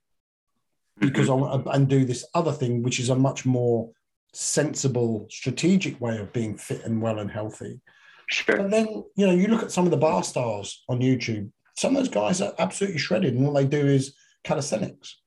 because 0.99 1.27
mm-hmm. 1.27 1.43
I 1.43 1.47
want 1.47 1.65
to, 1.65 1.71
and 1.71 1.87
do 1.87 2.05
this 2.05 2.25
other 2.33 2.51
thing, 2.51 2.83
which 2.83 2.99
is 2.99 3.09
a 3.09 3.15
much 3.15 3.45
more 3.45 3.91
sensible, 4.33 5.27
strategic 5.29 5.99
way 6.01 6.17
of 6.19 6.33
being 6.33 6.57
fit 6.57 6.83
and 6.83 7.01
well 7.01 7.19
and 7.19 7.31
healthy. 7.31 7.79
Sure. 8.29 8.57
And 8.57 8.71
then 8.71 8.87
you 9.15 9.25
know 9.25 9.33
you 9.33 9.47
look 9.47 9.63
at 9.63 9.71
some 9.71 9.85
of 9.85 9.91
the 9.91 9.97
bar 9.97 10.23
stars 10.23 10.83
on 10.89 10.99
YouTube. 10.99 11.51
Some 11.75 11.95
of 11.95 12.03
those 12.03 12.13
guys 12.13 12.41
are 12.41 12.53
absolutely 12.59 12.99
shredded, 12.99 13.35
and 13.35 13.45
all 13.45 13.53
they 13.53 13.65
do 13.65 13.85
is 13.85 14.15
calisthenics. 14.43 15.17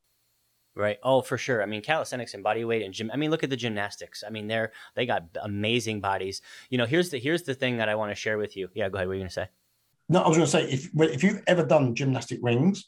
Right. 0.76 0.98
Oh, 1.02 1.20
for 1.20 1.36
sure. 1.36 1.62
I 1.62 1.66
mean, 1.66 1.82
calisthenics 1.82 2.34
and 2.34 2.44
body 2.44 2.64
weight 2.64 2.82
and 2.82 2.94
gym. 2.94 3.10
I 3.12 3.16
mean, 3.16 3.30
look 3.30 3.42
at 3.42 3.50
the 3.50 3.56
gymnastics. 3.56 4.22
I 4.26 4.30
mean, 4.30 4.46
they're 4.46 4.72
they 4.94 5.04
got 5.04 5.24
amazing 5.42 6.00
bodies. 6.00 6.42
You 6.70 6.78
know, 6.78 6.86
here's 6.86 7.10
the 7.10 7.18
here's 7.18 7.42
the 7.42 7.54
thing 7.54 7.78
that 7.78 7.88
I 7.88 7.96
want 7.96 8.12
to 8.12 8.14
share 8.14 8.38
with 8.38 8.56
you. 8.56 8.68
Yeah, 8.72 8.88
go 8.88 8.96
ahead. 8.96 9.08
What 9.08 9.12
are 9.12 9.16
you 9.16 9.22
gonna 9.22 9.30
say? 9.30 9.48
No, 10.08 10.22
I 10.22 10.28
was 10.28 10.36
gonna 10.36 10.46
say 10.46 10.70
if 10.70 10.90
if 10.94 11.24
you've 11.24 11.42
ever 11.46 11.64
done 11.64 11.94
gymnastic 11.94 12.38
rings, 12.40 12.84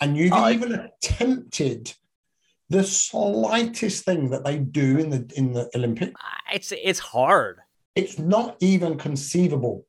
and 0.00 0.16
you've 0.16 0.32
oh, 0.32 0.48
even 0.48 0.72
attempted 0.72 1.92
the 2.68 2.82
slightest 2.82 4.04
thing 4.04 4.30
that 4.30 4.44
they 4.44 4.58
do 4.58 4.98
in 4.98 5.10
the 5.10 5.30
in 5.36 5.52
the 5.52 5.70
Olympics, 5.76 6.20
it's 6.52 6.72
it's 6.72 6.98
hard. 6.98 7.60
It's 7.94 8.18
not 8.18 8.56
even 8.60 8.98
conceivable. 8.98 9.86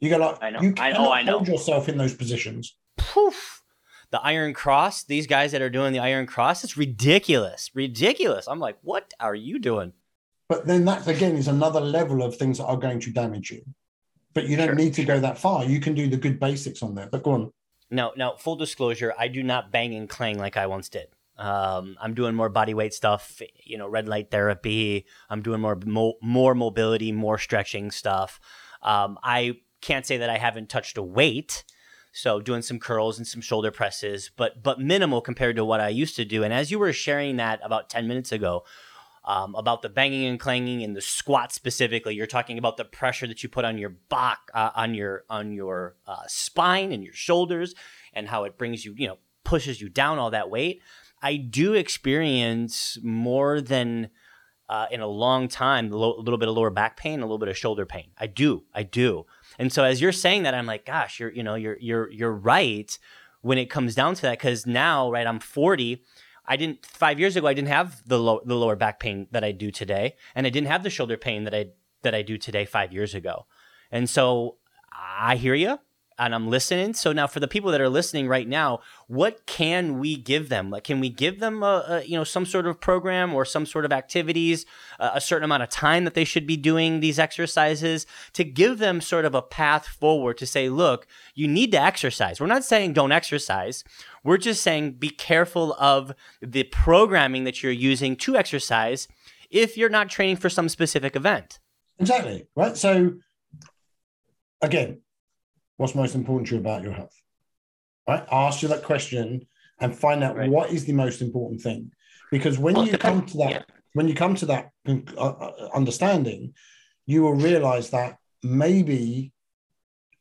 You 0.00 0.10
go 0.10 0.18
like 0.18 0.42
I 0.42 0.50
know. 0.50 0.60
you 0.60 0.72
cannot 0.74 1.00
I 1.00 1.02
know, 1.02 1.12
I 1.12 1.22
know. 1.22 1.32
hold 1.32 1.48
yourself 1.48 1.88
in 1.88 1.96
those 1.96 2.14
positions. 2.14 2.76
Poof 2.98 3.63
the 4.10 4.20
Iron 4.20 4.52
Cross, 4.54 5.04
these 5.04 5.26
guys 5.26 5.52
that 5.52 5.62
are 5.62 5.70
doing 5.70 5.92
the 5.92 5.98
Iron 5.98 6.26
Cross, 6.26 6.64
it's 6.64 6.76
ridiculous. 6.76 7.70
Ridiculous. 7.74 8.46
I'm 8.46 8.60
like, 8.60 8.78
what 8.82 9.12
are 9.20 9.34
you 9.34 9.58
doing? 9.58 9.92
But 10.48 10.66
then 10.66 10.84
that 10.84 11.06
again 11.06 11.36
is 11.36 11.48
another 11.48 11.80
level 11.80 12.22
of 12.22 12.36
things 12.36 12.58
that 12.58 12.66
are 12.66 12.76
going 12.76 13.00
to 13.00 13.10
damage 13.10 13.50
you. 13.50 13.62
But 14.34 14.48
you 14.48 14.56
don't 14.56 14.68
sure, 14.68 14.74
need 14.74 14.94
to 14.94 15.04
go 15.04 15.20
that 15.20 15.38
far. 15.38 15.64
You 15.64 15.80
can 15.80 15.94
do 15.94 16.08
the 16.08 16.16
good 16.16 16.38
basics 16.38 16.82
on 16.82 16.94
there. 16.94 17.08
But 17.10 17.22
go 17.22 17.32
on. 17.32 17.52
No, 17.90 18.12
no, 18.16 18.34
full 18.36 18.56
disclosure, 18.56 19.14
I 19.18 19.28
do 19.28 19.42
not 19.42 19.70
bang 19.70 19.94
and 19.94 20.08
clang 20.08 20.38
like 20.38 20.56
I 20.56 20.66
once 20.66 20.88
did. 20.88 21.08
Um, 21.36 21.96
I'm 22.00 22.14
doing 22.14 22.34
more 22.34 22.48
body 22.48 22.74
weight 22.74 22.94
stuff, 22.94 23.40
you 23.62 23.76
know, 23.76 23.88
red 23.88 24.08
light 24.08 24.30
therapy. 24.30 25.06
I'm 25.28 25.42
doing 25.42 25.60
more 25.60 25.78
mo- 25.84 26.18
more 26.22 26.54
mobility, 26.54 27.12
more 27.12 27.38
stretching 27.38 27.90
stuff. 27.90 28.40
Um, 28.82 29.18
I 29.22 29.58
can't 29.80 30.06
say 30.06 30.18
that 30.18 30.30
I 30.30 30.38
haven't 30.38 30.68
touched 30.68 30.96
a 30.96 31.02
weight, 31.02 31.64
so 32.16 32.40
doing 32.40 32.62
some 32.62 32.78
curls 32.78 33.18
and 33.18 33.26
some 33.26 33.40
shoulder 33.40 33.72
presses, 33.72 34.30
but 34.36 34.62
but 34.62 34.80
minimal 34.80 35.20
compared 35.20 35.56
to 35.56 35.64
what 35.64 35.80
I 35.80 35.88
used 35.88 36.14
to 36.16 36.24
do. 36.24 36.44
And 36.44 36.54
as 36.54 36.70
you 36.70 36.78
were 36.78 36.92
sharing 36.92 37.36
that 37.36 37.58
about 37.62 37.90
10 37.90 38.06
minutes 38.06 38.30
ago, 38.30 38.64
um, 39.24 39.56
about 39.56 39.82
the 39.82 39.88
banging 39.88 40.24
and 40.26 40.38
clanging 40.38 40.84
and 40.84 40.94
the 40.94 41.00
squat 41.00 41.52
specifically, 41.52 42.14
you're 42.14 42.28
talking 42.28 42.56
about 42.56 42.76
the 42.76 42.84
pressure 42.84 43.26
that 43.26 43.42
you 43.42 43.48
put 43.48 43.64
on 43.64 43.78
your 43.78 43.88
back, 43.88 44.38
uh, 44.54 44.70
on 44.76 44.94
your 44.94 45.24
on 45.28 45.52
your 45.52 45.96
uh, 46.06 46.22
spine 46.28 46.92
and 46.92 47.02
your 47.02 47.14
shoulders, 47.14 47.74
and 48.12 48.28
how 48.28 48.44
it 48.44 48.56
brings 48.56 48.84
you, 48.84 48.94
you 48.96 49.08
know, 49.08 49.18
pushes 49.42 49.80
you 49.80 49.88
down 49.88 50.18
all 50.18 50.30
that 50.30 50.48
weight. 50.48 50.82
I 51.20 51.36
do 51.36 51.72
experience 51.74 52.96
more 53.02 53.60
than 53.60 54.10
uh, 54.68 54.86
in 54.92 55.00
a 55.00 55.08
long 55.08 55.48
time 55.48 55.92
a 55.92 55.96
little 55.96 56.38
bit 56.38 56.48
of 56.48 56.54
lower 56.54 56.70
back 56.70 56.96
pain, 56.96 57.18
a 57.18 57.24
little 57.24 57.38
bit 57.38 57.48
of 57.48 57.58
shoulder 57.58 57.84
pain. 57.84 58.10
I 58.16 58.28
do, 58.28 58.62
I 58.72 58.84
do. 58.84 59.26
And 59.58 59.72
so 59.72 59.84
as 59.84 60.00
you're 60.00 60.12
saying 60.12 60.42
that, 60.44 60.54
I'm 60.54 60.66
like, 60.66 60.86
gosh, 60.86 61.20
you're 61.20 61.32
you 61.32 61.42
know 61.42 61.54
you're 61.54 61.78
you're 61.80 62.10
you're 62.10 62.32
right 62.32 62.96
when 63.42 63.58
it 63.58 63.66
comes 63.66 63.94
down 63.94 64.14
to 64.14 64.22
that 64.22 64.38
because 64.38 64.66
now 64.66 65.10
right 65.10 65.26
I'm 65.26 65.40
40. 65.40 66.02
I 66.46 66.56
didn't 66.56 66.84
five 66.84 67.18
years 67.18 67.36
ago. 67.36 67.46
I 67.46 67.54
didn't 67.54 67.68
have 67.68 68.02
the 68.06 68.18
low, 68.18 68.40
the 68.44 68.54
lower 68.54 68.76
back 68.76 69.00
pain 69.00 69.28
that 69.30 69.42
I 69.44 69.52
do 69.52 69.70
today, 69.70 70.16
and 70.34 70.46
I 70.46 70.50
didn't 70.50 70.68
have 70.68 70.82
the 70.82 70.90
shoulder 70.90 71.16
pain 71.16 71.44
that 71.44 71.54
I 71.54 71.68
that 72.02 72.14
I 72.14 72.22
do 72.22 72.36
today 72.36 72.64
five 72.66 72.92
years 72.92 73.14
ago. 73.14 73.46
And 73.90 74.10
so 74.10 74.56
I 74.92 75.36
hear 75.36 75.54
you 75.54 75.78
and 76.18 76.34
I'm 76.34 76.48
listening. 76.48 76.94
So 76.94 77.12
now, 77.12 77.26
for 77.26 77.40
the 77.40 77.48
people 77.48 77.70
that 77.72 77.80
are 77.80 77.88
listening 77.88 78.28
right 78.28 78.46
now, 78.46 78.80
what 79.08 79.46
can 79.46 79.98
we 79.98 80.16
give 80.16 80.48
them? 80.48 80.70
Like, 80.70 80.84
can 80.84 81.00
we 81.00 81.08
give 81.08 81.40
them 81.40 81.62
a, 81.62 81.84
a 81.88 82.04
you 82.04 82.16
know 82.16 82.24
some 82.24 82.46
sort 82.46 82.66
of 82.66 82.80
program 82.80 83.34
or 83.34 83.44
some 83.44 83.66
sort 83.66 83.84
of 83.84 83.92
activities, 83.92 84.64
uh, 85.00 85.10
a 85.14 85.20
certain 85.20 85.44
amount 85.44 85.64
of 85.64 85.70
time 85.70 86.04
that 86.04 86.14
they 86.14 86.24
should 86.24 86.46
be 86.46 86.56
doing 86.56 87.00
these 87.00 87.18
exercises 87.18 88.06
to 88.32 88.44
give 88.44 88.78
them 88.78 89.00
sort 89.00 89.24
of 89.24 89.34
a 89.34 89.42
path 89.42 89.86
forward 89.86 90.38
to 90.38 90.46
say, 90.46 90.68
look, 90.68 91.06
you 91.34 91.48
need 91.48 91.72
to 91.72 91.80
exercise. 91.80 92.40
We're 92.40 92.46
not 92.46 92.64
saying 92.64 92.92
don't 92.92 93.12
exercise. 93.12 93.82
We're 94.22 94.38
just 94.38 94.62
saying 94.62 94.92
be 94.92 95.10
careful 95.10 95.74
of 95.74 96.14
the 96.40 96.64
programming 96.64 97.44
that 97.44 97.62
you're 97.62 97.72
using 97.72 98.16
to 98.16 98.36
exercise 98.36 99.08
if 99.50 99.76
you're 99.76 99.90
not 99.90 100.08
training 100.08 100.36
for 100.36 100.48
some 100.48 100.68
specific 100.68 101.16
event. 101.16 101.58
Exactly 101.98 102.46
right. 102.56 102.76
So 102.76 103.14
again, 104.60 105.00
what's 105.76 105.94
most 105.94 106.14
important 106.14 106.48
to 106.48 106.54
you 106.54 106.60
about 106.60 106.82
your 106.82 106.92
health? 106.92 107.14
Right? 108.08 108.24
Ask 108.30 108.62
you 108.62 108.68
that 108.68 108.82
question 108.82 109.46
and 109.80 109.96
find 109.96 110.22
out 110.22 110.36
right. 110.36 110.50
what 110.50 110.70
is 110.70 110.84
the 110.84 110.92
most 110.92 111.20
important 111.20 111.60
thing. 111.60 111.92
Because 112.30 112.58
when 112.58 112.76
you 112.76 112.96
come 112.98 113.24
to 113.26 113.36
that, 113.38 113.50
yeah. 113.50 113.62
when 113.92 114.08
you 114.08 114.14
come 114.14 114.34
to 114.36 114.46
that 114.46 114.70
uh, 114.88 114.98
uh, 115.18 115.68
understanding, 115.74 116.54
you 117.06 117.22
will 117.22 117.34
realize 117.34 117.90
that 117.90 118.18
maybe 118.42 119.32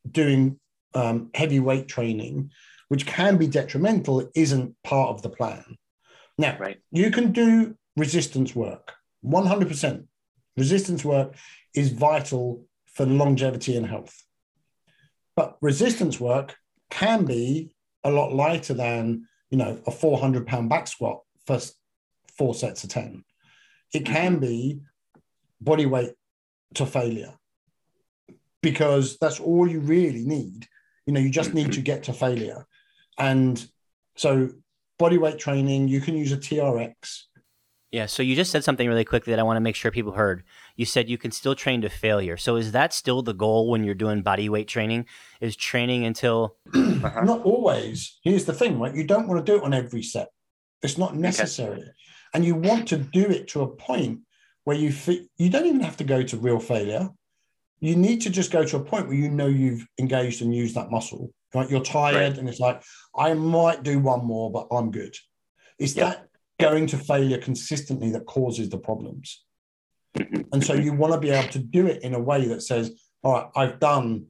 doing 0.09 0.59
um, 0.93 1.29
heavy 1.33 1.59
weight 1.59 1.87
training, 1.87 2.51
which 2.89 3.05
can 3.05 3.37
be 3.37 3.47
detrimental, 3.47 4.29
isn't 4.35 4.75
part 4.83 5.09
of 5.09 5.21
the 5.21 5.29
plan. 5.29 5.63
Now, 6.37 6.57
right. 6.59 6.79
you 6.91 7.11
can 7.11 7.31
do 7.31 7.75
resistance 7.95 8.55
work, 8.55 8.93
100%. 9.25 10.05
Resistance 10.57 11.03
work 11.05 11.35
is 11.75 11.89
vital 11.89 12.65
for 12.93 13.05
longevity 13.05 13.75
and 13.75 13.85
health. 13.85 14.22
But 15.35 15.57
resistance 15.61 16.19
work 16.19 16.55
can 16.89 17.25
be 17.25 17.75
a 18.03 18.11
lot 18.11 18.33
lighter 18.33 18.73
than, 18.73 19.27
you 19.49 19.57
know, 19.57 19.81
a 19.87 19.91
400 19.91 20.45
pound 20.45 20.69
back 20.69 20.87
squat 20.87 21.21
for 21.45 21.59
four 22.37 22.53
sets 22.53 22.83
of 22.83 22.89
10. 22.89 23.23
It 23.93 24.05
can 24.05 24.39
be 24.39 24.81
body 25.61 25.85
weight 25.85 26.13
to 26.75 26.85
failure 26.85 27.33
because 28.61 29.17
that's 29.17 29.39
all 29.39 29.67
you 29.67 29.79
really 29.79 30.25
need. 30.25 30.67
You 31.05 31.13
know, 31.13 31.19
you 31.19 31.29
just 31.29 31.53
need 31.53 31.73
to 31.73 31.81
get 31.81 32.03
to 32.03 32.13
failure. 32.13 32.65
And 33.17 33.63
so, 34.15 34.49
body 34.97 35.17
weight 35.17 35.37
training, 35.37 35.87
you 35.87 36.01
can 36.01 36.15
use 36.15 36.31
a 36.31 36.37
TRX. 36.37 37.23
Yeah, 37.93 38.07
so 38.07 38.23
you 38.23 38.35
just 38.35 38.49
said 38.49 38.63
something 38.63 38.87
really 38.87 39.05
quickly 39.05 39.29
that 39.33 39.39
I 39.39 39.43
want 39.43 39.57
to 39.57 39.61
make 39.61 39.75
sure 39.75 39.91
people 39.91 40.13
heard. 40.13 40.43
You 40.75 40.83
said 40.83 41.09
you 41.09 41.19
can 41.19 41.29
still 41.29 41.53
train 41.53 41.83
to 41.83 41.89
failure. 41.89 42.37
So 42.37 42.55
is 42.55 42.71
that 42.71 42.91
still 42.91 43.21
the 43.21 43.35
goal 43.35 43.69
when 43.69 43.83
you're 43.83 43.93
doing 43.93 44.23
body 44.23 44.49
weight 44.49 44.67
training? 44.67 45.05
Is 45.39 45.55
training 45.55 46.03
until 46.03 46.55
uh-huh. 46.73 47.21
not 47.21 47.43
always. 47.43 48.17
Here's 48.23 48.45
the 48.45 48.53
thing, 48.53 48.79
right? 48.79 48.95
You 48.95 49.03
don't 49.03 49.27
want 49.27 49.45
to 49.45 49.51
do 49.51 49.59
it 49.59 49.63
on 49.63 49.75
every 49.75 50.01
set. 50.01 50.29
It's 50.81 50.97
not 50.97 51.15
necessary. 51.15 51.81
Okay. 51.81 51.91
And 52.33 52.43
you 52.43 52.55
want 52.55 52.87
to 52.87 52.97
do 52.97 53.25
it 53.25 53.47
to 53.49 53.61
a 53.61 53.67
point 53.67 54.21
where 54.63 54.75
you 54.75 54.91
fi- 54.91 55.29
you 55.37 55.51
don't 55.51 55.67
even 55.67 55.81
have 55.81 55.97
to 55.97 56.03
go 56.03 56.23
to 56.23 56.37
real 56.37 56.59
failure. 56.59 57.11
You 57.79 57.95
need 57.95 58.21
to 58.21 58.31
just 58.31 58.49
go 58.49 58.65
to 58.65 58.77
a 58.77 58.83
point 58.83 59.05
where 59.05 59.17
you 59.17 59.29
know 59.29 59.45
you've 59.45 59.85
engaged 59.99 60.41
and 60.41 60.55
used 60.55 60.73
that 60.73 60.89
muscle. 60.89 61.31
Right? 61.53 61.69
You're 61.69 61.83
tired 61.83 62.15
right. 62.15 62.37
and 62.39 62.49
it's 62.49 62.59
like, 62.59 62.81
I 63.15 63.35
might 63.35 63.83
do 63.83 63.99
one 63.99 64.25
more, 64.25 64.51
but 64.51 64.65
I'm 64.71 64.89
good. 64.89 65.15
It's 65.77 65.95
yep. 65.95 66.07
that 66.07 66.27
going 66.59 66.87
to 66.87 66.97
failure 66.97 67.37
consistently 67.37 68.11
that 68.11 68.25
causes 68.25 68.69
the 68.69 68.77
problems. 68.77 69.43
And 70.51 70.63
so 70.63 70.73
you 70.73 70.93
want 70.93 71.13
to 71.13 71.19
be 71.19 71.31
able 71.31 71.49
to 71.49 71.59
do 71.59 71.87
it 71.87 72.03
in 72.03 72.13
a 72.13 72.19
way 72.19 72.45
that 72.47 72.61
says, 72.61 72.91
all 73.23 73.33
right, 73.33 73.47
I've 73.55 73.79
done, 73.79 74.27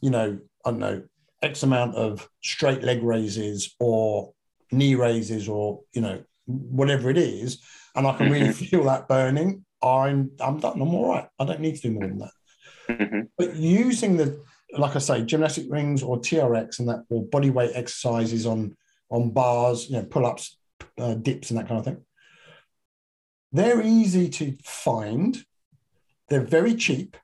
you 0.00 0.10
know, 0.10 0.38
I 0.64 0.70
don't 0.70 0.80
know, 0.80 1.02
X 1.42 1.62
amount 1.62 1.94
of 1.94 2.28
straight 2.42 2.82
leg 2.82 3.02
raises 3.02 3.74
or 3.78 4.32
knee 4.72 4.94
raises 4.94 5.48
or, 5.48 5.80
you 5.92 6.00
know, 6.00 6.22
whatever 6.46 7.10
it 7.10 7.18
is. 7.18 7.62
And 7.94 8.06
I 8.06 8.16
can 8.16 8.30
really 8.30 8.48
mm-hmm. 8.48 8.64
feel 8.64 8.84
that 8.84 9.08
burning. 9.08 9.64
I'm 9.82 10.32
I'm 10.40 10.58
done. 10.58 10.80
I'm 10.80 10.94
all 10.94 11.08
right. 11.08 11.28
I 11.38 11.44
don't 11.44 11.60
need 11.60 11.76
to 11.76 11.82
do 11.82 11.92
more 11.92 12.06
than 12.06 12.18
that. 12.18 12.32
Mm-hmm. 12.88 13.20
But 13.38 13.56
using 13.56 14.16
the, 14.16 14.42
like 14.76 14.96
I 14.96 14.98
say, 14.98 15.22
gymnastic 15.22 15.66
rings 15.68 16.02
or 16.02 16.18
TRX 16.18 16.80
and 16.80 16.88
that, 16.88 17.04
or 17.08 17.24
body 17.24 17.50
weight 17.50 17.72
exercises 17.74 18.46
on 18.46 18.76
on 19.10 19.30
bars, 19.30 19.88
you 19.88 19.96
know, 19.96 20.04
pull 20.04 20.26
ups, 20.26 20.58
uh, 20.98 21.14
dips 21.14 21.50
and 21.50 21.58
that 21.58 21.68
kind 21.68 21.78
of 21.78 21.84
thing. 21.84 22.04
They're 23.52 23.82
easy 23.82 24.28
to 24.28 24.56
find. 24.62 25.44
They're 26.28 26.40
very 26.40 26.74
cheap. 26.74 27.16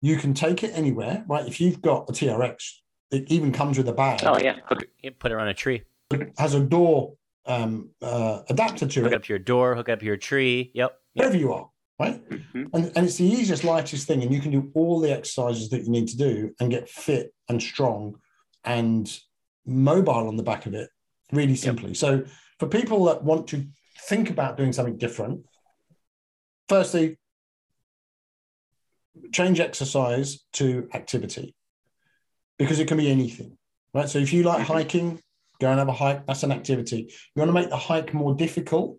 You 0.00 0.16
can 0.16 0.34
take 0.34 0.62
it 0.62 0.72
anywhere, 0.74 1.24
right? 1.26 1.46
If 1.46 1.60
you've 1.60 1.80
got 1.80 2.08
a 2.08 2.12
TRX, 2.12 2.72
it 3.10 3.30
even 3.30 3.52
comes 3.52 3.78
with 3.78 3.88
a 3.88 3.92
bag. 3.92 4.20
Oh 4.24 4.38
yeah, 4.38 4.56
you 5.02 5.10
put 5.12 5.32
it 5.32 5.38
on 5.38 5.48
a 5.48 5.54
tree. 5.54 5.82
It 6.10 6.32
has 6.38 6.54
a 6.54 6.60
door 6.60 7.14
um, 7.46 7.90
uh, 8.02 8.42
adapter 8.48 8.86
to 8.86 9.00
hook 9.00 9.06
it. 9.06 9.12
Hook 9.12 9.16
up 9.16 9.24
to 9.24 9.28
your 9.30 9.38
door. 9.38 9.74
Hook 9.74 9.88
up 9.88 10.00
to 10.00 10.06
your 10.06 10.16
tree. 10.16 10.70
Yep. 10.74 10.98
Wherever 11.14 11.36
you 11.36 11.52
are, 11.52 11.68
right? 11.98 12.28
Mm-hmm. 12.28 12.64
And 12.74 12.92
and 12.96 13.06
it's 13.06 13.16
the 13.16 13.24
easiest, 13.24 13.64
lightest 13.64 14.06
thing, 14.06 14.22
and 14.22 14.32
you 14.32 14.40
can 14.40 14.50
do 14.50 14.70
all 14.74 15.00
the 15.00 15.12
exercises 15.12 15.70
that 15.70 15.84
you 15.84 15.90
need 15.90 16.08
to 16.08 16.16
do 16.16 16.54
and 16.60 16.70
get 16.70 16.88
fit 16.88 17.32
and 17.48 17.62
strong 17.62 18.18
and 18.64 19.18
mobile 19.66 20.28
on 20.28 20.36
the 20.36 20.42
back 20.42 20.66
of 20.66 20.74
it, 20.74 20.90
really 21.32 21.56
simply. 21.56 21.88
Yep. 21.90 21.96
So 21.96 22.24
for 22.58 22.68
people 22.68 23.04
that 23.06 23.24
want 23.24 23.48
to 23.48 23.66
think 24.06 24.30
about 24.30 24.56
doing 24.56 24.72
something 24.72 24.98
different, 24.98 25.44
firstly, 26.68 27.18
change 29.32 29.60
exercise 29.60 30.40
to 30.52 30.88
activity 30.94 31.54
because 32.58 32.78
it 32.78 32.88
can 32.88 32.96
be 32.96 33.10
anything, 33.10 33.56
right? 33.92 34.08
So 34.08 34.18
if 34.18 34.32
you 34.32 34.42
like 34.42 34.64
mm-hmm. 34.64 34.72
hiking, 34.72 35.20
go 35.60 35.70
and 35.70 35.78
have 35.78 35.88
a 35.88 35.92
hike. 35.92 36.26
That's 36.26 36.42
an 36.42 36.52
activity. 36.52 37.12
You 37.34 37.40
want 37.40 37.48
to 37.48 37.52
make 37.52 37.70
the 37.70 37.76
hike 37.76 38.14
more 38.14 38.34
difficult, 38.34 38.98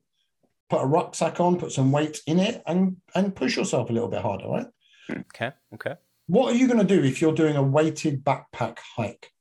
put 0.70 0.82
a 0.82 0.86
rucksack 0.86 1.40
on, 1.40 1.58
put 1.58 1.72
some 1.72 1.92
weight 1.92 2.20
in 2.28 2.40
it, 2.40 2.62
and 2.66 2.98
and 3.14 3.36
push 3.36 3.58
yourself 3.58 3.90
a 3.90 3.94
little 3.94 4.10
bit 4.10 4.22
harder, 4.22 4.48
right? 4.48 4.68
Okay. 5.10 5.52
Okay. 5.74 5.96
What 6.28 6.54
are 6.54 6.58
you 6.58 6.68
going 6.68 6.86
to 6.86 6.96
do 6.96 7.04
if 7.04 7.22
you're 7.22 7.34
doing 7.34 7.56
a 7.56 7.64
weighted 7.64 8.24
backpack 8.24 8.80
hike? 8.80 9.32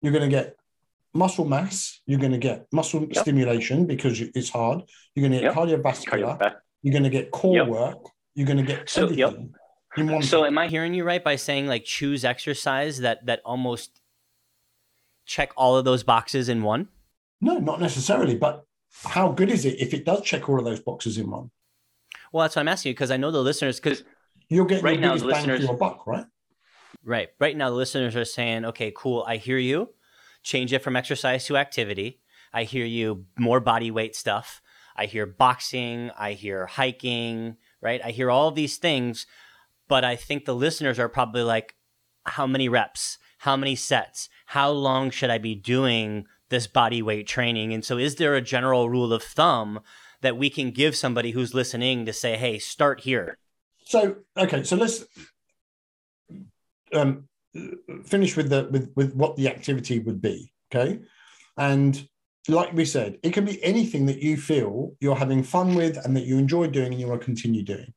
You're 0.00 0.12
going 0.12 0.28
to 0.28 0.36
get 0.36 0.56
muscle 1.14 1.44
mass, 1.44 2.00
you're 2.06 2.18
going 2.18 2.32
to 2.32 2.38
get 2.38 2.66
muscle 2.72 3.02
yep. 3.02 3.16
stimulation 3.16 3.86
because 3.86 4.20
it's 4.20 4.50
hard. 4.50 4.82
You're 5.14 5.28
going 5.28 5.32
to 5.32 5.38
get 5.38 5.44
yep. 5.44 5.54
cardiovascular. 5.54 6.54
You're 6.82 6.92
going 6.92 7.04
to 7.04 7.10
get 7.10 7.30
core 7.30 7.56
yep. 7.56 7.68
work. 7.68 7.98
You're 8.34 8.46
going 8.46 8.58
to 8.58 8.64
get 8.64 8.88
so, 8.88 9.04
everything. 9.04 9.54
So, 10.22 10.46
am 10.46 10.56
I 10.56 10.68
hearing 10.68 10.94
you 10.94 11.04
right 11.04 11.22
by 11.22 11.36
saying 11.36 11.66
like 11.66 11.84
choose 11.84 12.24
exercise 12.24 13.00
that 13.00 13.26
that 13.26 13.42
almost 13.44 14.00
check 15.26 15.52
all 15.54 15.76
of 15.76 15.84
those 15.84 16.02
boxes 16.02 16.48
in 16.48 16.62
one? 16.62 16.88
No, 17.42 17.58
not 17.58 17.78
necessarily. 17.78 18.36
But 18.36 18.64
how 19.04 19.32
good 19.32 19.50
is 19.50 19.66
it 19.66 19.80
if 19.80 19.92
it 19.92 20.06
does 20.06 20.22
check 20.22 20.48
all 20.48 20.58
of 20.58 20.64
those 20.64 20.80
boxes 20.80 21.18
in 21.18 21.30
one? 21.30 21.50
Well, 22.32 22.44
that's 22.44 22.56
what 22.56 22.60
I'm 22.60 22.68
asking 22.68 22.90
you 22.90 22.94
because 22.94 23.10
I 23.10 23.18
know 23.18 23.30
the 23.30 23.42
listeners 23.42 23.78
because 23.78 24.02
you're 24.48 24.64
getting 24.64 24.84
right 24.84 24.94
your 24.94 25.02
now, 25.02 25.14
biggest 25.14 25.28
bang 25.28 25.34
listeners, 25.40 25.60
for 25.60 25.66
your 25.66 25.76
buck, 25.76 26.06
right? 26.06 26.26
Right. 27.04 27.28
Right 27.38 27.56
now, 27.56 27.68
the 27.68 27.76
listeners 27.76 28.16
are 28.16 28.24
saying, 28.24 28.64
"Okay, 28.64 28.92
cool. 28.96 29.24
I 29.26 29.36
hear 29.36 29.58
you." 29.58 29.90
Change 30.42 30.72
it 30.72 30.82
from 30.82 30.96
exercise 30.96 31.46
to 31.46 31.56
activity. 31.56 32.20
I 32.52 32.64
hear 32.64 32.84
you 32.84 33.26
more 33.38 33.60
body 33.60 33.90
weight 33.90 34.14
stuff. 34.14 34.60
I 34.96 35.06
hear 35.06 35.26
boxing. 35.26 36.10
I 36.18 36.32
hear 36.32 36.66
hiking, 36.66 37.56
right? 37.80 38.00
I 38.04 38.10
hear 38.10 38.30
all 38.30 38.50
these 38.50 38.76
things, 38.76 39.26
but 39.88 40.04
I 40.04 40.16
think 40.16 40.44
the 40.44 40.54
listeners 40.54 40.98
are 40.98 41.08
probably 41.08 41.42
like, 41.42 41.74
how 42.24 42.46
many 42.46 42.68
reps? 42.68 43.18
How 43.38 43.56
many 43.56 43.74
sets? 43.74 44.28
How 44.46 44.70
long 44.70 45.10
should 45.10 45.30
I 45.30 45.38
be 45.38 45.54
doing 45.54 46.26
this 46.50 46.66
body 46.66 47.02
weight 47.02 47.26
training? 47.26 47.72
And 47.72 47.84
so, 47.84 47.98
is 47.98 48.16
there 48.16 48.36
a 48.36 48.40
general 48.40 48.88
rule 48.88 49.12
of 49.12 49.22
thumb 49.22 49.80
that 50.20 50.36
we 50.36 50.48
can 50.48 50.70
give 50.70 50.94
somebody 50.94 51.32
who's 51.32 51.52
listening 51.52 52.06
to 52.06 52.12
say, 52.12 52.36
hey, 52.36 52.58
start 52.58 53.00
here? 53.00 53.36
So, 53.84 54.16
okay, 54.36 54.62
so 54.62 54.76
let's 54.76 55.04
um, 56.94 57.28
finish 58.04 58.36
with 58.36 58.50
the 58.50 58.68
with 58.70 58.92
with 58.96 59.14
what 59.14 59.36
the 59.36 59.48
activity 59.48 59.98
would 59.98 60.20
be 60.20 60.52
okay? 60.72 61.00
And 61.56 62.08
like 62.48 62.72
we 62.72 62.84
said 62.84 63.18
it 63.22 63.32
can 63.32 63.44
be 63.44 63.62
anything 63.62 64.06
that 64.06 64.20
you 64.20 64.36
feel 64.36 64.94
you're 65.00 65.16
having 65.16 65.42
fun 65.42 65.74
with 65.74 65.96
and 66.04 66.16
that 66.16 66.24
you 66.24 66.38
enjoy 66.38 66.66
doing 66.66 66.92
and 66.92 67.00
you 67.00 67.06
want 67.06 67.20
to 67.20 67.24
continue 67.24 67.62
doing. 67.62 67.92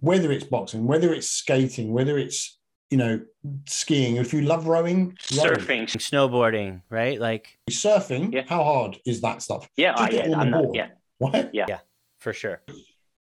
Whether 0.00 0.32
it's 0.32 0.44
boxing 0.44 0.86
whether 0.86 1.12
it's 1.12 1.28
skating 1.28 1.92
whether 1.92 2.18
it's 2.18 2.58
you 2.90 2.96
know 2.96 3.20
skiing 3.66 4.16
if 4.16 4.32
you 4.32 4.40
love 4.40 4.66
rowing 4.66 5.12
surfing. 5.22 5.84
Snowboarding 5.84 6.82
right? 6.90 7.20
Like 7.20 7.58
surfing 7.70 8.32
yeah. 8.32 8.44
how 8.48 8.64
hard 8.64 8.98
is 9.06 9.20
that 9.20 9.42
stuff? 9.42 9.68
Yeah, 9.76 9.94
Just 9.94 10.28
yeah, 10.28 10.38
I'm 10.38 10.50
not, 10.50 10.74
yeah. 10.74 10.88
What? 11.18 11.54
yeah. 11.54 11.66
Yeah 11.68 11.78
for 12.18 12.32
sure. 12.32 12.60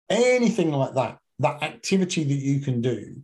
Anything 0.10 0.72
like 0.72 0.94
that 0.94 1.18
that 1.40 1.64
activity 1.64 2.24
that 2.24 2.34
you 2.34 2.60
can 2.60 2.82
do 2.82 3.24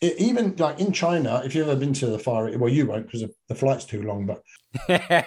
it, 0.00 0.18
even 0.18 0.54
like 0.56 0.80
in 0.80 0.92
China, 0.92 1.42
if 1.44 1.54
you've 1.54 1.68
ever 1.68 1.78
been 1.78 1.94
to 1.94 2.06
the 2.06 2.18
Far 2.18 2.48
East, 2.48 2.58
well, 2.58 2.72
you 2.72 2.86
won't 2.86 3.06
because 3.06 3.24
the 3.48 3.54
flight's 3.54 3.84
too 3.84 4.02
long, 4.02 4.26
but 4.26 5.26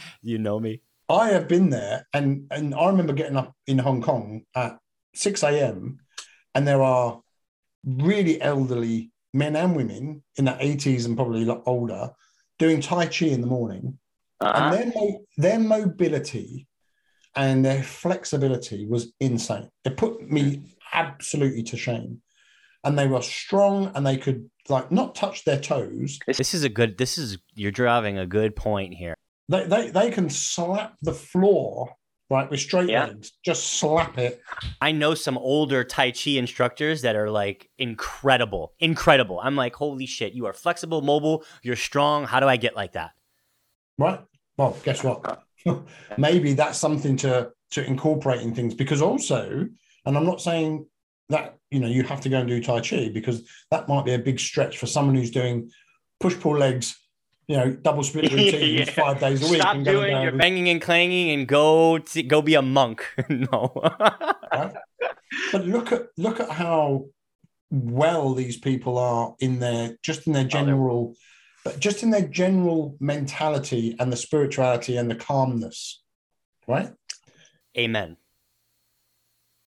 you 0.22 0.38
know 0.38 0.60
me. 0.60 0.82
I 1.08 1.28
have 1.28 1.48
been 1.48 1.70
there, 1.70 2.06
and 2.12 2.46
and 2.50 2.74
I 2.74 2.86
remember 2.86 3.12
getting 3.12 3.36
up 3.36 3.54
in 3.66 3.78
Hong 3.78 4.02
Kong 4.02 4.42
at 4.54 4.78
six 5.14 5.42
a.m. 5.42 5.98
and 6.54 6.66
there 6.66 6.82
are 6.82 7.20
really 7.84 8.40
elderly 8.40 9.12
men 9.32 9.56
and 9.56 9.76
women 9.76 10.22
in 10.36 10.46
their 10.46 10.58
eighties 10.60 11.06
and 11.06 11.16
probably 11.16 11.48
older 11.66 12.10
doing 12.58 12.80
Tai 12.80 13.06
Chi 13.06 13.26
in 13.26 13.40
the 13.40 13.46
morning, 13.46 13.98
uh-huh. 14.40 14.74
and 14.74 14.92
their 14.92 15.12
their 15.36 15.58
mobility 15.58 16.66
and 17.36 17.64
their 17.64 17.82
flexibility 17.82 18.86
was 18.86 19.12
insane. 19.20 19.68
It 19.84 19.96
put 19.96 20.28
me 20.28 20.62
absolutely 20.92 21.62
to 21.64 21.76
shame 21.76 22.22
and 22.86 22.96
they 22.96 23.08
were 23.08 23.20
strong 23.20 23.90
and 23.94 24.06
they 24.06 24.16
could 24.16 24.48
like 24.68 24.90
not 24.90 25.14
touch 25.14 25.44
their 25.44 25.60
toes. 25.60 26.18
This 26.26 26.54
is 26.54 26.62
a 26.62 26.68
good. 26.68 26.96
This 26.96 27.18
is 27.18 27.36
you're 27.54 27.72
driving 27.72 28.16
a 28.16 28.26
good 28.26 28.56
point 28.56 28.94
here. 28.94 29.14
They 29.48 29.66
they, 29.66 29.90
they 29.90 30.10
can 30.10 30.30
slap 30.30 30.94
the 31.02 31.12
floor 31.12 31.94
right 32.30 32.48
with 32.48 32.60
straight 32.60 32.88
yeah. 32.88 33.06
legs, 33.06 33.32
just 33.44 33.74
slap 33.74 34.18
it. 34.18 34.40
I 34.80 34.92
know 34.92 35.14
some 35.14 35.36
older 35.36 35.84
Tai 35.84 36.12
Chi 36.12 36.32
instructors 36.32 37.02
that 37.02 37.16
are 37.16 37.28
like 37.28 37.68
incredible, 37.76 38.72
incredible. 38.78 39.40
I'm 39.42 39.56
like, 39.56 39.74
holy 39.74 40.06
shit, 40.06 40.32
you 40.32 40.46
are 40.46 40.52
flexible, 40.52 41.02
mobile, 41.02 41.44
you're 41.62 41.76
strong. 41.76 42.24
How 42.24 42.40
do 42.40 42.46
I 42.46 42.56
get 42.56 42.76
like 42.76 42.92
that? 42.92 43.10
Right. 43.98 44.20
Well, 44.56 44.76
guess 44.84 45.02
what? 45.02 45.42
Maybe 46.18 46.54
that's 46.54 46.78
something 46.78 47.16
to 47.18 47.50
to 47.72 47.84
incorporate 47.84 48.42
in 48.42 48.54
things 48.54 48.74
because 48.74 49.02
also, 49.02 49.68
and 50.04 50.16
I'm 50.16 50.24
not 50.24 50.40
saying 50.40 50.86
that 51.30 51.55
you 51.70 51.80
know 51.80 51.88
you 51.88 52.02
have 52.02 52.20
to 52.20 52.28
go 52.28 52.38
and 52.38 52.48
do 52.48 52.62
tai 52.62 52.80
chi 52.80 53.08
because 53.08 53.48
that 53.70 53.88
might 53.88 54.04
be 54.04 54.14
a 54.14 54.18
big 54.18 54.38
stretch 54.38 54.78
for 54.78 54.86
someone 54.86 55.14
who's 55.14 55.30
doing 55.30 55.70
push 56.20 56.38
pull 56.38 56.56
legs 56.56 56.96
you 57.48 57.56
know 57.56 57.72
double 57.72 58.02
split 58.02 58.24
routines 58.32 58.88
yeah. 58.88 58.92
five 58.92 59.20
days 59.20 59.42
a 59.42 59.50
week 59.50 59.60
stop 59.60 59.82
doing 59.82 60.22
your 60.22 60.32
banging 60.32 60.68
and 60.68 60.80
clanging 60.80 61.30
and 61.30 61.48
go 61.48 61.98
to, 61.98 62.22
go 62.22 62.42
be 62.42 62.54
a 62.54 62.62
monk 62.62 63.04
no 63.28 63.72
right? 64.52 64.74
but 65.52 65.64
look 65.66 65.92
at 65.92 66.06
look 66.16 66.40
at 66.40 66.50
how 66.50 67.06
well 67.70 68.34
these 68.34 68.56
people 68.56 68.98
are 68.98 69.34
in 69.40 69.58
their 69.58 69.96
just 70.02 70.26
in 70.26 70.32
their 70.32 70.44
oh, 70.44 70.48
general 70.48 71.12
oh, 71.12 71.16
but 71.64 71.80
just 71.80 72.02
in 72.04 72.10
their 72.10 72.26
general 72.28 72.96
mentality 73.00 73.96
and 73.98 74.12
the 74.12 74.16
spirituality 74.16 74.96
and 74.96 75.10
the 75.10 75.16
calmness 75.16 76.02
right 76.68 76.92
amen 77.76 78.16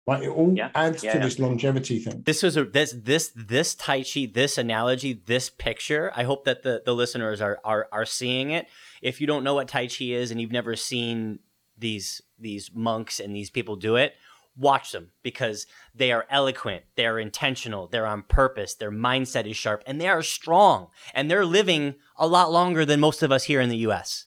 Right, 0.10 0.24
it 0.24 0.30
all 0.30 0.54
yeah. 0.56 0.70
adds 0.74 1.04
yeah, 1.04 1.14
to 1.14 1.18
yeah. 1.20 1.24
this 1.24 1.40
longevity 1.40 2.00
thing. 2.00 2.24
This 2.26 2.42
was 2.42 2.58
a 2.58 2.66
this 2.66 2.94
this 2.94 3.32
this 3.36 3.76
Tai 3.76 4.04
Chi, 4.04 4.30
this 4.34 4.58
analogy, 4.58 5.22
this 5.26 5.50
picture. 5.50 6.12
I 6.16 6.24
hope 6.24 6.46
that 6.46 6.64
the, 6.64 6.82
the 6.84 6.94
listeners 6.94 7.42
are, 7.42 7.60
are 7.64 7.88
are 7.92 8.06
seeing 8.06 8.52
it. 8.52 8.68
If 9.02 9.22
you 9.22 9.28
don't 9.28 9.44
know 9.44 9.54
what 9.54 9.68
Tai 9.68 9.88
Chi 9.88 10.06
is 10.06 10.32
and 10.32 10.42
you've 10.42 10.52
never 10.52 10.76
seen 10.76 11.40
these 11.78 12.22
these 12.40 12.72
monks 12.74 13.20
and 13.20 13.36
these 13.36 13.50
people 13.50 13.76
do 13.76 13.96
it, 13.96 14.16
watch 14.58 14.92
them 14.92 15.12
because 15.24 15.68
they 15.94 16.12
are 16.12 16.26
eloquent, 16.30 16.84
they're 16.96 17.20
intentional, 17.20 17.88
they're 17.88 18.08
on 18.08 18.24
purpose, 18.24 18.76
their 18.76 18.92
mindset 18.92 19.50
is 19.50 19.56
sharp, 19.56 19.84
and 19.86 20.00
they 20.00 20.08
are 20.08 20.22
strong, 20.22 20.88
and 21.14 21.30
they're 21.30 21.46
living 21.46 21.96
a 22.18 22.28
lot 22.28 22.52
longer 22.52 22.86
than 22.86 23.00
most 23.00 23.24
of 23.24 23.32
us 23.32 23.46
here 23.46 23.62
in 23.62 23.70
the 23.70 23.78
U.S. 23.78 24.26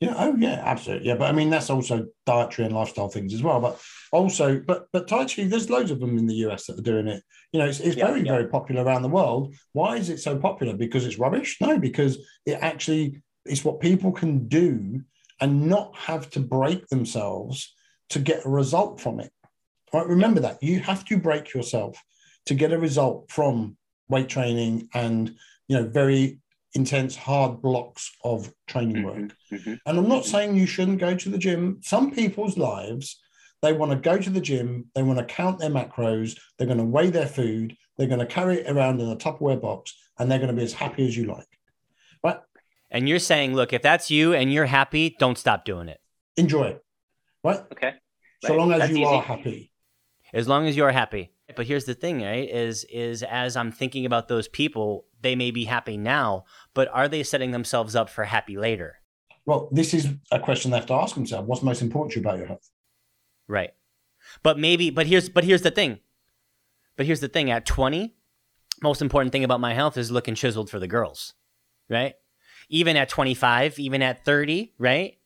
Yeah, 0.00 0.14
oh 0.16 0.36
yeah, 0.36 0.62
absolutely. 0.64 1.08
Yeah, 1.08 1.16
but 1.16 1.28
I 1.28 1.32
mean 1.32 1.50
that's 1.50 1.70
also 1.70 2.06
dietary 2.24 2.66
and 2.66 2.74
lifestyle 2.74 3.08
things 3.08 3.34
as 3.34 3.42
well. 3.42 3.60
But 3.60 3.80
also, 4.12 4.60
but 4.60 4.86
but 4.92 5.08
Tai 5.08 5.24
Chi, 5.24 5.44
there's 5.44 5.70
loads 5.70 5.90
of 5.90 5.98
them 5.98 6.16
in 6.18 6.26
the 6.26 6.36
US 6.46 6.66
that 6.66 6.78
are 6.78 6.82
doing 6.82 7.08
it. 7.08 7.22
You 7.52 7.58
know, 7.58 7.66
it's, 7.66 7.80
it's 7.80 7.96
yeah, 7.96 8.06
very 8.06 8.22
yeah. 8.22 8.32
very 8.32 8.46
popular 8.46 8.84
around 8.84 9.02
the 9.02 9.08
world. 9.08 9.56
Why 9.72 9.96
is 9.96 10.08
it 10.08 10.20
so 10.20 10.38
popular? 10.38 10.76
Because 10.76 11.04
it's 11.04 11.18
rubbish? 11.18 11.56
No, 11.60 11.78
because 11.78 12.18
it 12.46 12.58
actually 12.60 13.22
is 13.44 13.64
what 13.64 13.80
people 13.80 14.12
can 14.12 14.46
do 14.46 15.02
and 15.40 15.68
not 15.68 15.96
have 15.96 16.30
to 16.30 16.40
break 16.40 16.86
themselves 16.88 17.74
to 18.10 18.20
get 18.20 18.44
a 18.44 18.50
result 18.50 19.00
from 19.00 19.18
it. 19.18 19.32
Right? 19.92 20.06
Remember 20.06 20.40
that 20.40 20.62
you 20.62 20.78
have 20.80 21.04
to 21.06 21.16
break 21.16 21.52
yourself 21.54 22.00
to 22.46 22.54
get 22.54 22.72
a 22.72 22.78
result 22.78 23.30
from 23.30 23.76
weight 24.08 24.28
training 24.28 24.88
and 24.94 25.34
you 25.66 25.76
know 25.76 25.88
very 25.88 26.40
intense 26.74 27.16
hard 27.16 27.62
blocks 27.62 28.10
of 28.24 28.52
training 28.66 28.96
mm-hmm, 28.96 29.04
work. 29.04 29.16
Mm-hmm, 29.16 29.56
mm-hmm, 29.56 29.74
and 29.86 29.98
I'm 29.98 30.08
not 30.08 30.22
mm-hmm. 30.22 30.30
saying 30.30 30.56
you 30.56 30.66
shouldn't 30.66 30.98
go 30.98 31.14
to 31.14 31.28
the 31.28 31.38
gym. 31.38 31.80
Some 31.82 32.10
people's 32.10 32.58
lives 32.58 33.20
they 33.62 33.72
want 33.72 33.90
to 33.90 33.96
go 33.96 34.18
to 34.18 34.30
the 34.30 34.40
gym, 34.40 34.86
they 34.94 35.02
want 35.02 35.18
to 35.18 35.24
count 35.24 35.58
their 35.58 35.70
macros, 35.70 36.38
they're 36.56 36.66
going 36.66 36.78
to 36.78 36.84
weigh 36.84 37.10
their 37.10 37.26
food, 37.26 37.76
they're 37.96 38.06
going 38.06 38.20
to 38.20 38.26
carry 38.26 38.58
it 38.58 38.70
around 38.70 39.00
in 39.00 39.08
a 39.08 39.16
Tupperware 39.16 39.60
box, 39.60 39.94
and 40.18 40.30
they're 40.30 40.38
going 40.38 40.50
to 40.50 40.56
be 40.56 40.62
as 40.62 40.72
happy 40.72 41.06
as 41.06 41.16
you 41.16 41.24
like. 41.24 41.48
Right? 42.22 42.38
And 42.90 43.08
you're 43.08 43.18
saying, 43.18 43.54
look, 43.54 43.72
if 43.72 43.82
that's 43.82 44.10
you 44.10 44.32
and 44.32 44.52
you're 44.52 44.66
happy, 44.66 45.16
don't 45.18 45.36
stop 45.36 45.64
doing 45.64 45.88
it. 45.88 46.00
Enjoy 46.36 46.64
it. 46.64 46.84
Right? 47.42 47.60
Okay. 47.72 47.94
So 48.44 48.50
right. 48.50 48.58
long 48.58 48.72
as 48.72 48.80
that's 48.80 48.92
you 48.92 48.98
easy. 48.98 49.06
are 49.06 49.22
happy. 49.22 49.72
As 50.32 50.46
long 50.46 50.66
as 50.66 50.76
you're 50.76 50.92
happy. 50.92 51.32
But 51.56 51.66
here's 51.66 51.86
the 51.86 51.94
thing, 51.94 52.22
right? 52.22 52.48
Is 52.48 52.84
is 52.84 53.22
as 53.22 53.56
I'm 53.56 53.72
thinking 53.72 54.04
about 54.04 54.28
those 54.28 54.48
people, 54.48 55.06
they 55.20 55.34
may 55.34 55.50
be 55.50 55.64
happy 55.64 55.96
now, 55.96 56.44
but 56.74 56.88
are 56.88 57.08
they 57.08 57.22
setting 57.22 57.50
themselves 57.50 57.96
up 57.96 58.08
for 58.08 58.24
happy 58.24 58.56
later? 58.56 58.96
Well, 59.46 59.68
this 59.72 59.94
is 59.94 60.08
a 60.30 60.38
question 60.38 60.70
they 60.70 60.76
have 60.76 60.86
to 60.86 60.94
ask 60.94 61.14
themselves. 61.14 61.48
What's 61.48 61.62
most 61.62 61.80
important 61.80 62.12
to 62.12 62.20
you 62.20 62.26
about 62.26 62.38
your 62.38 62.46
health? 62.46 62.70
Right. 63.46 63.70
But 64.42 64.58
maybe 64.58 64.90
but 64.90 65.06
here's 65.06 65.28
but 65.28 65.44
here's 65.44 65.62
the 65.62 65.70
thing. 65.70 66.00
But 66.96 67.06
here's 67.06 67.20
the 67.20 67.28
thing, 67.28 67.50
at 67.50 67.64
20, 67.64 68.14
most 68.82 69.00
important 69.00 69.32
thing 69.32 69.44
about 69.44 69.60
my 69.60 69.72
health 69.72 69.96
is 69.96 70.10
looking 70.10 70.34
chiseled 70.34 70.68
for 70.68 70.78
the 70.78 70.88
girls. 70.88 71.34
Right? 71.88 72.14
Even 72.68 72.96
at 72.96 73.08
25, 73.08 73.78
even 73.78 74.02
at 74.02 74.24
30, 74.24 74.74
right? 74.78 75.16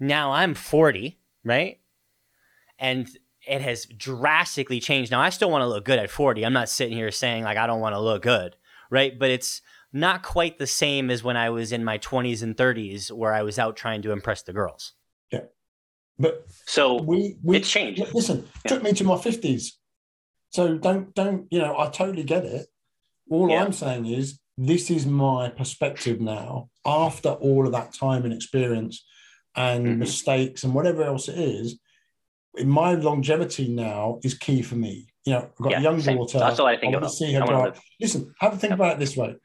Now 0.00 0.32
I'm 0.32 0.54
40, 0.54 1.18
right? 1.44 1.80
And 2.78 3.08
it 3.46 3.60
has 3.60 3.84
drastically 3.84 4.80
changed. 4.80 5.10
Now 5.10 5.20
I 5.20 5.28
still 5.28 5.50
want 5.50 5.62
to 5.62 5.66
look 5.66 5.84
good 5.84 5.98
at 5.98 6.08
40. 6.08 6.44
I'm 6.44 6.52
not 6.52 6.68
sitting 6.68 6.96
here 6.96 7.10
saying 7.10 7.44
like 7.44 7.58
I 7.58 7.66
don't 7.66 7.80
want 7.80 7.94
to 7.94 8.00
look 8.00 8.22
good, 8.22 8.56
right? 8.90 9.18
But 9.18 9.30
it's 9.30 9.60
not 9.92 10.22
quite 10.22 10.58
the 10.58 10.66
same 10.66 11.10
as 11.10 11.22
when 11.22 11.36
I 11.36 11.50
was 11.50 11.72
in 11.72 11.84
my 11.84 11.98
20s 11.98 12.42
and 12.42 12.56
30s 12.56 13.10
where 13.10 13.32
I 13.32 13.42
was 13.42 13.58
out 13.58 13.76
trying 13.76 14.02
to 14.02 14.12
impress 14.12 14.42
the 14.42 14.52
girls. 14.52 14.92
Yeah. 15.32 15.44
But 16.18 16.46
so 16.66 17.00
we, 17.00 17.36
we 17.42 17.56
it's 17.56 17.70
changed. 17.70 18.02
Listen, 18.12 18.46
yeah. 18.64 18.68
took 18.68 18.82
me 18.82 18.92
to 18.92 19.04
my 19.04 19.14
50s. 19.14 19.72
So 20.50 20.78
don't 20.78 21.14
don't, 21.14 21.46
you 21.50 21.58
know, 21.58 21.78
I 21.78 21.88
totally 21.88 22.24
get 22.24 22.44
it. 22.44 22.66
All 23.30 23.50
yeah. 23.50 23.62
I'm 23.62 23.72
saying 23.72 24.06
is 24.06 24.40
this 24.56 24.90
is 24.90 25.06
my 25.06 25.50
perspective 25.50 26.20
now 26.20 26.68
after 26.84 27.30
all 27.30 27.66
of 27.66 27.72
that 27.72 27.94
time 27.94 28.24
and 28.24 28.32
experience 28.32 29.04
and 29.54 29.86
mm-hmm. 29.86 29.98
mistakes 30.00 30.64
and 30.64 30.74
whatever 30.74 31.02
else 31.02 31.28
it 31.28 31.38
is 31.38 31.78
my 32.64 32.94
longevity 32.94 33.68
now 33.68 34.18
is 34.22 34.34
key 34.34 34.62
for 34.62 34.76
me. 34.76 35.08
You 35.24 35.34
know, 35.34 35.38
I've 35.40 35.62
got 35.62 35.72
yeah, 35.72 35.78
a 35.78 35.82
young 35.82 36.00
same. 36.00 36.16
daughter. 36.16 36.38
That's 36.38 36.58
all 36.58 36.66
I 36.66 36.76
think 36.76 36.94
I 36.94 36.98
about. 36.98 37.12
See 37.12 37.32
her 37.32 37.44
grow 37.44 37.72
Listen, 38.00 38.32
have 38.40 38.54
a 38.54 38.56
think 38.56 38.72
about 38.72 38.94
it 38.94 38.98
this 38.98 39.16
way. 39.16 39.36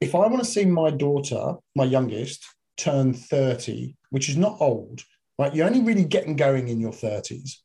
If 0.00 0.14
I 0.14 0.18
want 0.18 0.38
to 0.38 0.44
see 0.44 0.64
my 0.64 0.90
daughter, 0.90 1.54
my 1.74 1.84
youngest, 1.84 2.44
turn 2.76 3.12
30, 3.12 3.96
which 4.10 4.28
is 4.28 4.36
not 4.36 4.56
old, 4.60 5.02
right? 5.38 5.54
You're 5.54 5.66
only 5.66 5.82
really 5.82 6.04
getting 6.04 6.36
going 6.36 6.68
in 6.68 6.80
your 6.80 6.92
30s. 6.92 7.56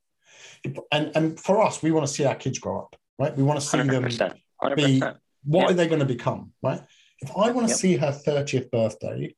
And, 0.91 1.11
and 1.15 1.39
for 1.39 1.61
us, 1.61 1.81
we 1.81 1.91
want 1.91 2.05
to 2.07 2.11
see 2.11 2.25
our 2.25 2.35
kids 2.35 2.59
grow 2.59 2.79
up, 2.79 2.95
right? 3.19 3.35
We 3.35 3.43
want 3.43 3.59
to 3.59 3.65
see 3.65 3.77
100%, 3.77 4.17
them 4.17 4.33
100%. 4.61 4.75
be 4.75 5.03
what 5.43 5.61
yeah. 5.61 5.69
are 5.69 5.73
they 5.73 5.87
going 5.87 5.99
to 5.99 6.05
become, 6.05 6.51
right? 6.61 6.81
If 7.21 7.31
I 7.31 7.51
want 7.51 7.67
to 7.67 7.71
yep. 7.71 7.77
see 7.77 7.95
her 7.97 8.11
30th 8.11 8.71
birthday, 8.71 9.35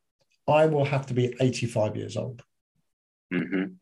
I 0.48 0.66
will 0.66 0.86
have 0.86 1.06
to 1.08 1.14
be 1.14 1.36
85 1.40 1.98
years 1.98 2.18
old. 2.18 2.42
Mm-hmm. 3.34 3.74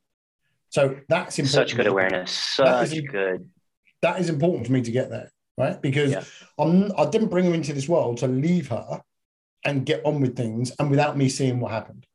So 0.76 0.98
that's 1.08 1.40
important. 1.40 1.70
Such 1.70 1.78
good 1.78 1.88
awareness. 1.88 2.32
Such 2.32 2.66
that 2.66 2.98
is, 2.98 3.02
good. 3.10 3.50
That 4.02 4.20
is 4.20 4.28
important 4.28 4.68
for 4.68 4.74
me 4.74 4.82
to 4.82 4.92
get 4.92 5.10
there, 5.10 5.32
right? 5.58 5.82
Because 5.82 6.12
yeah. 6.12 6.24
I'm, 6.60 6.92
I 6.98 7.06
didn't 7.06 7.30
bring 7.30 7.46
her 7.46 7.54
into 7.54 7.72
this 7.72 7.88
world 7.88 8.18
to 8.18 8.28
leave 8.28 8.68
her 8.68 9.02
and 9.64 9.86
get 9.86 10.06
on 10.06 10.20
with 10.20 10.36
things 10.36 10.74
and 10.78 10.92
without 10.92 11.16
me 11.16 11.30
seeing 11.30 11.62
what 11.62 11.72
happened. 11.72 12.06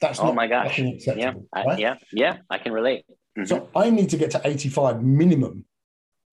That's 0.00 0.20
oh 0.20 0.32
my 0.32 0.46
gosh. 0.46 0.78
Yeah. 0.78 1.32
I, 1.52 1.76
yeah. 1.76 1.96
Yeah. 2.12 2.36
I 2.48 2.58
can 2.58 2.70
relate. 2.72 3.04
Mm-hmm. 3.36 3.46
So 3.46 3.68
I 3.74 3.90
need 3.90 4.10
to 4.10 4.16
get 4.16 4.30
to 4.30 4.40
85 4.44 5.02
minimum. 5.02 5.64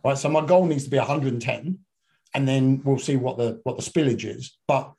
Right. 0.03 0.19
So 0.19 0.29
my 0.29 0.45
goal 0.45 0.67
needs 0.67 0.83
to 0.83 0.91
be 0.91 0.97
110 0.97 1.79
and 2.35 2.47
then 2.47 2.81
we'll 2.83 2.99
see 2.99 3.15
what 3.15 3.39
the 3.39 3.59
what 3.63 3.75
the 3.75 3.81
spillage 3.81 4.23
is. 4.23 4.55
But 4.67 4.93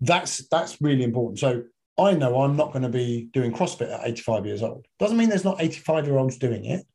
that's 0.00 0.48
that's 0.48 0.82
really 0.82 1.04
important. 1.04 1.38
So 1.38 1.62
I 1.98 2.14
know 2.14 2.42
I'm 2.42 2.56
not 2.56 2.72
going 2.72 2.82
to 2.84 2.88
be 2.88 3.28
doing 3.32 3.52
CrossFit 3.52 3.92
at 3.92 4.06
85 4.06 4.46
years 4.46 4.62
old. 4.62 4.86
Doesn't 5.00 5.16
mean 5.16 5.28
there's 5.28 5.44
not 5.44 5.60
85 5.60 6.06
year 6.06 6.16
olds 6.16 6.38
doing 6.38 6.64
it. 6.64 6.86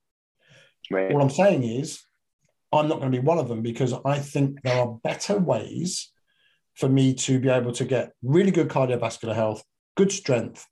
Right. 0.89 1.11
What 1.11 1.21
I'm 1.21 1.29
saying 1.29 1.63
is, 1.63 2.01
I'm 2.71 2.87
not 2.87 2.99
going 2.99 3.11
to 3.11 3.17
be 3.17 3.23
one 3.23 3.37
of 3.37 3.49
them 3.49 3.61
because 3.61 3.93
I 4.05 4.17
think 4.19 4.61
there 4.63 4.79
are 4.79 4.97
better 5.03 5.37
ways 5.37 6.11
for 6.75 6.89
me 6.89 7.13
to 7.13 7.39
be 7.39 7.49
able 7.49 7.73
to 7.73 7.85
get 7.85 8.13
really 8.23 8.49
good 8.49 8.69
cardiovascular 8.69 9.35
health, 9.35 9.63
good 9.95 10.11
strength, 10.11 10.65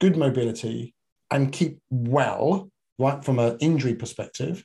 good 0.00 0.16
mobility, 0.16 0.94
and 1.30 1.50
keep 1.50 1.78
well, 1.90 2.70
right, 2.98 3.24
from 3.24 3.38
an 3.38 3.56
injury 3.58 3.94
perspective, 3.94 4.64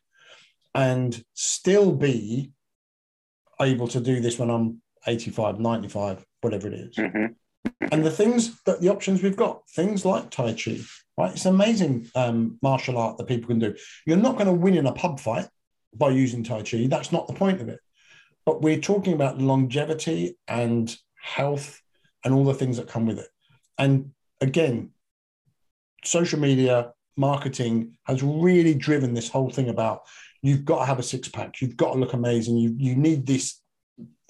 and 0.76 1.24
still 1.34 1.93
be 1.93 2.51
able 3.60 3.88
to 3.88 3.99
do 3.99 4.20
this 4.20 4.38
when 4.38 4.51
I'm 4.51 4.82
85, 5.08 5.60
95, 5.60 6.24
whatever 6.41 6.68
it 6.68 6.74
is. 6.76 6.95
Mm-hmm 6.95 7.34
and 7.91 8.05
the 8.05 8.11
things 8.11 8.61
that 8.63 8.82
the 8.82 8.89
options 8.89 9.24
we've 9.24 9.36
got, 9.36 9.68
things 9.70 10.05
like 10.05 10.30
Tai 10.30 10.53
Chi, 10.53 10.80
right? 11.18 11.32
It's 11.32 11.45
amazing 11.45 12.09
um, 12.15 12.57
martial 12.61 12.97
art 12.97 13.18
that 13.18 13.28
people 13.28 13.47
can 13.47 13.59
do. 13.59 13.76
You're 14.05 14.18
not 14.18 14.34
going 14.34 14.47
to 14.47 14.53
win 14.53 14.76
in 14.76 14.88
a 14.88 14.93
pub 14.93 15.20
fight 15.20 15.47
by 15.95 16.09
using 16.09 16.43
Tai 16.43 16.63
Chi. 16.63 16.88
That's 16.88 17.11
not 17.11 17.28
the 17.28 17.34
point 17.34 17.61
of 17.61 17.70
it. 17.70 17.80
But 18.45 18.61
we're 18.61 18.80
talking 18.80 19.13
about 19.13 19.39
longevity 19.39 20.38
and 20.47 20.95
health 21.22 21.82
and 22.24 22.34
all 22.34 22.45
the 22.45 22.53
things 22.53 22.78
that 22.78 22.88
come 22.88 23.05
with 23.05 23.20
it. 23.20 23.30
And 23.78 24.11
again, 24.41 24.91
social 26.03 26.39
media 26.39 26.93
marketing 27.15 27.97
has 28.05 28.24
really 28.24 28.74
driven 28.74 29.13
this 29.13 29.30
whole 29.30 29.49
thing 29.49 29.70
about 29.70 30.03
you've 30.41 30.65
got 30.65 30.80
to 30.80 30.86
have 30.86 30.99
a 30.99 31.03
six 31.03 31.28
pack, 31.28 31.61
you've 31.61 31.78
got 31.78 31.93
to 31.93 31.99
look 31.99 32.13
amazing, 32.13 32.57
you 32.57 32.76
you 32.78 32.95
need 32.95 33.26
this 33.26 33.59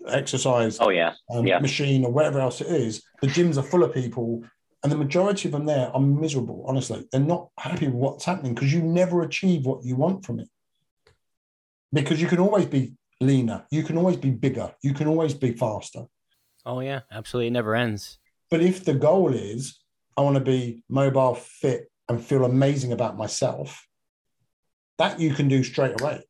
exercise 0.10 0.78
oh 0.80 0.89
yeah. 0.89 1.14
Um, 1.30 1.45
yeah. 1.45 1.60
machine 1.60 2.05
or 2.05 2.12
whatever 2.12 2.39
else 2.39 2.62
it 2.62 2.68
is 2.68 3.03
the 3.22 3.28
gyms 3.28 3.58
are 3.58 3.64
full 3.64 3.84
of 3.84 3.93
people 3.93 4.43
and 4.84 4.91
the 4.91 4.97
majority 4.97 5.47
of 5.47 5.51
them 5.51 5.66
there 5.66 5.89
are 5.93 5.99
miserable 5.99 6.64
honestly. 6.68 7.05
They're 7.12 7.22
not 7.22 7.49
happy 7.58 7.88
with 7.88 7.95
what's 7.95 8.26
happening 8.26 8.53
because 8.53 8.72
you 8.72 8.82
never 8.82 9.22
achieve 9.22 9.66
what 9.66 9.84
you 9.84 9.95
want 9.95 10.26
from 10.26 10.39
it. 10.39 10.49
Because 11.91 12.22
you 12.22 12.28
can 12.28 12.39
always 12.39 12.66
be 12.66 12.93
leaner 13.20 13.66
you 13.72 13.82
can 13.82 13.97
always 13.97 14.16
be 14.16 14.30
bigger 14.30 14.72
you 14.84 14.93
can 14.93 15.08
always 15.08 15.34
be 15.34 15.51
faster. 15.51 16.03
Oh 16.66 16.80
yeah 16.82 17.01
absolutely. 17.12 17.47
It 17.47 17.51
never 17.51 17.76
ends. 17.76 18.20
But 18.49 18.62
if 18.62 18.86
the 18.86 18.93
goal 18.93 19.34
is 19.34 19.80
i 20.16 20.22
want 20.22 20.36
to 20.36 20.41
be 20.41 20.84
mobile 20.89 21.36
fit 21.36 21.91
and 22.10 22.24
feel 22.24 22.45
amazing 22.45 22.91
about 22.91 23.18
myself 23.18 23.86
that 24.97 25.20
you 25.20 25.34
can 25.34 25.47
do 25.47 25.64
straight 25.64 25.99
away. 25.99 26.24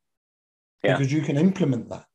Yeah. 0.83 0.97
because 0.97 1.11
you 1.11 1.21
can 1.21 1.37
implement 1.37 1.89
that 1.89 2.05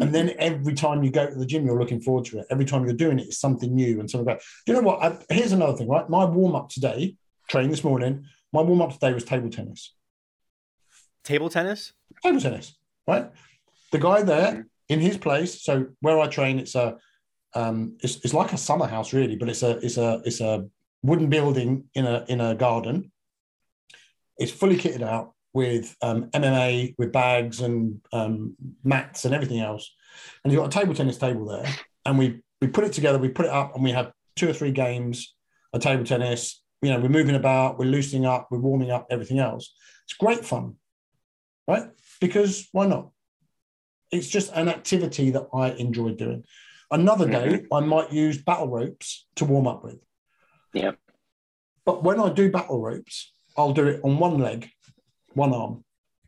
and 0.00 0.14
then 0.14 0.34
every 0.38 0.74
time 0.74 1.02
you 1.02 1.10
go 1.10 1.28
to 1.28 1.34
the 1.34 1.46
gym, 1.46 1.66
you're 1.66 1.78
looking 1.78 2.00
forward 2.00 2.24
to 2.26 2.38
it. 2.38 2.46
Every 2.50 2.64
time 2.64 2.84
you're 2.84 2.94
doing 2.94 3.18
it, 3.18 3.26
it's 3.26 3.38
something 3.38 3.74
new 3.74 4.00
and 4.00 4.10
something 4.10 4.26
about. 4.26 4.42
Do 4.66 4.72
you 4.72 4.80
know 4.80 4.86
what? 4.86 5.02
I, 5.02 5.34
here's 5.34 5.52
another 5.52 5.76
thing, 5.76 5.88
right? 5.88 6.08
My 6.08 6.24
warm 6.24 6.54
up 6.54 6.68
today, 6.68 7.16
training 7.48 7.70
this 7.70 7.84
morning, 7.84 8.24
my 8.52 8.62
warm 8.62 8.80
up 8.80 8.92
today 8.92 9.12
was 9.12 9.24
table 9.24 9.50
tennis. 9.50 9.94
Table 11.24 11.50
tennis? 11.50 11.92
Table 12.22 12.40
tennis, 12.40 12.76
right? 13.06 13.30
The 13.92 13.98
guy 13.98 14.22
there 14.22 14.66
in 14.88 15.00
his 15.00 15.16
place. 15.18 15.62
So 15.62 15.88
where 16.00 16.18
I 16.18 16.28
train, 16.28 16.58
it's 16.58 16.74
a, 16.74 16.96
um, 17.54 17.96
it's, 18.02 18.16
it's 18.24 18.34
like 18.34 18.52
a 18.52 18.58
summer 18.58 18.86
house 18.86 19.12
really, 19.12 19.36
but 19.36 19.48
it's 19.48 19.62
a, 19.62 19.78
it's 19.78 19.96
a, 19.96 20.22
it's 20.24 20.40
a 20.40 20.66
wooden 21.02 21.28
building 21.28 21.84
in 21.94 22.06
a 22.06 22.24
in 22.28 22.40
a 22.40 22.54
garden. 22.54 23.12
It's 24.36 24.52
fully 24.52 24.76
kitted 24.76 25.02
out 25.02 25.34
with 25.58 25.96
um, 26.02 26.30
MMA, 26.30 26.94
with 26.98 27.10
bags 27.12 27.60
and 27.60 28.00
um, 28.12 28.54
mats 28.84 29.24
and 29.24 29.34
everything 29.34 29.58
else. 29.58 29.92
And 30.42 30.52
you've 30.52 30.62
got 30.62 30.74
a 30.74 30.78
table 30.78 30.94
tennis 30.94 31.18
table 31.18 31.46
there. 31.46 31.66
And 32.06 32.16
we 32.16 32.40
we 32.60 32.68
put 32.68 32.84
it 32.84 32.92
together, 32.92 33.18
we 33.18 33.28
put 33.28 33.46
it 33.46 33.52
up, 33.52 33.74
and 33.74 33.82
we 33.82 33.90
had 33.90 34.12
two 34.36 34.48
or 34.48 34.52
three 34.52 34.70
games 34.70 35.34
of 35.72 35.80
table 35.80 36.04
tennis, 36.04 36.62
you 36.80 36.90
know, 36.90 37.00
we're 37.00 37.08
moving 37.08 37.34
about, 37.34 37.78
we're 37.78 37.86
loosening 37.86 38.24
up, 38.24 38.48
we're 38.50 38.58
warming 38.58 38.90
up, 38.90 39.06
everything 39.10 39.40
else. 39.40 39.74
It's 40.04 40.14
great 40.14 40.44
fun, 40.44 40.76
right? 41.66 41.88
Because 42.20 42.68
why 42.72 42.86
not? 42.86 43.10
It's 44.12 44.28
just 44.28 44.52
an 44.54 44.68
activity 44.68 45.30
that 45.30 45.48
I 45.52 45.70
enjoy 45.70 46.12
doing. 46.12 46.44
Another 46.90 47.28
day, 47.28 47.48
mm-hmm. 47.48 47.74
I 47.74 47.80
might 47.80 48.12
use 48.12 48.38
battle 48.38 48.68
ropes 48.68 49.26
to 49.36 49.44
warm 49.44 49.66
up 49.66 49.84
with. 49.84 49.98
Yeah. 50.72 50.92
But 51.84 52.02
when 52.02 52.20
I 52.20 52.30
do 52.30 52.50
battle 52.50 52.80
ropes, 52.80 53.32
I'll 53.56 53.72
do 53.72 53.88
it 53.88 54.00
on 54.04 54.18
one 54.18 54.38
leg, 54.38 54.70
one 55.34 55.52
arm, 55.52 55.84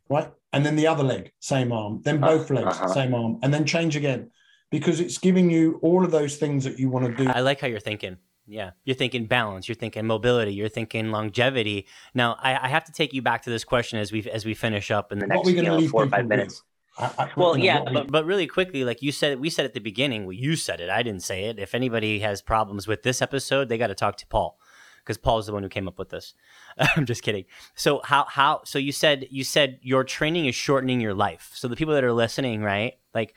right? 0.09 0.31
And 0.53 0.67
then 0.67 0.77
the 0.77 0.87
other 0.87 1.05
leg, 1.05 1.33
same 1.41 1.73
arm, 1.73 2.01
then 2.05 2.23
uh, 2.23 2.27
both 2.27 2.51
legs, 2.51 2.77
uh-huh. 2.77 2.89
same 2.89 3.15
arm, 3.15 3.39
and 3.43 3.55
then 3.55 3.65
change 3.65 3.97
again 3.97 4.31
because 4.71 5.01
it's 5.01 5.19
giving 5.19 5.51
you 5.51 5.79
all 5.83 6.05
of 6.05 6.11
those 6.11 6.37
things 6.37 6.65
that 6.65 6.79
you 6.79 6.89
want 6.89 7.07
to 7.07 7.25
do. 7.25 7.31
I 7.31 7.41
like 7.41 7.61
how 7.61 7.67
you're 7.67 7.81
thinking. 7.81 8.17
Yeah, 8.47 8.71
you're 8.85 8.97
thinking 8.97 9.27
balance, 9.27 9.69
you're 9.69 9.77
thinking 9.77 10.07
mobility, 10.07 10.53
you're 10.53 10.69
thinking 10.69 11.13
longevity. 11.13 11.87
Now, 12.15 12.37
I, 12.41 12.65
I 12.65 12.69
have 12.69 12.85
to 12.85 12.93
take 12.93 13.13
you 13.13 13.23
back 13.23 13.43
to 13.43 13.51
this 13.51 13.63
question 13.63 14.01
as 14.01 14.11
we 14.11 14.29
as 14.29 14.45
we 14.45 14.55
finish 14.55 14.91
up 14.91 15.13
in 15.13 15.21
the 15.21 15.29
next 15.29 15.49
you 15.49 15.63
know, 15.63 15.87
four 15.87 16.03
or 16.03 16.09
five 16.09 16.27
minutes. 16.27 16.65
I, 16.99 17.11
I, 17.17 17.31
well, 17.37 17.57
yeah, 17.57 17.85
but, 17.93 18.11
but 18.11 18.25
really 18.27 18.49
quickly, 18.49 18.83
like 18.83 19.03
you 19.03 19.13
said, 19.13 19.39
we 19.39 19.51
said 19.51 19.65
at 19.65 19.75
the 19.75 19.81
beginning, 19.81 20.27
well, 20.27 20.33
you 20.33 20.57
said 20.57 20.81
it, 20.81 20.91
I 20.91 21.05
didn't 21.05 21.23
say 21.23 21.45
it. 21.45 21.61
If 21.61 21.77
anybody 21.77 22.19
has 22.19 22.43
problems 22.43 22.89
with 22.89 23.05
this 23.05 23.23
episode, 23.23 23.69
they 23.69 23.79
got 23.79 23.87
to 23.87 23.95
talk 23.95 24.17
to 24.17 24.27
Paul 24.27 24.59
because 25.11 25.19
Paul's 25.19 25.47
the 25.47 25.53
one 25.53 25.65
who 25.65 25.69
came 25.69 25.89
up 25.89 25.99
with 25.99 26.11
this. 26.11 26.35
I'm 26.79 27.05
just 27.05 27.25
kidding. 27.25 27.47
So 27.75 28.01
how 28.05 28.27
how 28.29 28.61
so 28.65 28.79
you 28.79 28.93
said 28.93 29.27
you 29.29 29.43
said 29.43 29.81
your 29.83 30.05
training 30.05 30.47
is 30.47 30.55
shortening 30.55 31.01
your 31.01 31.15
life. 31.15 31.51
So 31.55 31.67
the 31.67 31.75
people 31.75 31.95
that 31.95 32.05
are 32.05 32.13
listening, 32.13 32.63
right? 32.63 32.95
Like 33.13 33.35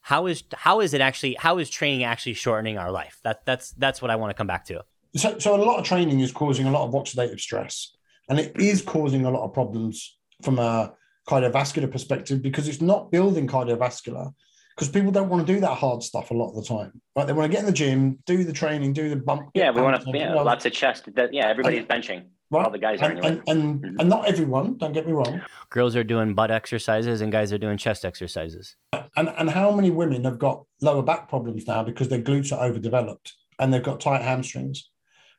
how 0.00 0.26
is 0.26 0.42
how 0.54 0.80
is 0.80 0.94
it 0.94 1.00
actually 1.00 1.36
how 1.38 1.58
is 1.58 1.70
training 1.70 2.02
actually 2.02 2.34
shortening 2.34 2.78
our 2.78 2.90
life? 2.90 3.20
That 3.22 3.44
that's 3.44 3.70
that's 3.72 4.02
what 4.02 4.10
I 4.10 4.16
want 4.16 4.30
to 4.30 4.34
come 4.34 4.48
back 4.48 4.64
to. 4.64 4.84
So 5.14 5.38
so 5.38 5.54
a 5.54 5.62
lot 5.64 5.78
of 5.78 5.84
training 5.84 6.18
is 6.18 6.32
causing 6.32 6.66
a 6.66 6.72
lot 6.72 6.88
of 6.88 6.94
oxidative 6.94 7.38
stress 7.38 7.92
and 8.28 8.40
it 8.40 8.58
is 8.58 8.82
causing 8.82 9.24
a 9.24 9.30
lot 9.30 9.44
of 9.44 9.54
problems 9.54 10.18
from 10.42 10.58
a 10.58 10.94
cardiovascular 11.28 11.92
perspective 11.92 12.42
because 12.42 12.66
it's 12.66 12.80
not 12.80 13.12
building 13.12 13.46
cardiovascular 13.46 14.34
because 14.78 14.88
people 14.88 15.10
don't 15.10 15.28
want 15.28 15.44
to 15.44 15.52
do 15.52 15.58
that 15.58 15.74
hard 15.74 16.04
stuff 16.04 16.30
a 16.30 16.34
lot 16.34 16.50
of 16.50 16.54
the 16.54 16.62
time. 16.62 17.00
Right? 17.16 17.26
They 17.26 17.32
want 17.32 17.50
to 17.50 17.52
get 17.52 17.60
in 17.60 17.66
the 17.66 17.72
gym, 17.72 18.20
do 18.26 18.44
the 18.44 18.52
training, 18.52 18.92
do 18.92 19.10
the 19.10 19.16
bump. 19.16 19.50
Yeah, 19.52 19.72
we 19.72 19.82
want 19.82 20.00
to. 20.00 20.10
Yeah, 20.16 20.34
lots 20.34 20.66
of 20.66 20.72
chest. 20.72 21.12
That, 21.16 21.34
yeah, 21.34 21.48
everybody's 21.48 21.80
and, 21.80 21.88
benching. 21.88 22.24
Right? 22.52 22.64
All 22.64 22.70
the 22.70 22.78
guys 22.78 23.00
and, 23.02 23.18
are. 23.18 23.22
And 23.26 23.42
and, 23.48 23.82
mm-hmm. 23.82 23.96
and, 23.98 24.08
not 24.08 24.26
everyone. 24.26 24.78
Don't 24.78 24.92
get 24.92 25.04
me 25.04 25.12
wrong. 25.12 25.42
Girls 25.70 25.96
are 25.96 26.04
doing 26.04 26.34
butt 26.34 26.52
exercises, 26.52 27.20
and 27.20 27.32
guys 27.32 27.52
are 27.52 27.58
doing 27.58 27.76
chest 27.76 28.04
exercises. 28.04 28.76
And 29.16 29.28
and 29.36 29.50
how 29.50 29.72
many 29.72 29.90
women 29.90 30.22
have 30.24 30.38
got 30.38 30.64
lower 30.80 31.02
back 31.02 31.28
problems 31.28 31.66
now 31.66 31.82
because 31.82 32.08
their 32.08 32.22
glutes 32.22 32.56
are 32.56 32.64
overdeveloped 32.64 33.34
and 33.58 33.74
they've 33.74 33.82
got 33.82 34.00
tight 34.00 34.22
hamstrings? 34.22 34.90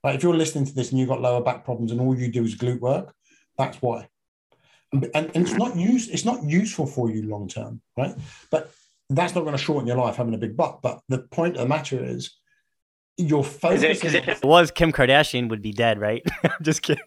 Like 0.03 0.15
if 0.15 0.23
you're 0.23 0.35
listening 0.35 0.65
to 0.65 0.73
this 0.73 0.91
and 0.91 0.99
you've 0.99 1.09
got 1.09 1.21
lower 1.21 1.41
back 1.41 1.63
problems 1.63 1.93
and 1.93 2.01
all 2.01 2.17
you 2.17 2.29
do 2.29 2.43
is 2.43 2.57
glute 2.57 2.81
work, 2.81 3.13
that's 3.57 3.81
why. 3.81 4.09
And, 4.91 5.05
and, 5.13 5.31
and 5.33 5.47
it's 5.47 5.55
not 5.55 5.77
use 5.77 6.09
it's 6.09 6.25
not 6.25 6.43
useful 6.43 6.87
for 6.87 7.09
you 7.09 7.23
long 7.23 7.47
term, 7.47 7.81
right? 7.95 8.15
But 8.51 8.71
that's 9.09 9.35
not 9.35 9.41
going 9.41 9.55
to 9.55 9.61
shorten 9.61 9.87
your 9.87 9.97
life 9.97 10.17
having 10.17 10.33
a 10.33 10.37
big 10.37 10.55
butt. 10.55 10.79
But 10.81 11.01
the 11.09 11.19
point 11.19 11.55
of 11.55 11.63
the 11.63 11.67
matter 11.67 12.03
is, 12.03 12.31
your 13.19 13.43
focus. 13.43 14.03
It, 14.03 14.15
if 14.15 14.27
it 14.27 14.43
was 14.43 14.71
Kim 14.71 14.91
Kardashian, 14.91 15.49
would 15.49 15.61
be 15.61 15.73
dead, 15.73 15.99
right? 15.99 16.25
Just 16.61 16.81
kidding. 16.81 17.03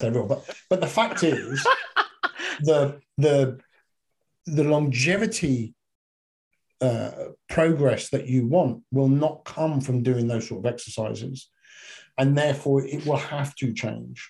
they 0.00 0.10
will, 0.10 0.26
but 0.26 0.44
but 0.68 0.80
the 0.80 0.86
fact 0.86 1.22
is, 1.22 1.64
the 2.60 3.00
the 3.18 3.60
the 4.46 4.64
longevity 4.64 5.74
uh, 6.80 7.10
progress 7.48 8.08
that 8.10 8.26
you 8.26 8.46
want 8.46 8.82
will 8.90 9.08
not 9.08 9.44
come 9.44 9.80
from 9.80 10.02
doing 10.02 10.26
those 10.26 10.48
sort 10.48 10.64
of 10.64 10.72
exercises, 10.72 11.48
and 12.18 12.36
therefore 12.36 12.84
it 12.84 13.06
will 13.06 13.16
have 13.16 13.54
to 13.56 13.72
change. 13.72 14.28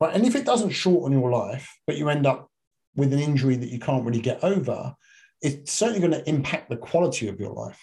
Right, 0.00 0.14
and 0.14 0.24
if 0.24 0.36
it 0.36 0.44
doesn't 0.44 0.70
shorten 0.70 1.18
your 1.18 1.30
life, 1.30 1.68
but 1.86 1.96
you 1.96 2.08
end 2.08 2.26
up 2.26 2.48
with 2.94 3.12
an 3.12 3.18
injury 3.18 3.56
that 3.56 3.70
you 3.70 3.78
can't 3.78 4.04
really 4.04 4.20
get 4.20 4.44
over, 4.44 4.94
it's 5.42 5.72
certainly 5.72 6.00
going 6.00 6.12
to 6.12 6.28
impact 6.28 6.70
the 6.70 6.76
quality 6.76 7.28
of 7.28 7.40
your 7.40 7.52
life. 7.52 7.80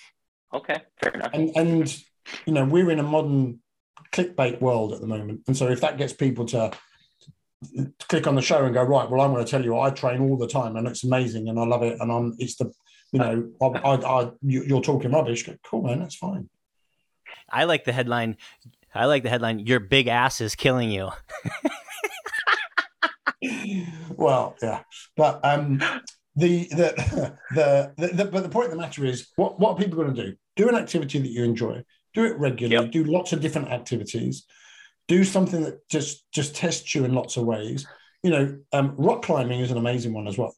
Okay, 0.53 0.81
fair 1.01 1.13
enough. 1.13 1.31
And, 1.33 1.51
and 1.55 2.03
you 2.45 2.53
know, 2.53 2.65
we're 2.65 2.89
in 2.89 2.99
a 2.99 3.03
modern 3.03 3.59
clickbait 4.11 4.61
world 4.61 4.93
at 4.93 5.01
the 5.01 5.07
moment. 5.07 5.41
And 5.47 5.55
so 5.55 5.67
if 5.67 5.81
that 5.81 5.97
gets 5.97 6.13
people 6.13 6.45
to 6.47 6.71
click 8.07 8.25
on 8.25 8.35
the 8.35 8.41
show 8.41 8.63
and 8.65 8.73
go, 8.73 8.83
right, 8.83 9.09
well, 9.09 9.21
I'm 9.21 9.33
going 9.33 9.43
to 9.43 9.49
tell 9.49 9.63
you, 9.63 9.77
I 9.77 9.89
train 9.89 10.21
all 10.21 10.37
the 10.37 10.47
time 10.47 10.75
and 10.75 10.87
it's 10.87 11.03
amazing 11.03 11.49
and 11.49 11.59
I 11.59 11.65
love 11.65 11.83
it. 11.83 11.97
And 11.99 12.11
I'm, 12.11 12.35
it's 12.39 12.55
the, 12.55 12.71
you 13.11 13.19
know, 13.19 13.51
I, 13.61 13.65
I, 13.65 14.21
I 14.21 14.31
you're 14.41 14.81
talking 14.81 15.11
rubbish. 15.11 15.47
Cool, 15.63 15.83
man, 15.83 15.99
that's 15.99 16.15
fine. 16.15 16.49
I 17.51 17.65
like 17.65 17.83
the 17.83 17.91
headline. 17.91 18.37
I 18.93 19.05
like 19.05 19.23
the 19.23 19.29
headline. 19.29 19.59
Your 19.59 19.79
big 19.79 20.07
ass 20.07 20.41
is 20.41 20.55
killing 20.55 20.89
you. 20.91 21.09
well, 24.15 24.55
yeah, 24.61 24.81
but 25.15 25.39
um, 25.43 25.81
the 26.35 26.67
the, 26.69 27.37
the 27.55 27.93
the, 27.97 28.07
the, 28.07 28.25
but 28.25 28.43
the 28.43 28.49
point 28.49 28.65
of 28.65 28.71
the 28.71 28.77
matter 28.77 29.05
is 29.05 29.29
what 29.35 29.59
what 29.59 29.71
are 29.71 29.77
people 29.77 30.01
going 30.01 30.13
to 30.13 30.23
do? 30.23 30.35
Do 30.55 30.69
an 30.69 30.75
activity 30.75 31.19
that 31.19 31.29
you 31.29 31.43
enjoy 31.43 31.83
do 32.13 32.25
it 32.25 32.37
regularly 32.39 32.85
yep. 32.85 32.91
do 32.91 33.03
lots 33.03 33.33
of 33.33 33.39
different 33.41 33.69
activities 33.69 34.45
do 35.09 35.23
something 35.23 35.63
that 35.63 35.89
just 35.89 36.31
just 36.31 36.55
tests 36.55 36.95
you 36.95 37.03
in 37.03 37.13
lots 37.13 37.35
of 37.35 37.43
ways. 37.43 37.85
You 38.23 38.31
know 38.31 38.57
um, 38.71 38.95
rock 38.97 39.23
climbing 39.23 39.59
is 39.59 39.71
an 39.71 39.77
amazing 39.77 40.13
one 40.13 40.27
as 40.27 40.37
well. 40.37 40.55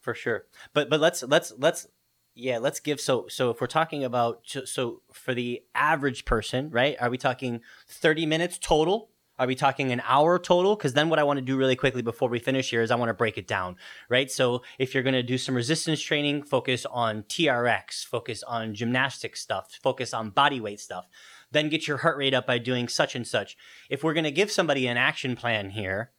For 0.00 0.14
sure. 0.14 0.44
But 0.74 0.90
but 0.90 1.00
let's 1.00 1.22
let's 1.22 1.52
let's 1.56 1.86
yeah 2.34 2.58
let's 2.58 2.80
give 2.80 3.00
so 3.00 3.26
so 3.28 3.50
if 3.50 3.60
we're 3.60 3.66
talking 3.66 4.04
about 4.04 4.40
so 4.44 5.02
for 5.12 5.34
the 5.34 5.62
average 5.74 6.24
person 6.24 6.70
right 6.70 6.96
are 7.00 7.10
we 7.10 7.18
talking 7.18 7.60
30 7.88 8.26
minutes 8.26 8.58
total 8.58 9.10
are 9.38 9.46
we 9.46 9.54
talking 9.54 9.92
an 9.92 10.02
hour 10.04 10.38
total? 10.38 10.74
Because 10.74 10.94
then 10.94 11.08
what 11.08 11.18
I 11.18 11.22
want 11.22 11.38
to 11.38 11.44
do 11.44 11.56
really 11.56 11.76
quickly 11.76 12.02
before 12.02 12.28
we 12.28 12.38
finish 12.38 12.70
here 12.70 12.82
is 12.82 12.90
I 12.90 12.96
want 12.96 13.10
to 13.10 13.14
break 13.14 13.38
it 13.38 13.46
down, 13.46 13.76
right? 14.08 14.30
So 14.30 14.62
if 14.78 14.94
you're 14.94 15.02
going 15.02 15.14
to 15.14 15.22
do 15.22 15.38
some 15.38 15.54
resistance 15.54 16.00
training, 16.00 16.42
focus 16.42 16.84
on 16.86 17.22
TRX, 17.24 18.04
focus 18.04 18.42
on 18.42 18.74
gymnastic 18.74 19.36
stuff, 19.36 19.78
focus 19.82 20.12
on 20.12 20.30
body 20.30 20.60
weight 20.60 20.80
stuff. 20.80 21.06
Then 21.50 21.68
get 21.68 21.86
your 21.86 21.98
heart 21.98 22.18
rate 22.18 22.34
up 22.34 22.46
by 22.46 22.58
doing 22.58 22.88
such 22.88 23.14
and 23.14 23.26
such. 23.26 23.56
If 23.88 24.02
we're 24.02 24.14
going 24.14 24.24
to 24.24 24.30
give 24.30 24.50
somebody 24.50 24.86
an 24.86 24.96
action 24.96 25.36
plan 25.36 25.70
here 25.70 26.10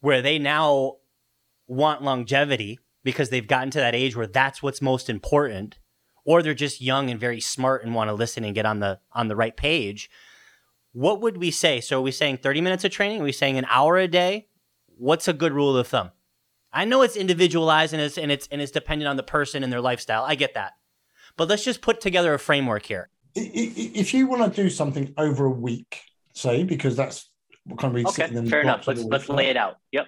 where 0.00 0.22
they 0.22 0.38
now 0.38 0.96
want 1.66 2.02
longevity 2.02 2.78
because 3.02 3.30
they've 3.30 3.46
gotten 3.46 3.70
to 3.70 3.78
that 3.78 3.94
age 3.94 4.16
where 4.16 4.26
that's 4.26 4.62
what's 4.62 4.80
most 4.80 5.10
important, 5.10 5.78
or 6.24 6.42
they're 6.42 6.54
just 6.54 6.80
young 6.80 7.10
and 7.10 7.20
very 7.20 7.40
smart 7.40 7.84
and 7.84 7.94
want 7.94 8.08
to 8.08 8.14
listen 8.14 8.44
and 8.44 8.54
get 8.54 8.66
on 8.66 8.80
the 8.80 8.98
on 9.12 9.28
the 9.28 9.36
right 9.36 9.56
page, 9.56 10.10
what 10.96 11.20
would 11.20 11.36
we 11.36 11.50
say? 11.50 11.82
So 11.82 11.98
are 11.98 12.00
we 12.00 12.10
saying 12.10 12.38
30 12.38 12.62
minutes 12.62 12.82
of 12.82 12.90
training? 12.90 13.20
Are 13.20 13.24
we 13.24 13.32
saying 13.32 13.58
an 13.58 13.66
hour 13.68 13.98
a 13.98 14.08
day? 14.08 14.48
What's 14.96 15.28
a 15.28 15.34
good 15.34 15.52
rule 15.52 15.76
of 15.76 15.86
thumb? 15.86 16.10
I 16.72 16.86
know 16.86 17.02
it's 17.02 17.16
individualized 17.16 17.92
and 17.92 18.00
it's 18.00 18.16
and 18.16 18.32
it's 18.32 18.48
and 18.50 18.62
it's 18.62 18.72
dependent 18.72 19.06
on 19.06 19.16
the 19.16 19.22
person 19.22 19.62
and 19.62 19.70
their 19.70 19.82
lifestyle. 19.82 20.24
I 20.24 20.36
get 20.36 20.54
that. 20.54 20.72
But 21.36 21.48
let's 21.48 21.64
just 21.64 21.82
put 21.82 22.00
together 22.00 22.32
a 22.32 22.38
framework 22.38 22.86
here. 22.86 23.10
If 23.34 24.14
you 24.14 24.26
want 24.26 24.54
to 24.54 24.62
do 24.62 24.70
something 24.70 25.12
over 25.18 25.44
a 25.44 25.50
week, 25.50 26.00
say, 26.32 26.64
because 26.64 26.96
that's 26.96 27.28
what 27.64 27.78
kind 27.78 27.94
of 27.98 28.06
okay, 28.06 28.28
fair 28.48 28.62
enough. 28.62 28.86
Let's 28.86 29.04
let's 29.04 29.28
lay 29.28 29.48
it 29.48 29.58
out. 29.58 29.76
Yep. 29.92 30.06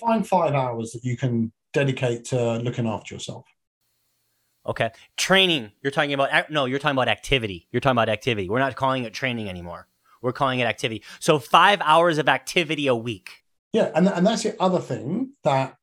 Find 0.00 0.26
five 0.26 0.52
hours 0.52 0.90
that 0.92 1.04
you 1.04 1.16
can 1.16 1.52
dedicate 1.72 2.24
to 2.26 2.54
looking 2.58 2.88
after 2.88 3.14
yourself. 3.14 3.44
Okay. 4.66 4.90
Training. 5.16 5.72
You're 5.82 5.90
talking 5.90 6.12
about 6.12 6.50
no, 6.50 6.66
you're 6.66 6.78
talking 6.78 6.96
about 6.96 7.08
activity. 7.08 7.66
You're 7.72 7.80
talking 7.80 7.94
about 7.96 8.08
activity. 8.08 8.48
We're 8.48 8.58
not 8.58 8.76
calling 8.76 9.04
it 9.04 9.14
training 9.14 9.48
anymore. 9.48 9.88
We're 10.22 10.32
calling 10.32 10.60
it 10.60 10.64
activity. 10.64 11.02
So 11.18 11.38
5 11.38 11.80
hours 11.82 12.18
of 12.18 12.28
activity 12.28 12.86
a 12.86 12.94
week. 12.94 13.30
Yeah, 13.72 13.90
and 13.94 14.08
and 14.08 14.26
that's 14.26 14.42
the 14.42 14.60
other 14.60 14.80
thing 14.80 15.32
that 15.44 15.76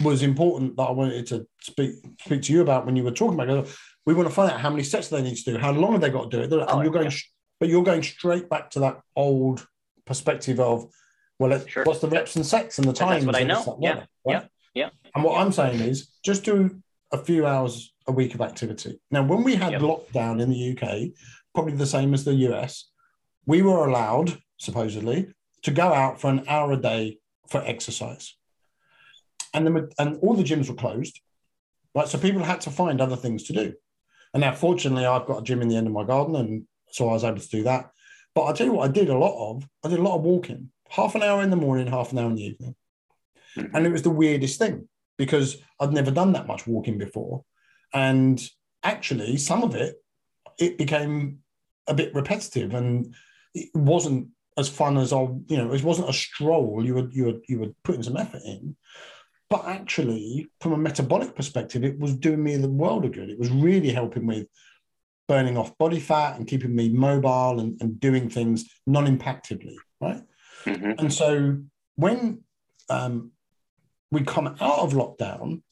was 0.00 0.22
important 0.22 0.76
that 0.76 0.82
I 0.84 0.90
wanted 0.92 1.26
to 1.28 1.46
speak 1.60 1.96
speak 2.20 2.42
to 2.42 2.52
you 2.52 2.62
about 2.62 2.86
when 2.86 2.96
you 2.96 3.02
were 3.02 3.10
talking 3.10 3.34
about 3.34 3.48
it. 3.48 3.76
We 4.06 4.14
want 4.14 4.28
to 4.28 4.34
find 4.34 4.50
out 4.50 4.60
how 4.60 4.70
many 4.70 4.82
sets 4.82 5.08
they 5.08 5.22
need 5.22 5.36
to 5.36 5.44
do, 5.44 5.58
how 5.58 5.72
long 5.72 5.92
have 5.92 6.00
they 6.00 6.10
got 6.10 6.30
to 6.30 6.36
do 6.36 6.42
it, 6.42 6.52
and 6.52 6.62
oh, 6.62 6.66
oh, 6.68 6.82
you're 6.82 6.92
going, 6.92 7.10
yeah. 7.10 7.16
but 7.60 7.68
you're 7.68 7.82
going 7.82 8.02
straight 8.02 8.48
back 8.48 8.70
to 8.70 8.80
that 8.80 9.00
old 9.16 9.66
perspective 10.06 10.60
of, 10.60 10.90
well, 11.38 11.58
sure. 11.66 11.84
what's 11.84 12.00
the 12.00 12.08
reps 12.08 12.36
and 12.36 12.46
sets 12.46 12.78
and 12.78 12.88
the 12.88 12.92
times? 12.92 13.26
That's 13.26 13.26
what 13.26 13.36
I 13.36 13.44
know. 13.44 13.78
yeah, 13.82 13.94
right? 13.94 14.06
yeah, 14.26 14.44
yeah. 14.74 14.90
And 15.14 15.24
what 15.24 15.38
I'm 15.38 15.52
saying 15.52 15.80
is, 15.80 16.08
just 16.24 16.44
do 16.44 16.80
a 17.12 17.18
few 17.18 17.46
hours 17.46 17.92
a 18.06 18.12
week 18.12 18.34
of 18.34 18.40
activity. 18.40 19.00
Now, 19.10 19.22
when 19.22 19.42
we 19.42 19.54
had 19.54 19.72
yep. 19.72 19.82
lockdown 19.82 20.40
in 20.40 20.50
the 20.50 20.76
UK, 20.76 21.10
probably 21.54 21.74
the 21.74 21.86
same 21.86 22.14
as 22.14 22.24
the 22.24 22.34
US, 22.34 22.90
we 23.46 23.62
were 23.62 23.86
allowed, 23.86 24.38
supposedly, 24.58 25.28
to 25.62 25.70
go 25.70 25.92
out 25.92 26.20
for 26.20 26.30
an 26.30 26.44
hour 26.48 26.72
a 26.72 26.76
day 26.76 27.18
for 27.48 27.62
exercise. 27.64 28.34
And, 29.54 29.66
the, 29.66 29.92
and 29.98 30.18
all 30.20 30.34
the 30.34 30.44
gyms 30.44 30.68
were 30.68 30.74
closed, 30.74 31.20
right? 31.94 32.08
So 32.08 32.18
people 32.18 32.42
had 32.42 32.60
to 32.62 32.70
find 32.70 33.00
other 33.00 33.16
things 33.16 33.44
to 33.44 33.52
do. 33.52 33.74
And 34.34 34.42
now, 34.42 34.52
fortunately, 34.52 35.06
I've 35.06 35.26
got 35.26 35.40
a 35.40 35.42
gym 35.42 35.62
in 35.62 35.68
the 35.68 35.76
end 35.76 35.86
of 35.86 35.92
my 35.94 36.04
garden, 36.04 36.36
and 36.36 36.64
so 36.90 37.08
I 37.08 37.14
was 37.14 37.24
able 37.24 37.40
to 37.40 37.48
do 37.48 37.62
that. 37.62 37.90
But 38.34 38.44
I 38.44 38.52
tell 38.52 38.66
you 38.66 38.74
what, 38.74 38.88
I 38.88 38.92
did 38.92 39.08
a 39.08 39.16
lot 39.16 39.50
of. 39.50 39.66
I 39.82 39.88
did 39.88 39.98
a 39.98 40.02
lot 40.02 40.16
of 40.16 40.22
walking, 40.22 40.70
half 40.90 41.14
an 41.14 41.22
hour 41.22 41.42
in 41.42 41.48
the 41.48 41.56
morning, 41.56 41.86
half 41.86 42.12
an 42.12 42.18
hour 42.18 42.28
in 42.28 42.34
the 42.34 42.44
evening, 42.44 42.76
mm-hmm. 43.56 43.74
and 43.74 43.86
it 43.86 43.90
was 43.90 44.02
the 44.02 44.10
weirdest 44.10 44.58
thing 44.58 44.86
because 45.18 45.58
I'd 45.80 45.92
never 45.92 46.10
done 46.10 46.32
that 46.32 46.46
much 46.46 46.66
walking 46.66 46.96
before. 46.96 47.44
And 47.92 48.40
actually, 48.82 49.36
some 49.36 49.62
of 49.62 49.74
it, 49.74 49.96
it 50.58 50.78
became 50.78 51.40
a 51.86 51.94
bit 51.94 52.14
repetitive 52.14 52.74
and 52.74 53.14
it 53.54 53.68
wasn't 53.74 54.28
as 54.56 54.68
fun 54.68 54.96
as 54.96 55.12
I, 55.12 55.20
you 55.20 55.56
know, 55.56 55.72
it 55.72 55.84
wasn't 55.84 56.08
a 56.08 56.12
stroll. 56.12 56.84
You 56.84 56.94
were 56.94 57.08
you 57.10 57.24
were 57.26 57.40
you 57.48 57.60
were 57.60 57.68
putting 57.84 58.02
some 58.02 58.16
effort 58.16 58.42
in, 58.44 58.76
but 59.50 59.64
actually, 59.66 60.48
from 60.60 60.72
a 60.72 60.76
metabolic 60.78 61.34
perspective, 61.34 61.84
it 61.84 61.98
was 61.98 62.14
doing 62.14 62.42
me 62.42 62.56
the 62.56 62.68
world 62.68 63.04
of 63.04 63.12
good. 63.12 63.30
It 63.30 63.38
was 63.38 63.50
really 63.50 63.90
helping 63.90 64.26
with 64.26 64.46
burning 65.26 65.56
off 65.56 65.76
body 65.78 66.00
fat 66.00 66.36
and 66.36 66.46
keeping 66.46 66.74
me 66.74 66.88
mobile 66.88 67.60
and, 67.60 67.80
and 67.80 68.00
doing 68.00 68.28
things 68.28 68.68
non-impactively, 68.86 69.76
right? 70.00 70.22
Mm-hmm. 70.64 70.92
And 70.98 71.12
so 71.12 71.58
when 71.96 72.42
um, 72.90 73.32
we 74.10 74.22
come 74.22 74.46
out 74.46 74.78
of 74.78 74.92
lockdown, 74.92 75.62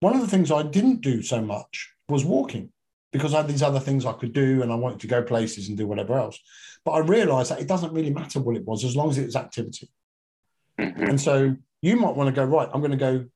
one 0.00 0.14
of 0.14 0.20
the 0.20 0.28
things 0.28 0.50
I 0.50 0.62
didn't 0.62 1.00
do 1.00 1.22
so 1.22 1.40
much 1.40 1.92
was 2.08 2.24
walking 2.24 2.70
because 3.12 3.32
I 3.32 3.38
had 3.38 3.48
these 3.48 3.62
other 3.62 3.80
things 3.80 4.04
I 4.04 4.12
could 4.12 4.32
do 4.32 4.62
and 4.62 4.72
I 4.72 4.74
wanted 4.74 5.00
to 5.00 5.06
go 5.06 5.22
places 5.22 5.68
and 5.68 5.78
do 5.78 5.86
whatever 5.86 6.18
else. 6.18 6.38
But 6.84 6.92
I 6.92 6.98
realized 6.98 7.50
that 7.50 7.60
it 7.60 7.68
doesn't 7.68 7.92
really 7.92 8.10
matter 8.10 8.40
what 8.40 8.56
it 8.56 8.64
was 8.64 8.84
as 8.84 8.96
long 8.96 9.08
as 9.10 9.18
it 9.18 9.26
was 9.26 9.36
activity. 9.36 9.88
Mm-hmm. 10.78 11.04
And 11.04 11.20
so 11.20 11.56
you 11.80 11.96
might 11.96 12.16
want 12.16 12.28
to 12.28 12.38
go, 12.38 12.44
right, 12.44 12.68
I'm 12.72 12.80
going 12.80 12.90
to 12.90 12.96
go 12.96 13.26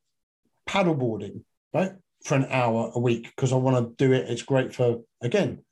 paddleboarding, 0.68 1.42
right, 1.72 1.92
for 2.24 2.34
an 2.34 2.46
hour 2.50 2.90
a 2.94 2.98
week 2.98 3.32
because 3.34 3.52
I 3.52 3.56
want 3.56 3.76
to 3.76 4.04
do 4.04 4.12
it. 4.12 4.28
It's 4.28 4.42
great 4.42 4.74
for, 4.74 5.02
again, 5.22 5.64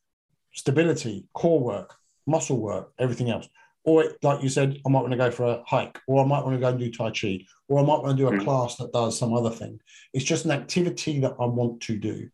stability, 0.52 1.26
core 1.34 1.60
work, 1.60 1.96
muscle 2.26 2.60
work, 2.60 2.92
everything 2.98 3.28
else. 3.28 3.48
Or, 3.84 4.04
like 4.22 4.42
you 4.42 4.48
said, 4.48 4.78
I 4.84 4.88
might 4.88 5.00
want 5.00 5.12
to 5.12 5.18
go 5.18 5.30
for 5.30 5.46
a 5.46 5.62
hike, 5.66 6.00
or 6.06 6.24
I 6.24 6.26
might 6.26 6.44
want 6.44 6.56
to 6.56 6.60
go 6.60 6.68
and 6.68 6.78
do 6.78 6.90
Tai 6.90 7.10
Chi, 7.10 7.40
or 7.68 7.80
I 7.80 7.82
might 7.82 8.02
want 8.02 8.16
to 8.16 8.22
do 8.22 8.28
a 8.28 8.32
mm-hmm. 8.32 8.44
class 8.44 8.76
that 8.76 8.92
does 8.92 9.18
some 9.18 9.34
other 9.34 9.50
thing. 9.50 9.80
It's 10.12 10.24
just 10.24 10.44
an 10.44 10.50
activity 10.52 11.20
that 11.20 11.34
I 11.40 11.46
want 11.46 11.80
to 11.82 11.96
do. 11.96 12.28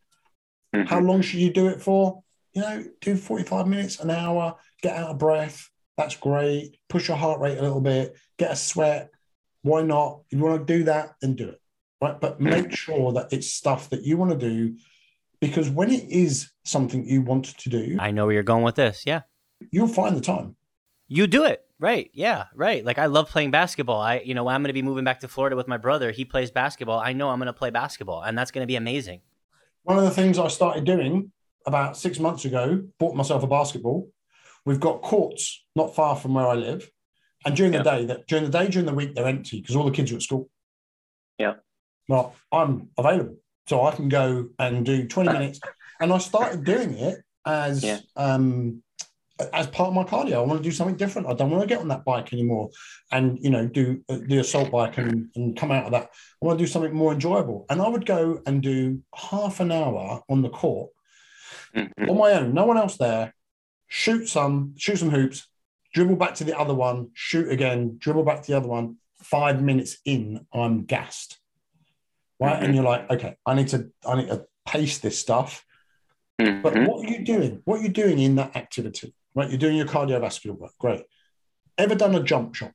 Mm-hmm. 0.74 0.86
How 0.86 1.00
long 1.00 1.22
should 1.22 1.40
you 1.40 1.52
do 1.52 1.68
it 1.68 1.80
for? 1.80 2.22
You 2.54 2.62
know, 2.62 2.84
do 3.00 3.16
45 3.16 3.66
minutes, 3.66 4.00
an 4.00 4.10
hour, 4.10 4.56
get 4.82 4.96
out 4.96 5.10
of 5.10 5.18
breath. 5.18 5.68
That's 5.96 6.16
great. 6.16 6.76
Push 6.88 7.08
your 7.08 7.16
heart 7.16 7.40
rate 7.40 7.58
a 7.58 7.62
little 7.62 7.80
bit, 7.80 8.16
get 8.38 8.52
a 8.52 8.56
sweat. 8.56 9.10
Why 9.62 9.82
not? 9.82 10.22
If 10.30 10.38
you 10.38 10.44
want 10.44 10.66
to 10.66 10.78
do 10.78 10.84
that, 10.84 11.14
then 11.20 11.34
do 11.34 11.50
it. 11.50 11.60
Right. 12.00 12.20
But 12.20 12.34
mm-hmm. 12.34 12.50
make 12.50 12.72
sure 12.72 13.12
that 13.12 13.32
it's 13.32 13.50
stuff 13.50 13.90
that 13.90 14.02
you 14.02 14.16
want 14.16 14.32
to 14.32 14.48
do 14.48 14.76
because 15.40 15.68
when 15.70 15.90
it 15.90 16.08
is 16.08 16.50
something 16.64 17.04
you 17.04 17.22
want 17.22 17.46
to 17.58 17.68
do, 17.68 17.96
I 17.98 18.10
know 18.10 18.26
where 18.26 18.34
you're 18.34 18.42
going 18.42 18.64
with 18.64 18.76
this. 18.76 19.04
Yeah. 19.06 19.22
You'll 19.70 19.88
find 19.88 20.16
the 20.16 20.20
time. 20.20 20.56
You 21.08 21.26
do 21.26 21.44
it. 21.44 21.64
Right. 21.82 22.12
Yeah. 22.14 22.44
Right. 22.54 22.84
Like 22.84 22.98
I 22.98 23.06
love 23.06 23.28
playing 23.28 23.50
basketball. 23.50 24.00
I, 24.00 24.20
you 24.20 24.34
know, 24.34 24.46
I'm 24.46 24.62
going 24.62 24.68
to 24.68 24.72
be 24.72 24.82
moving 24.82 25.02
back 25.02 25.18
to 25.20 25.28
Florida 25.28 25.56
with 25.56 25.66
my 25.66 25.78
brother. 25.78 26.12
He 26.12 26.24
plays 26.24 26.48
basketball. 26.48 27.00
I 27.00 27.12
know 27.12 27.28
I'm 27.28 27.40
going 27.40 27.48
to 27.48 27.52
play 27.52 27.70
basketball 27.70 28.22
and 28.22 28.38
that's 28.38 28.52
going 28.52 28.62
to 28.62 28.68
be 28.68 28.76
amazing. 28.76 29.20
One 29.82 29.98
of 29.98 30.04
the 30.04 30.12
things 30.12 30.38
I 30.38 30.46
started 30.46 30.84
doing 30.84 31.32
about 31.66 31.96
six 31.96 32.20
months 32.20 32.44
ago, 32.44 32.84
bought 33.00 33.16
myself 33.16 33.42
a 33.42 33.48
basketball. 33.48 34.08
We've 34.64 34.78
got 34.78 35.02
courts 35.02 35.64
not 35.74 35.96
far 35.96 36.14
from 36.14 36.34
where 36.34 36.46
I 36.46 36.54
live. 36.54 36.88
And 37.44 37.56
during 37.56 37.72
yeah. 37.72 37.82
the 37.82 37.90
day, 37.90 38.04
that 38.06 38.28
during 38.28 38.44
the 38.44 38.56
day, 38.56 38.68
during 38.68 38.86
the 38.86 38.94
week, 38.94 39.16
they're 39.16 39.26
empty 39.26 39.60
because 39.60 39.74
all 39.74 39.84
the 39.84 39.90
kids 39.90 40.12
are 40.12 40.16
at 40.16 40.22
school. 40.22 40.48
Yeah. 41.36 41.54
Well, 42.08 42.36
I'm 42.52 42.90
available. 42.96 43.38
So 43.66 43.84
I 43.84 43.92
can 43.92 44.08
go 44.08 44.50
and 44.60 44.86
do 44.86 45.08
20 45.08 45.32
minutes. 45.36 45.58
And 45.98 46.12
I 46.12 46.18
started 46.18 46.62
doing 46.62 46.96
it 46.96 47.24
as 47.44 47.82
yeah. 47.82 47.98
um 48.14 48.84
as 49.52 49.66
part 49.66 49.88
of 49.88 49.94
my 49.94 50.04
cardio. 50.04 50.36
I 50.36 50.40
want 50.40 50.62
to 50.62 50.68
do 50.68 50.74
something 50.74 50.96
different. 50.96 51.28
I 51.28 51.34
don't 51.34 51.50
want 51.50 51.62
to 51.62 51.68
get 51.68 51.80
on 51.80 51.88
that 51.88 52.04
bike 52.04 52.32
anymore 52.32 52.70
and 53.10 53.38
you 53.42 53.50
know 53.50 53.66
do 53.66 54.02
uh, 54.08 54.18
the 54.26 54.38
assault 54.38 54.70
bike 54.70 54.98
and, 54.98 55.28
and 55.34 55.56
come 55.56 55.72
out 55.72 55.86
of 55.86 55.92
that. 55.92 56.10
I 56.42 56.46
want 56.46 56.58
to 56.58 56.64
do 56.64 56.70
something 56.70 56.94
more 56.94 57.12
enjoyable. 57.12 57.66
And 57.70 57.80
I 57.80 57.88
would 57.88 58.06
go 58.06 58.40
and 58.46 58.62
do 58.62 59.02
half 59.14 59.60
an 59.60 59.72
hour 59.72 60.22
on 60.28 60.42
the 60.42 60.50
court 60.50 60.90
mm-hmm. 61.74 62.10
on 62.10 62.18
my 62.18 62.32
own, 62.32 62.54
no 62.54 62.66
one 62.66 62.76
else 62.76 62.96
there. 62.96 63.34
Shoot 63.88 64.28
some, 64.28 64.74
shoot 64.76 64.96
some 64.96 65.10
hoops, 65.10 65.46
dribble 65.92 66.16
back 66.16 66.34
to 66.36 66.44
the 66.44 66.58
other 66.58 66.74
one, 66.74 67.10
shoot 67.14 67.50
again, 67.50 67.96
dribble 67.98 68.24
back 68.24 68.42
to 68.42 68.50
the 68.50 68.56
other 68.56 68.68
one. 68.68 68.96
Five 69.22 69.62
minutes 69.62 69.98
in, 70.04 70.46
I'm 70.52 70.84
gassed. 70.84 71.38
Right. 72.40 72.54
Mm-hmm. 72.54 72.64
And 72.64 72.74
you're 72.74 72.84
like, 72.84 73.10
okay, 73.10 73.36
I 73.46 73.54
need 73.54 73.68
to, 73.68 73.90
I 74.06 74.16
need 74.16 74.28
to 74.28 74.46
pace 74.66 74.98
this 74.98 75.18
stuff. 75.18 75.64
Mm-hmm. 76.40 76.62
But 76.62 76.76
what 76.88 77.06
are 77.06 77.10
you 77.10 77.24
doing? 77.24 77.60
What 77.64 77.80
are 77.80 77.82
you 77.82 77.88
doing 77.88 78.18
in 78.18 78.36
that 78.36 78.56
activity? 78.56 79.14
Right? 79.34 79.48
You're 79.48 79.58
doing 79.58 79.76
your 79.76 79.86
cardiovascular 79.86 80.58
work. 80.58 80.72
Great. 80.78 81.02
Ever 81.78 81.94
done 81.94 82.14
a 82.14 82.22
jump 82.22 82.54
shot? 82.54 82.72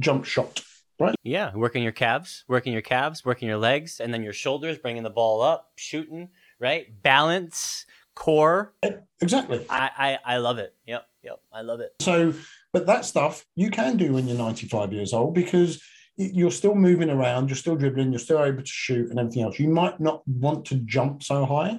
Jump 0.00 0.24
shot, 0.24 0.62
right? 0.98 1.14
Yeah, 1.22 1.54
working 1.54 1.82
your 1.82 1.92
calves, 1.92 2.44
working 2.48 2.72
your 2.72 2.82
calves, 2.82 3.24
working 3.24 3.48
your 3.48 3.58
legs, 3.58 4.00
and 4.00 4.12
then 4.12 4.22
your 4.22 4.32
shoulders, 4.32 4.78
bringing 4.78 5.02
the 5.02 5.10
ball 5.10 5.42
up, 5.42 5.72
shooting, 5.76 6.30
right? 6.58 6.86
Balance, 7.02 7.86
core. 8.14 8.74
Eh, 8.82 8.92
exactly. 9.20 9.64
I, 9.68 10.18
I, 10.24 10.34
I 10.34 10.36
love 10.38 10.58
it. 10.58 10.74
Yep, 10.86 11.06
yep. 11.22 11.40
I 11.52 11.62
love 11.62 11.80
it. 11.80 11.92
So, 12.00 12.32
but 12.72 12.86
that 12.86 13.04
stuff 13.04 13.44
you 13.54 13.70
can 13.70 13.96
do 13.96 14.12
when 14.12 14.26
you're 14.26 14.38
95 14.38 14.92
years 14.92 15.12
old 15.12 15.34
because 15.34 15.82
you're 16.16 16.50
still 16.50 16.74
moving 16.74 17.10
around, 17.10 17.48
you're 17.48 17.56
still 17.56 17.76
dribbling, 17.76 18.12
you're 18.12 18.18
still 18.20 18.42
able 18.42 18.62
to 18.62 18.66
shoot 18.66 19.10
and 19.10 19.18
everything 19.18 19.42
else. 19.42 19.58
You 19.58 19.68
might 19.68 19.98
not 20.00 20.26
want 20.26 20.64
to 20.66 20.76
jump 20.76 21.22
so 21.22 21.44
high, 21.44 21.78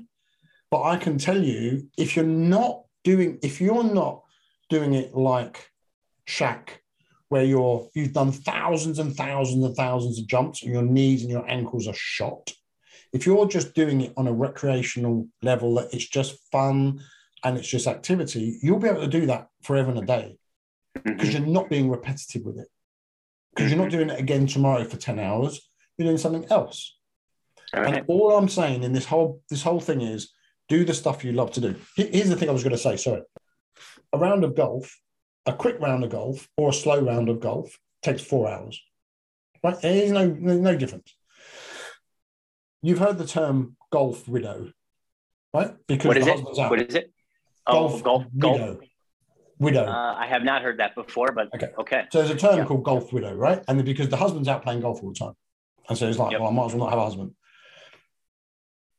but 0.69 0.83
I 0.83 0.97
can 0.97 1.17
tell 1.17 1.41
you 1.41 1.89
if 1.97 2.15
you're 2.15 2.25
not 2.25 2.84
doing 3.05 3.39
if 3.41 3.61
you're 3.61 3.83
not 3.83 4.23
doing 4.69 4.93
it 4.93 5.15
like 5.15 5.71
Shaq, 6.27 6.69
where 7.29 7.45
you're 7.45 7.87
you've 7.95 8.11
done 8.11 8.33
thousands 8.33 8.99
and 8.99 9.15
thousands 9.15 9.63
and 9.63 9.75
thousands 9.75 10.19
of 10.19 10.27
jumps 10.27 10.63
and 10.63 10.73
your 10.73 10.83
knees 10.83 11.21
and 11.21 11.31
your 11.31 11.49
ankles 11.49 11.87
are 11.87 11.93
shot. 11.93 12.51
If 13.13 13.25
you're 13.25 13.47
just 13.47 13.73
doing 13.73 14.01
it 14.01 14.13
on 14.17 14.27
a 14.27 14.33
recreational 14.33 15.27
level, 15.41 15.75
that 15.75 15.93
it's 15.93 16.07
just 16.07 16.37
fun 16.51 16.99
and 17.45 17.57
it's 17.57 17.67
just 17.67 17.87
activity, 17.87 18.59
you'll 18.61 18.79
be 18.79 18.89
able 18.89 19.01
to 19.01 19.07
do 19.07 19.27
that 19.27 19.47
forever 19.63 19.91
and 19.91 19.99
a 19.99 20.05
day 20.05 20.37
because 21.03 21.29
mm-hmm. 21.29 21.45
you're 21.45 21.53
not 21.53 21.69
being 21.69 21.89
repetitive 21.89 22.43
with 22.43 22.57
it. 22.57 22.67
Because 23.55 23.71
you're 23.71 23.77
not 23.77 23.89
mm-hmm. 23.89 23.97
doing 23.97 24.09
it 24.09 24.19
again 24.19 24.47
tomorrow 24.47 24.83
for 24.83 24.97
10 24.97 25.19
hours, 25.19 25.61
you're 25.97 26.07
doing 26.07 26.17
something 26.17 26.45
else. 26.51 26.97
And 27.73 28.03
all 28.07 28.37
I'm 28.37 28.49
saying 28.49 28.83
in 28.83 28.93
this 28.93 29.05
whole 29.05 29.41
this 29.49 29.61
whole 29.61 29.79
thing 29.79 30.01
is 30.01 30.31
do 30.68 30.84
the 30.84 30.93
stuff 30.93 31.24
you 31.24 31.32
love 31.32 31.51
to 31.53 31.61
do. 31.61 31.76
Here's 31.95 32.30
the 32.30 32.36
thing 32.36 32.49
I 32.49 32.53
was 32.53 32.63
going 32.63 32.76
to 32.76 32.78
say. 32.78 32.97
Sorry. 32.97 33.22
A 34.13 34.18
round 34.18 34.43
of 34.43 34.55
golf, 34.55 34.99
a 35.45 35.53
quick 35.53 35.80
round 35.80 36.03
of 36.03 36.09
golf 36.09 36.47
or 36.57 36.70
a 36.70 36.74
slow 36.74 36.99
round 36.99 37.30
of 37.30 37.39
golf 37.39 37.78
takes 38.01 38.24
four 38.24 38.49
hours. 38.49 38.82
Right? 39.63 39.80
There's 39.82 40.11
no, 40.11 40.28
no 40.28 40.76
difference. 40.76 41.16
You've 42.82 42.99
heard 42.99 43.18
the 43.18 43.26
term 43.26 43.76
golf 43.91 44.28
widow, 44.28 44.72
right? 45.53 45.76
Because 45.88 46.07
what 46.07 46.18
is 46.18 46.28
it? 46.28 46.39
What 46.39 46.82
is 46.82 46.95
it? 46.95 47.11
Golf, 47.68 47.93
oh, 47.95 47.99
golf, 47.99 48.26
widow. 48.32 48.76
Golf. 48.76 48.78
Widow. 49.57 49.86
Uh, 49.86 50.16
I 50.16 50.28
have 50.28 50.43
not 50.43 50.61
heard 50.61 50.80
that 50.80 50.93
before, 50.93 51.32
but 51.32 51.53
okay. 51.55 51.70
Okay. 51.80 52.03
So 52.11 52.20
there's 52.20 52.30
a 52.30 52.36
term 52.36 52.57
yeah. 52.57 52.66
called 52.66 52.84
golf 52.84 53.11
widow, 53.11 53.34
right? 53.34 53.63
And 53.68 53.84
because 53.84 54.09
the 54.09 54.18
husband's 54.18 54.47
out 54.47 54.61
playing 54.61 54.82
golf 54.82 55.01
all 55.01 55.09
the 55.09 55.16
time, 55.16 55.34
and 55.89 55.97
so 55.97 56.07
it's 56.07 56.20
like, 56.20 56.34
yep. 56.34 56.41
well, 56.41 56.49
I 56.49 56.53
might 56.53 56.66
as 56.66 56.74
well 56.74 56.84
not 56.86 56.89
have 56.91 56.99
a 56.99 57.03
husband 57.05 57.32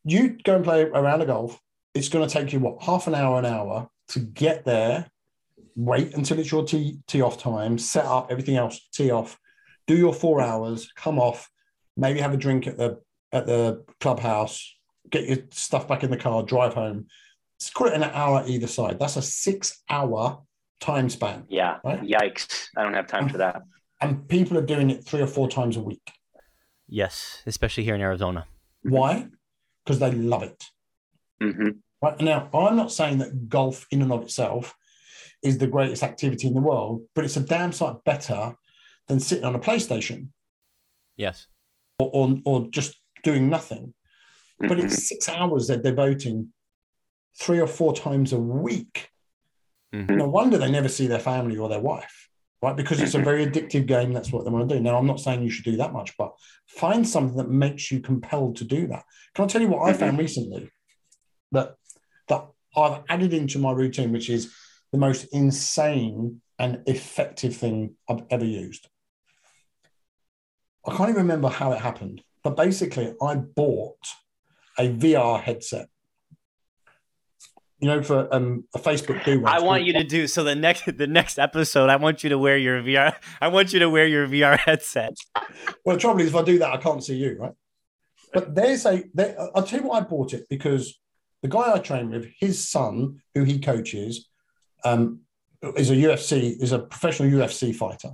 you 0.07 0.39
go 0.45 0.57
and 0.57 0.65
play 0.65 0.83
around 0.83 0.97
a 0.97 1.03
round 1.03 1.23
of 1.23 1.29
golf. 1.29 1.61
It's 1.95 2.09
going 2.09 2.27
to 2.27 2.33
take 2.33 2.53
you 2.53 2.61
what 2.61 2.83
half 2.83 3.07
an 3.07 3.15
hour, 3.15 3.39
an 3.39 3.47
hour 3.47 3.89
to 4.09 4.21
get 4.21 4.65
there. 4.65 5.11
Wait 5.75 6.15
until 6.15 6.39
it's 6.39 6.51
your 6.51 6.65
tee, 6.65 7.01
tee 7.07 7.21
off 7.21 7.39
time. 7.39 7.77
Set 7.77 8.05
up 8.05 8.29
everything 8.31 8.57
else. 8.57 8.89
Tee 8.93 9.11
off. 9.11 9.39
Do 9.87 9.97
your 9.97 10.15
four 10.15 10.41
hours. 10.41 10.91
Come 10.95 11.19
off. 11.19 11.51
Maybe 11.97 12.21
have 12.21 12.33
a 12.33 12.37
drink 12.37 12.67
at 12.67 12.77
the 12.77 13.01
at 13.33 13.47
the 13.47 13.85
clubhouse. 14.01 14.75
Get 15.11 15.29
your 15.29 15.39
stuff 15.51 15.89
back 15.89 16.05
in 16.05 16.11
the 16.11 16.17
car. 16.17 16.43
Drive 16.43 16.75
home. 16.75 17.07
Let's 17.59 17.71
call 17.71 17.89
it 17.89 17.95
an 17.95 18.05
hour 18.05 18.45
either 18.47 18.67
side. 18.67 18.99
That's 18.99 19.17
a 19.17 19.23
six-hour 19.23 20.43
time 20.81 21.09
span. 21.09 21.45
Yeah. 21.49 21.79
Right? 21.83 22.03
Yikes! 22.03 22.67
I 22.77 22.83
don't 22.83 22.95
have 22.95 23.07
time 23.07 23.29
for 23.29 23.39
that. 23.39 23.63
And 24.01 24.29
people 24.29 24.59
are 24.59 24.63
doing 24.63 24.91
it 24.91 25.05
three 25.05 25.23
or 25.23 25.27
four 25.27 25.49
times 25.49 25.77
a 25.77 25.81
week. 25.81 26.13
Yes, 26.89 27.43
especially 27.47 27.85
here 27.85 27.95
in 27.95 28.01
Arizona. 28.01 28.47
Why? 28.83 29.29
Because 29.87 30.01
they 30.01 30.11
love 30.11 30.43
it. 30.43 30.65
Mm-hmm. 31.41 31.69
Right 32.03 32.21
now, 32.21 32.49
I'm 32.53 32.77
not 32.77 32.93
saying 32.93 33.19
that 33.19 33.49
golf 33.49 33.87
in 33.91 34.03
and 34.03 34.13
of 34.13 34.23
itself 34.23 34.75
is 35.43 35.59
the 35.59 35.67
greatest 35.67 36.03
activity 36.03 36.49
in 36.49 36.55
the 36.55 36.61
world, 36.61 37.03
but 37.15 37.25
it's 37.25 37.37
a 37.37 37.41
damn 37.41 37.73
sight 37.73 37.97
better 38.05 38.57
than 39.07 39.21
sitting 39.21 39.45
on 39.45 39.55
a 39.55 39.61
PlayStation. 39.61 40.29
Yes. 41.17 41.47
Or, 41.99 42.11
or, 42.13 42.39
or 42.45 42.69
just 42.71 43.01
doing 43.23 43.49
nothing. 43.49 43.95
Mm-hmm. 44.61 44.69
But 44.69 44.81
it's 44.81 44.95
mm-hmm. 44.95 45.15
six 45.15 45.29
hours 45.29 45.69
they're 45.69 45.79
devoting 45.79 46.53
three 47.39 47.61
or 47.61 47.67
four 47.67 47.95
times 47.95 48.33
a 48.33 48.39
week. 48.39 49.11
Mm-hmm. 49.95 50.17
No 50.17 50.29
wonder 50.29 50.59
they 50.59 50.71
never 50.71 50.89
see 50.89 51.07
their 51.07 51.21
family 51.21 51.57
or 51.57 51.69
their 51.69 51.81
wife 51.81 52.26
right? 52.63 52.77
Because 52.77 53.01
it's 53.01 53.15
a 53.15 53.21
very 53.21 53.47
addictive 53.47 53.87
game. 53.87 54.13
That's 54.13 54.33
what 54.33 54.45
they 54.45 54.51
want 54.51 54.69
to 54.69 54.75
do. 54.75 54.81
Now, 54.81 54.99
I'm 54.99 55.07
not 55.07 55.21
saying 55.21 55.43
you 55.43 55.51
should 55.51 55.65
do 55.65 55.77
that 55.77 55.93
much, 55.93 56.17
but 56.17 56.33
find 56.67 57.07
something 57.07 57.37
that 57.37 57.51
makes 57.51 57.91
you 57.91 58.01
compelled 58.01 58.57
to 58.57 58.65
do 58.65 58.87
that. 58.89 59.05
Can 59.35 59.45
I 59.45 59.49
tell 59.49 59.61
you 59.61 59.69
what 59.69 59.89
I 59.89 59.93
found 59.93 60.13
mm-hmm. 60.13 60.21
recently 60.21 60.71
that 61.53 61.75
that 62.29 62.47
I've 62.77 63.03
added 63.09 63.33
into 63.33 63.59
my 63.59 63.73
routine, 63.73 64.13
which 64.13 64.31
is 64.31 64.55
the 64.93 64.99
most 64.99 65.25
insane 65.33 66.41
and 66.59 66.83
effective 66.87 67.55
thing 67.55 67.95
I've 68.09 68.23
ever 68.31 68.45
used. 68.45 68.89
I 70.87 70.97
can't 70.97 71.11
even 71.11 71.23
remember 71.23 71.49
how 71.49 71.73
it 71.73 71.81
happened, 71.81 72.23
but 72.43 72.57
basically, 72.57 73.15
I 73.21 73.35
bought 73.35 73.99
a 74.79 74.89
VR 74.89 75.41
headset. 75.41 75.89
You 77.79 77.89
know, 77.89 78.03
for 78.03 78.33
um, 78.35 78.65
a 78.75 78.79
Facebook 78.79 79.23
do. 79.25 79.45
I 79.45 79.61
want 79.61 79.85
you 79.85 79.93
to 79.95 80.05
do 80.05 80.27
so. 80.27 80.43
The 80.45 80.55
next 80.55 80.85
the 80.97 81.07
next 81.07 81.39
episode, 81.39 81.91
I 81.91 81.97
want 81.97 82.25
you 82.25 82.31
to 82.31 82.39
wear 82.39 82.57
your 82.57 82.83
VR. 82.83 83.15
I 83.41 83.49
want 83.49 83.73
you 83.73 83.81
to 83.81 83.91
wear 83.91 84.07
your 84.07 84.27
VR 84.27 84.59
headset. 84.59 85.15
Well, 85.85 85.97
the 85.97 86.01
trouble 86.01 86.21
is, 86.21 86.29
if 86.29 86.37
I 86.37 86.43
do 86.43 86.59
that, 86.59 86.73
I 86.73 86.79
can't 86.79 87.05
see 87.05 87.17
you, 87.17 87.37
right? 87.39 87.53
But 88.33 88.55
there's 88.55 88.87
a. 88.87 89.05
There, 89.13 89.37
I'll 89.55 89.63
tell 89.63 89.81
you 89.81 89.89
why 89.89 89.99
I 89.99 90.01
bought 90.01 90.33
it 90.33 90.47
because 90.49 90.99
the 91.43 91.49
guy 91.49 91.73
I 91.75 91.79
train 91.79 92.11
with, 92.11 92.27
his 92.41 92.67
son, 92.67 93.21
who 93.35 93.45
he 93.45 93.59
coaches, 93.59 94.29
um, 94.85 95.21
is 95.77 95.91
a 95.91 95.97
UFC, 95.97 96.61
is 96.61 96.73
a 96.73 96.79
professional 96.79 97.31
UFC 97.31 97.75
fighter, 97.75 98.11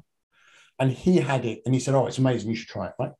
and 0.80 0.90
he 0.90 1.18
had 1.18 1.44
it, 1.44 1.62
and 1.64 1.74
he 1.74 1.80
said, 1.80 1.94
"Oh, 1.94 2.06
it's 2.06 2.18
amazing. 2.18 2.50
You 2.50 2.56
should 2.56 2.68
try 2.68 2.86
it." 2.86 2.94
Right. 2.98 3.12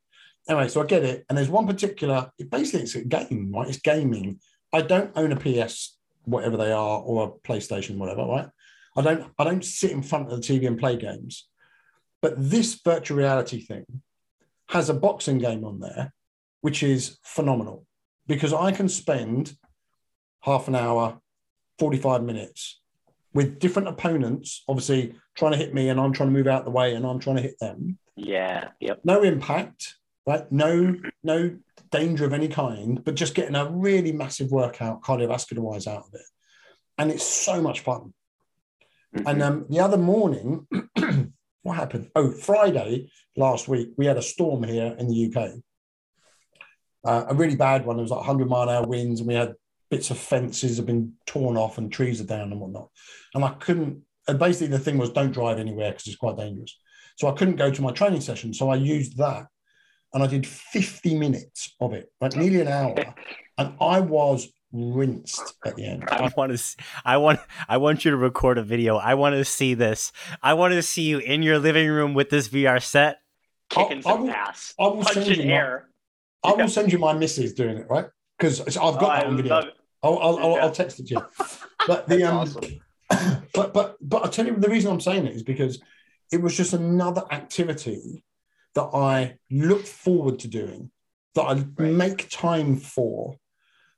Anyway, 0.48 0.66
so 0.66 0.82
I 0.82 0.86
get 0.86 1.04
it, 1.04 1.24
and 1.28 1.38
there's 1.38 1.48
one 1.48 1.68
particular. 1.68 2.32
It 2.36 2.50
basically, 2.50 2.80
it's 2.80 2.96
a 2.96 3.04
game, 3.04 3.52
right? 3.54 3.68
It's 3.68 3.78
gaming. 3.78 4.40
I 4.72 4.80
don't 4.80 5.12
own 5.14 5.30
a 5.30 5.36
PS, 5.36 5.98
whatever 6.24 6.56
they 6.56 6.72
are, 6.72 7.00
or 7.00 7.24
a 7.24 7.48
PlayStation, 7.48 7.96
whatever, 7.96 8.24
right? 8.24 8.48
I 8.96 9.02
don't. 9.02 9.32
I 9.38 9.44
don't 9.44 9.64
sit 9.64 9.90
in 9.90 10.02
front 10.02 10.30
of 10.30 10.40
the 10.40 10.46
TV 10.46 10.66
and 10.66 10.78
play 10.78 10.96
games. 10.96 11.48
But 12.20 12.34
this 12.36 12.80
virtual 12.84 13.18
reality 13.18 13.60
thing 13.60 13.84
has 14.68 14.88
a 14.88 14.94
boxing 14.94 15.38
game 15.38 15.64
on 15.64 15.80
there, 15.80 16.12
which 16.60 16.82
is 16.82 17.18
phenomenal 17.24 17.84
because 18.26 18.52
I 18.52 18.70
can 18.72 18.88
spend 18.88 19.56
half 20.40 20.68
an 20.68 20.76
hour, 20.76 21.20
45 21.78 22.22
minutes 22.22 22.80
with 23.34 23.58
different 23.58 23.88
opponents, 23.88 24.62
obviously 24.68 25.14
trying 25.34 25.52
to 25.52 25.58
hit 25.58 25.74
me 25.74 25.88
and 25.88 25.98
I'm 25.98 26.12
trying 26.12 26.28
to 26.28 26.34
move 26.34 26.46
out 26.46 26.64
the 26.64 26.70
way 26.70 26.94
and 26.94 27.06
I'm 27.06 27.18
trying 27.18 27.36
to 27.36 27.42
hit 27.42 27.58
them. 27.58 27.98
Yeah. 28.16 28.68
Yep. 28.80 29.00
No 29.04 29.22
impact, 29.22 29.96
right? 30.26 30.50
No, 30.50 30.96
no 31.22 31.56
danger 31.90 32.24
of 32.24 32.32
any 32.32 32.48
kind, 32.48 33.02
but 33.04 33.14
just 33.14 33.34
getting 33.34 33.54
a 33.54 33.70
really 33.70 34.12
massive 34.12 34.50
workout 34.50 35.02
cardiovascular 35.02 35.58
wise 35.58 35.86
out 35.86 36.04
of 36.08 36.14
it. 36.14 36.26
And 36.98 37.10
it's 37.10 37.26
so 37.26 37.60
much 37.60 37.80
fun. 37.80 38.12
Mm-hmm. 39.16 39.28
And 39.28 39.42
um, 39.42 39.66
the 39.68 39.80
other 39.80 39.96
morning, 39.96 40.66
what 41.62 41.76
happened? 41.76 42.10
Oh, 42.14 42.30
Friday 42.30 43.10
last 43.36 43.68
week, 43.68 43.90
we 43.96 44.06
had 44.06 44.16
a 44.16 44.22
storm 44.22 44.62
here 44.62 44.94
in 44.98 45.08
the 45.08 45.32
UK. 45.34 45.50
Uh, 47.04 47.24
a 47.28 47.34
really 47.34 47.56
bad 47.56 47.84
one. 47.84 47.98
It 47.98 48.02
was 48.02 48.10
like 48.10 48.20
100 48.20 48.48
mile 48.48 48.68
an 48.68 48.76
hour 48.76 48.86
winds, 48.86 49.20
and 49.20 49.28
we 49.28 49.34
had 49.34 49.54
bits 49.90 50.10
of 50.10 50.18
fences 50.18 50.78
have 50.78 50.86
been 50.86 51.12
torn 51.26 51.56
off 51.56 51.76
and 51.76 51.92
trees 51.92 52.18
are 52.20 52.24
down 52.24 52.50
and 52.50 52.60
whatnot. 52.60 52.88
And 53.34 53.44
I 53.44 53.50
couldn't, 53.50 54.02
and 54.26 54.38
basically 54.38 54.68
the 54.68 54.78
thing 54.78 54.96
was 54.96 55.10
don't 55.10 55.32
drive 55.32 55.58
anywhere 55.58 55.90
because 55.90 56.06
it's 56.06 56.16
quite 56.16 56.38
dangerous. 56.38 56.78
So 57.16 57.28
I 57.28 57.32
couldn't 57.32 57.56
go 57.56 57.70
to 57.70 57.82
my 57.82 57.92
training 57.92 58.22
session. 58.22 58.54
So 58.54 58.70
I 58.70 58.76
used 58.76 59.18
that 59.18 59.48
and 60.14 60.22
I 60.22 60.26
did 60.26 60.46
50 60.46 61.14
minutes 61.16 61.74
of 61.80 61.92
it, 61.92 62.10
like 62.20 62.36
nearly 62.36 62.60
an 62.60 62.68
hour. 62.68 63.14
And 63.58 63.74
I 63.82 64.00
was 64.00 64.48
rinsed 64.72 65.54
at 65.66 65.76
the 65.76 65.84
end. 65.84 66.04
I 66.10 66.32
want 66.34 66.56
to. 66.56 66.76
I 67.04 67.18
want. 67.18 67.38
I 67.68 67.76
want 67.76 68.02
you 68.02 68.10
to 68.12 68.16
record 68.16 68.56
a 68.56 68.62
video. 68.62 68.96
I 68.96 69.12
want 69.12 69.34
to 69.34 69.44
see 69.44 69.74
this. 69.74 70.10
I 70.42 70.54
want 70.54 70.72
to 70.72 70.82
see 70.82 71.02
you 71.02 71.18
in 71.18 71.42
your 71.42 71.58
living 71.58 71.90
room 71.90 72.14
with 72.14 72.30
this 72.30 72.48
VR 72.48 72.82
set, 72.82 73.18
kicking 73.68 73.98
I'll, 73.98 74.02
some 74.02 74.12
I 74.12 74.22
will, 74.22 74.30
ass, 74.30 74.74
I 74.80 74.82
will 74.84 75.04
send 75.04 75.36
you 75.36 75.42
air. 75.42 75.88
My, 76.42 76.50
I 76.50 76.54
will 76.54 76.68
send 76.68 76.92
you 76.92 76.98
my 76.98 77.12
missus 77.12 77.52
doing 77.52 77.76
it, 77.76 77.86
right? 77.90 78.06
Because 78.38 78.60
I've 78.60 78.74
got 78.74 79.02
oh, 79.02 79.06
that 79.06 79.26
on 79.26 79.36
video. 79.36 79.54
I'll, 80.02 80.18
I'll, 80.18 80.38
I'll, 80.38 80.54
I'll, 80.56 80.72
text 80.72 80.98
it 80.98 81.08
to 81.08 81.14
you. 81.14 81.26
But 81.86 82.08
the 82.08 82.22
um, 82.24 82.38
awesome. 82.38 82.80
but 83.54 83.74
but 83.74 83.96
but 84.00 84.24
I 84.24 84.28
tell 84.28 84.46
you 84.46 84.56
the 84.56 84.70
reason 84.70 84.90
I'm 84.90 85.00
saying 85.00 85.26
it 85.26 85.34
is 85.34 85.42
because 85.42 85.80
it 86.30 86.40
was 86.40 86.56
just 86.56 86.72
another 86.72 87.24
activity 87.30 88.24
that 88.74 88.90
I 88.94 89.36
look 89.50 89.86
forward 89.86 90.38
to 90.40 90.48
doing, 90.48 90.90
that 91.34 91.42
I 91.42 91.54
right. 91.54 91.92
make 91.92 92.30
time 92.30 92.76
for, 92.76 93.36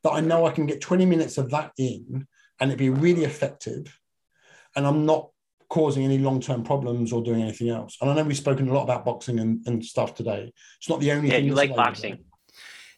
that 0.03 0.11
I 0.11 0.21
know 0.21 0.47
I 0.47 0.53
can 0.53 0.67
get 0.67 0.81
20 0.81 1.07
minutes 1.07 1.39
of 1.39 1.51
that 1.51 1.73
in 1.79 2.27
and 2.61 2.71
it'd 2.71 2.79
be 2.79 2.91
really 2.91 3.25
effective. 3.25 3.99
And 4.77 4.87
I'm 4.87 5.07
not 5.07 5.31
causing 5.69 6.05
any 6.05 6.19
long-term 6.19 6.63
problems 6.63 7.13
or 7.13 7.23
doing 7.23 7.43
anything 7.43 7.69
else. 7.69 7.97
And 8.01 8.11
I 8.11 8.15
know 8.15 8.25
we've 8.25 8.37
spoken 8.37 8.69
a 8.69 8.73
lot 8.73 8.85
about 8.85 9.05
boxing 9.05 9.39
and, 9.39 9.67
and 9.67 9.85
stuff 9.85 10.15
today. 10.15 10.53
It's 10.79 10.89
not 10.89 11.01
the 11.01 11.13
only 11.13 11.29
yeah, 11.29 11.37
thing. 11.37 11.47
you 11.47 11.55
like 11.55 11.75
boxing. 11.75 12.25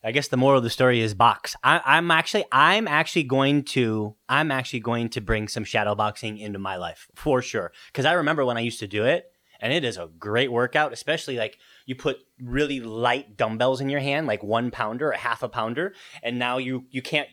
I 0.05 0.13
guess 0.13 0.29
the 0.29 0.37
moral 0.37 0.59
of 0.59 0.65
the 0.65 0.71
story 0.71 1.01
is 1.01 1.15
box. 1.15 1.57
I, 1.65 1.99
am 1.99 2.11
actually, 2.11 2.45
I'm 2.53 2.87
actually 2.87 3.25
going 3.25 3.65
to, 3.65 4.15
I'm 4.29 4.51
actually 4.51 4.81
going 4.81 5.09
to 5.11 5.21
bring 5.21 5.49
some 5.49 5.65
shadow 5.65 5.95
boxing 5.95 6.39
into 6.39 6.59
my 6.59 6.77
life 6.77 7.09
for 7.17 7.43
sure. 7.43 7.73
Because 7.89 8.05
I 8.05 8.13
remember 8.13 8.45
when 8.45 8.57
I 8.57 8.61
used 8.61 8.79
to 8.81 8.87
do 8.87 9.05
it, 9.05 9.25
and 9.61 9.73
it 9.73 9.85
is 9.85 9.97
a 9.97 10.09
great 10.19 10.51
workout, 10.51 10.93
especially 10.93 11.37
like 11.37 11.59
you 11.87 11.95
put 11.95 12.19
really 12.41 12.81
light 12.81 13.37
dumbbells 13.37 13.81
in 13.81 13.89
your 13.89 14.01
hand, 14.01 14.27
like 14.27 14.43
one 14.43 14.71
pounder, 14.71 15.11
a 15.11 15.17
half 15.19 15.43
a 15.43 15.49
pounder, 15.49 15.95
and 16.23 16.39
now 16.39 16.59
you 16.59 16.85
you 16.91 17.03
can't. 17.03 17.29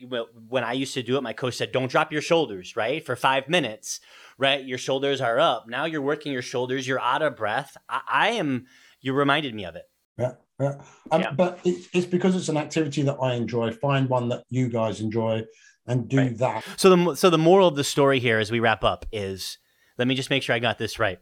When 0.48 0.64
I 0.64 0.74
used 0.74 0.94
to 0.96 1.04
do 1.04 1.18
it, 1.18 1.22
my 1.22 1.34
coach 1.34 1.56
said, 1.56 1.72
"Don't 1.72 1.92
drop 1.92 2.12
your 2.12 2.22
shoulders, 2.22 2.76
right, 2.76 3.06
for 3.06 3.16
five 3.16 3.50
minutes, 3.50 4.00
right? 4.38 4.64
Your 4.64 4.78
shoulders 4.78 5.22
are 5.22 5.40
up. 5.40 5.68
Now 5.68 5.86
you're 5.86 6.02
working 6.02 6.32
your 6.32 6.42
shoulders. 6.42 6.88
You're 6.88 7.02
out 7.02 7.22
of 7.22 7.36
breath. 7.36 7.78
I, 7.90 8.02
I 8.08 8.30
am. 8.32 8.66
You 9.02 9.14
reminded 9.14 9.54
me 9.54 9.66
of 9.66 9.76
it. 9.76 9.90
Yeah. 10.18 10.34
Yeah. 10.60 10.76
Um, 11.12 11.22
yeah. 11.22 11.32
But 11.32 11.60
it, 11.64 11.88
it's 11.94 12.06
because 12.06 12.36
it's 12.36 12.50
an 12.50 12.58
activity 12.58 13.02
that 13.04 13.16
I 13.16 13.34
enjoy. 13.34 13.72
Find 13.72 14.08
one 14.08 14.30
that 14.30 14.44
you 14.50 14.70
guys 14.70 15.02
enjoy 15.02 15.44
and 15.88 16.08
do 16.08 16.18
right. 16.18 16.38
that. 16.38 16.64
So 16.78 16.96
the 16.96 17.16
so 17.16 17.30
the 17.30 17.38
moral 17.38 17.68
of 17.68 17.76
the 17.76 17.84
story 17.84 18.20
here, 18.20 18.40
as 18.40 18.52
we 18.52 18.60
wrap 18.60 18.84
up, 18.84 19.06
is 19.12 19.58
let 19.98 20.08
me 20.08 20.16
just 20.16 20.30
make 20.30 20.44
sure 20.44 20.56
I 20.56 20.60
got 20.60 20.78
this 20.78 21.00
right. 21.00 21.20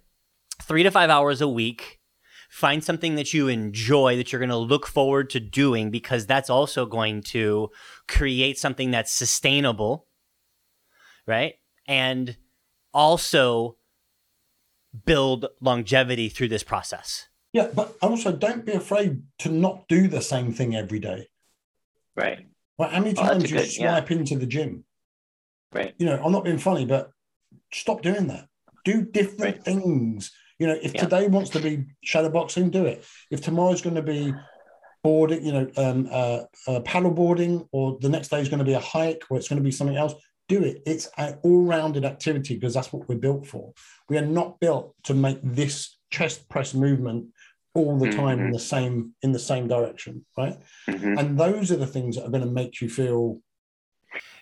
Three 0.61 0.83
to 0.83 0.91
five 0.91 1.09
hours 1.09 1.41
a 1.41 1.47
week. 1.47 1.99
Find 2.49 2.83
something 2.83 3.15
that 3.15 3.33
you 3.33 3.47
enjoy 3.47 4.17
that 4.17 4.31
you're 4.31 4.39
going 4.39 4.49
to 4.49 4.57
look 4.57 4.85
forward 4.85 5.29
to 5.29 5.39
doing 5.39 5.89
because 5.89 6.25
that's 6.25 6.49
also 6.49 6.85
going 6.85 7.21
to 7.23 7.69
create 8.07 8.59
something 8.59 8.91
that's 8.91 9.11
sustainable, 9.11 10.07
right? 11.25 11.53
And 11.87 12.35
also 12.93 13.77
build 15.05 15.45
longevity 15.61 16.27
through 16.27 16.49
this 16.49 16.63
process. 16.63 17.27
Yeah, 17.53 17.69
but 17.73 17.95
also 18.01 18.31
don't 18.31 18.65
be 18.65 18.73
afraid 18.73 19.23
to 19.39 19.49
not 19.49 19.87
do 19.87 20.07
the 20.07 20.21
same 20.21 20.53
thing 20.53 20.75
every 20.75 20.99
day. 20.99 21.27
Right. 22.15 22.47
Well, 22.77 22.89
how 22.89 22.99
many 22.99 23.17
oh, 23.17 23.21
times 23.21 23.49
you 23.49 23.57
good, 23.57 23.69
swipe 23.69 24.09
yeah. 24.09 24.17
into 24.17 24.37
the 24.37 24.45
gym? 24.45 24.85
Right. 25.73 25.93
You 25.97 26.05
know, 26.05 26.21
I'm 26.23 26.31
not 26.31 26.43
being 26.43 26.57
funny, 26.57 26.85
but 26.85 27.11
stop 27.73 28.01
doing 28.01 28.27
that. 28.27 28.47
Do 28.83 29.03
different 29.03 29.57
right. 29.57 29.63
things. 29.63 30.31
You 30.61 30.67
know, 30.67 30.77
if 30.79 30.93
yeah. 30.93 31.01
today 31.01 31.27
wants 31.27 31.49
to 31.51 31.59
be 31.59 31.85
shadow 32.03 32.29
boxing, 32.29 32.69
do 32.69 32.85
it. 32.85 33.03
If 33.31 33.41
tomorrow's 33.41 33.81
going 33.81 33.95
to 33.95 34.03
be 34.03 34.31
boarding, 35.03 35.43
you 35.43 35.53
know, 35.53 35.71
um, 35.75 36.07
uh, 36.11 36.41
uh, 36.67 36.81
paddle 36.81 37.09
boarding, 37.09 37.67
or 37.71 37.97
the 37.99 38.09
next 38.09 38.27
day 38.27 38.41
is 38.41 38.47
going 38.47 38.59
to 38.59 38.65
be 38.65 38.73
a 38.73 38.79
hike, 38.79 39.23
or 39.31 39.37
it's 39.37 39.47
going 39.47 39.57
to 39.57 39.63
be 39.63 39.71
something 39.71 39.97
else, 39.97 40.13
do 40.47 40.63
it. 40.63 40.83
It's 40.85 41.09
an 41.17 41.39
all-rounded 41.41 42.05
activity 42.05 42.53
because 42.53 42.75
that's 42.75 42.93
what 42.93 43.09
we're 43.09 43.17
built 43.17 43.47
for. 43.47 43.73
We 44.07 44.19
are 44.19 44.25
not 44.39 44.59
built 44.59 44.93
to 45.05 45.15
make 45.15 45.39
this 45.41 45.97
chest 46.11 46.47
press 46.47 46.75
movement 46.75 47.29
all 47.73 47.97
the 47.97 48.11
time 48.11 48.37
mm-hmm. 48.37 48.47
in 48.47 48.51
the 48.51 48.59
same 48.59 49.13
in 49.23 49.31
the 49.31 49.39
same 49.39 49.65
direction 49.65 50.25
right 50.37 50.57
mm-hmm. 50.89 51.17
and 51.17 51.39
those 51.39 51.71
are 51.71 51.77
the 51.77 51.87
things 51.87 52.17
that 52.17 52.25
are 52.25 52.29
going 52.29 52.43
to 52.43 52.49
make 52.49 52.81
you 52.81 52.89
feel 52.89 53.39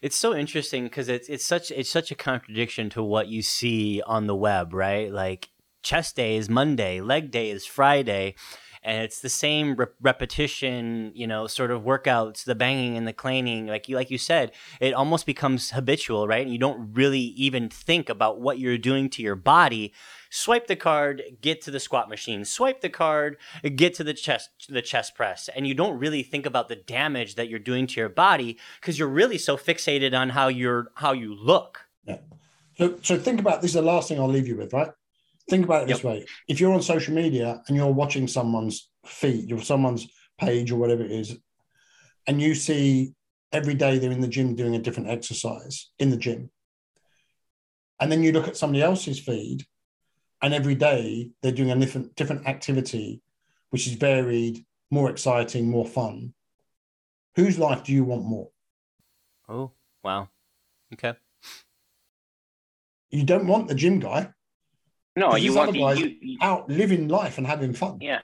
it's 0.02 0.16
so 0.16 0.34
interesting 0.34 0.86
because 0.86 1.10
it's 1.10 1.30
it's 1.30 1.46
such 1.46 1.70
it's 1.70 1.92
such 1.92 2.10
a 2.10 2.16
contradiction 2.16 2.90
to 2.90 3.04
what 3.04 3.28
you 3.28 3.44
see 3.44 4.02
on 4.08 4.26
the 4.26 4.36
web 4.36 4.74
right 4.74 5.14
like 5.14 5.48
chest 5.84 6.16
day 6.16 6.36
is 6.36 6.50
monday 6.50 7.02
leg 7.02 7.32
day 7.32 7.50
is 7.50 7.66
friday 7.66 8.36
and 8.82 9.04
it's 9.04 9.20
the 9.20 9.30
same 9.30 9.76
re- 9.76 9.88
repetition 10.02 11.12
you 11.14 11.28
know 11.28 11.48
sort 11.48 11.72
of 11.72 11.84
workouts 11.84 12.46
the 12.46 12.56
banging 12.56 12.96
and 12.96 13.06
the 13.06 13.14
clanging 13.14 13.68
like 13.68 13.90
you 13.90 13.96
like 13.96 14.10
you 14.10 14.18
said 14.18 14.52
it 14.80 14.94
almost 14.94 15.26
becomes 15.26 15.72
habitual 15.72 16.28
right? 16.28 16.44
And 16.44 16.52
you 16.52 16.60
don't 16.60 16.94
really 16.94 17.20
even 17.20 17.70
think 17.70 18.10
about 18.10 18.40
what 18.40 18.60
you're 18.60 18.78
doing 18.78 19.10
to 19.12 19.22
your 19.22 19.36
body. 19.36 19.94
Swipe 20.30 20.68
the 20.68 20.76
card 20.76 21.24
get 21.42 21.62
to 21.64 21.72
the 21.72 21.80
squat 21.80 22.08
machine. 22.08 22.46
Swipe 22.46 22.82
the 22.82 22.90
card 22.90 23.38
get 23.76 23.94
to 23.96 24.04
the 24.04 24.14
chest 24.14 24.50
the 24.70 24.82
chest 24.82 25.16
press. 25.16 25.50
And 25.56 25.68
you 25.68 25.74
don't 25.74 26.00
really 26.00 26.24
think 26.24 26.46
about 26.46 26.70
the 26.70 26.76
damage 26.76 27.36
that 27.36 27.50
you're 27.50 27.60
doing 27.60 27.88
to 27.88 28.00
your 28.00 28.10
body 28.10 28.58
because 28.80 29.00
you're 29.00 29.08
really 29.08 29.38
so 29.38 29.58
fixated 29.58 30.18
on 30.18 30.30
how 30.30 30.48
you're 30.48 30.92
how 30.96 31.14
you 31.14 31.34
look. 31.34 31.88
Yeah. 32.06 32.20
So 32.78 33.00
so 33.02 33.18
think 33.18 33.40
about 33.40 33.62
this 33.62 33.72
is 33.72 33.76
the 33.76 33.82
last 33.82 34.08
thing 34.08 34.20
i'll 34.20 34.30
leave 34.30 34.48
you 34.48 34.56
with 34.56 34.72
right 34.72 34.92
think 35.50 35.66
about 35.66 35.84
it 35.84 35.88
this 35.88 36.04
way. 36.04 36.26
If 36.48 36.60
you're 36.60 36.74
on 36.74 36.82
social 36.82 37.14
media 37.14 37.62
and 37.68 37.76
you're 37.76 37.92
watching 37.92 38.28
someone's 38.28 38.90
feed 39.06 39.52
or 39.52 39.62
someone's 39.62 40.08
page 40.40 40.72
or 40.72 40.78
whatever 40.78 41.04
it 41.04 41.12
is 41.12 41.38
and 42.28 42.42
you 42.42 42.56
see 42.56 43.14
every 43.52 43.74
day 43.74 43.98
they're 43.98 44.12
in 44.12 44.22
the 44.22 44.28
gym 44.28 44.56
doing 44.56 44.76
a 44.76 44.80
different 44.80 45.10
exercise 45.10 45.90
in 46.00 46.10
the 46.10 46.18
gym 46.18 46.50
and 48.00 48.12
then 48.12 48.24
you 48.24 48.32
look 48.32 48.48
at 48.48 48.56
somebody 48.56 48.82
else's 48.82 49.20
feed 49.20 49.66
and 50.42 50.54
every 50.54 50.76
day 50.76 51.30
they're 51.42 51.52
doing 51.52 51.72
a 51.72 51.76
different 51.76 52.16
different 52.16 52.48
activity 52.48 53.22
which 53.72 53.88
is 53.88 53.94
varied 53.94 54.64
more 54.92 55.10
exciting 55.10 55.70
more 55.70 55.86
fun 55.86 56.34
whose 57.36 57.60
life 57.60 57.84
do 57.84 57.94
you 57.94 58.04
want 58.04 58.26
more? 58.26 58.50
Oh 59.48 59.72
wow. 60.04 60.30
Okay. 60.94 61.14
You 63.12 63.24
don't 63.24 63.48
want 63.48 63.68
the 63.68 63.76
gym 63.76 64.00
guy 64.00 64.34
no, 65.20 65.36
you 65.36 65.54
want 65.54 65.74
the, 65.74 65.80
you, 65.80 66.16
you, 66.22 66.38
out 66.42 66.70
living 66.70 67.08
life 67.08 67.38
and 67.38 67.46
having 67.46 67.74
fun. 67.74 68.00
Yeah, 68.02 68.22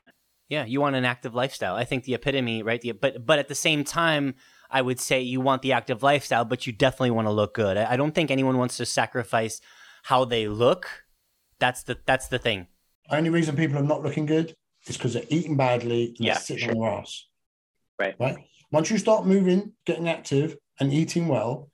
yeah. 0.50 0.66
You 0.66 0.82
want 0.82 0.96
an 0.96 1.06
active 1.06 1.36
lifestyle. 1.36 1.76
I 1.76 1.84
think 1.84 2.04
the 2.04 2.14
epitome, 2.14 2.64
right? 2.64 2.82
The 2.82 2.94
but 2.94 3.26
but 3.26 3.40
at 3.40 3.48
the 3.48 3.56
same 3.56 3.84
time, 3.84 4.36
I 4.70 4.82
would 4.82 5.00
say 5.00 5.22
you 5.22 5.42
want 5.42 5.62
the 5.62 5.74
active 5.74 6.04
lifestyle, 6.04 6.46
but 6.46 6.66
you 6.66 6.74
definitely 6.74 7.12
want 7.12 7.28
to 7.28 7.32
look 7.32 7.54
good. 7.54 7.78
I, 7.78 7.94
I 7.94 7.96
don't 7.98 8.14
think 8.14 8.32
anyone 8.32 8.58
wants 8.58 8.78
to 8.78 8.86
sacrifice 8.86 9.62
how 10.04 10.26
they 10.26 10.48
look. 10.48 10.88
That's 11.60 11.84
the 11.84 11.98
that's 12.06 12.28
the 12.28 12.40
thing. 12.40 12.68
Only 13.10 13.30
reason 13.30 13.56
people 13.56 13.78
are 13.78 13.84
not 13.84 14.02
looking 14.04 14.26
good 14.26 14.56
is 14.88 14.98
because 14.98 15.14
they're 15.14 15.24
eating 15.30 15.58
badly 15.58 16.08
and 16.08 16.20
Yeah, 16.20 16.34
they're 16.34 16.42
sitting 16.42 16.66
sure. 16.66 16.76
on 16.76 16.82
their 16.82 17.00
ass. 17.00 17.26
Right. 18.00 18.16
Right. 18.20 18.38
Once 18.72 18.90
you 18.90 18.98
start 18.98 19.26
moving, 19.26 19.74
getting 19.86 20.10
active, 20.10 20.58
and 20.80 20.94
eating 20.94 21.28
well, 21.28 21.70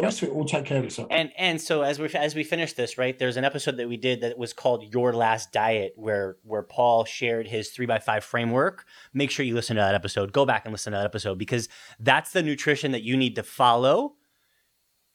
the 0.00 0.06
rest 0.06 0.22
of 0.22 0.28
it 0.28 0.34
will 0.34 0.46
take 0.46 0.64
care 0.64 0.78
of 0.78 0.84
itself. 0.84 1.08
And 1.10 1.30
and 1.36 1.60
so 1.60 1.82
as 1.82 1.98
we 1.98 2.08
as 2.08 2.34
we 2.34 2.42
finish 2.42 2.72
this, 2.72 2.96
right? 2.96 3.18
There's 3.18 3.36
an 3.36 3.44
episode 3.44 3.76
that 3.76 3.88
we 3.88 3.96
did 3.96 4.22
that 4.22 4.38
was 4.38 4.52
called 4.52 4.92
Your 4.92 5.12
Last 5.12 5.52
Diet, 5.52 5.92
where 5.96 6.36
where 6.42 6.62
Paul 6.62 7.04
shared 7.04 7.48
his 7.48 7.70
three 7.70 7.86
by 7.86 7.98
five 7.98 8.24
framework. 8.24 8.86
Make 9.12 9.30
sure 9.30 9.44
you 9.44 9.54
listen 9.54 9.76
to 9.76 9.82
that 9.82 9.94
episode. 9.94 10.32
Go 10.32 10.46
back 10.46 10.64
and 10.64 10.72
listen 10.72 10.92
to 10.92 10.98
that 10.98 11.04
episode 11.04 11.38
because 11.38 11.68
that's 11.98 12.32
the 12.32 12.42
nutrition 12.42 12.92
that 12.92 13.02
you 13.02 13.16
need 13.16 13.36
to 13.36 13.42
follow 13.42 14.14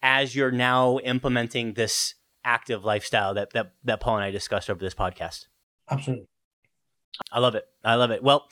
as 0.01 0.35
you're 0.35 0.51
now 0.51 0.99
implementing 0.99 1.73
this 1.73 2.15
active 2.43 2.85
lifestyle 2.85 3.33
that 3.33 3.53
that 3.53 3.73
that 3.83 3.99
Paul 3.99 4.17
and 4.17 4.25
I 4.25 4.31
discussed 4.31 4.69
over 4.69 4.79
this 4.79 4.95
podcast. 4.95 5.47
Absolutely. 5.89 6.27
I 7.31 7.39
love 7.39 7.55
it. 7.55 7.65
I 7.83 7.95
love 7.95 8.11
it. 8.11 8.21
Well, 8.21 8.47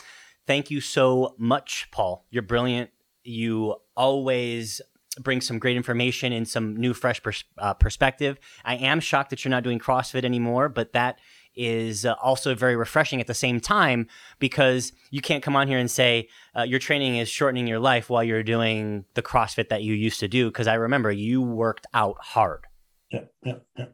thank 0.47 0.71
you 0.71 0.81
so 0.81 1.35
much, 1.37 1.89
Paul. 1.91 2.25
You're 2.31 2.43
brilliant. 2.43 2.89
You 3.23 3.75
always 3.95 4.81
bring 5.19 5.41
some 5.41 5.59
great 5.59 5.77
information 5.77 6.33
and 6.33 6.47
some 6.47 6.75
new, 6.75 6.93
fresh 6.93 7.21
pers- 7.21 7.43
uh, 7.57 7.73
perspective. 7.73 8.37
I 8.65 8.75
am 8.75 8.99
shocked 8.99 9.29
that 9.29 9.43
you're 9.43 9.51
not 9.51 9.63
doing 9.63 9.79
CrossFit 9.79 10.23
anymore, 10.23 10.69
but 10.69 10.93
that 10.93 11.19
is 11.55 12.05
uh, 12.05 12.15
also 12.21 12.55
very 12.55 12.75
refreshing 12.75 13.21
at 13.21 13.27
the 13.27 13.33
same 13.33 13.59
time 13.59 14.07
because 14.39 14.91
you 15.11 15.21
can't 15.21 15.43
come 15.43 15.55
on 15.55 15.67
here 15.67 15.77
and 15.77 15.89
say 15.89 16.27
uh, 16.57 16.63
your 16.63 16.79
training 16.79 17.17
is 17.17 17.29
shortening 17.29 17.67
your 17.67 17.79
life 17.79 18.09
while 18.09 18.23
you're 18.23 18.43
doing 18.43 19.05
the 19.13 19.21
CrossFit 19.21 19.69
that 19.69 19.83
you 19.83 19.93
used 19.93 20.19
to 20.19 20.27
do. 20.27 20.47
Because 20.47 20.67
I 20.67 20.75
remember 20.75 21.11
you 21.11 21.41
worked 21.41 21.85
out 21.93 22.17
hard. 22.19 22.65
Yeah. 23.11 23.25
Yeah. 23.43 23.53
Yeah. 23.77 23.85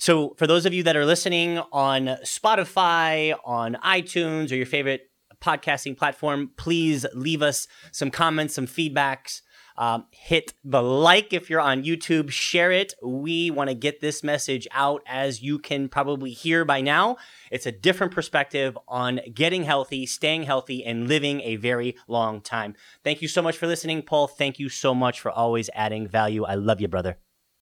So, 0.00 0.34
for 0.38 0.46
those 0.46 0.64
of 0.64 0.72
you 0.72 0.84
that 0.84 0.96
are 0.96 1.04
listening 1.04 1.58
on 1.72 2.06
Spotify, 2.22 3.36
on 3.44 3.76
iTunes, 3.84 4.52
or 4.52 4.54
your 4.54 4.66
favorite 4.66 5.10
podcasting 5.42 5.96
platform, 5.96 6.52
please 6.56 7.04
leave 7.14 7.42
us 7.42 7.66
some 7.90 8.10
comments, 8.10 8.54
some 8.54 8.66
feedbacks. 8.66 9.40
Um, 9.78 10.06
hit 10.10 10.54
the 10.64 10.82
like 10.82 11.32
if 11.32 11.48
you're 11.48 11.60
on 11.60 11.84
YouTube, 11.84 12.30
share 12.30 12.72
it. 12.72 12.94
We 13.00 13.52
want 13.52 13.70
to 13.70 13.74
get 13.74 14.00
this 14.00 14.24
message 14.24 14.66
out 14.72 15.02
as 15.06 15.40
you 15.40 15.60
can 15.60 15.88
probably 15.88 16.32
hear 16.32 16.64
by 16.64 16.80
now. 16.80 17.16
It's 17.52 17.64
a 17.64 17.70
different 17.70 18.12
perspective 18.12 18.76
on 18.88 19.20
getting 19.32 19.62
healthy, 19.62 20.04
staying 20.04 20.42
healthy, 20.42 20.84
and 20.84 21.06
living 21.06 21.40
a 21.42 21.56
very 21.56 21.96
long 22.08 22.40
time. 22.40 22.74
Thank 23.04 23.22
you 23.22 23.28
so 23.28 23.40
much 23.40 23.56
for 23.56 23.68
listening, 23.68 24.02
Paul. 24.02 24.26
Thank 24.26 24.58
you 24.58 24.68
so 24.68 24.96
much 24.96 25.20
for 25.20 25.30
always 25.30 25.70
adding 25.74 26.08
value. 26.08 26.44
I 26.44 26.56
love 26.56 26.80
you, 26.80 26.88
brother. 26.88 27.18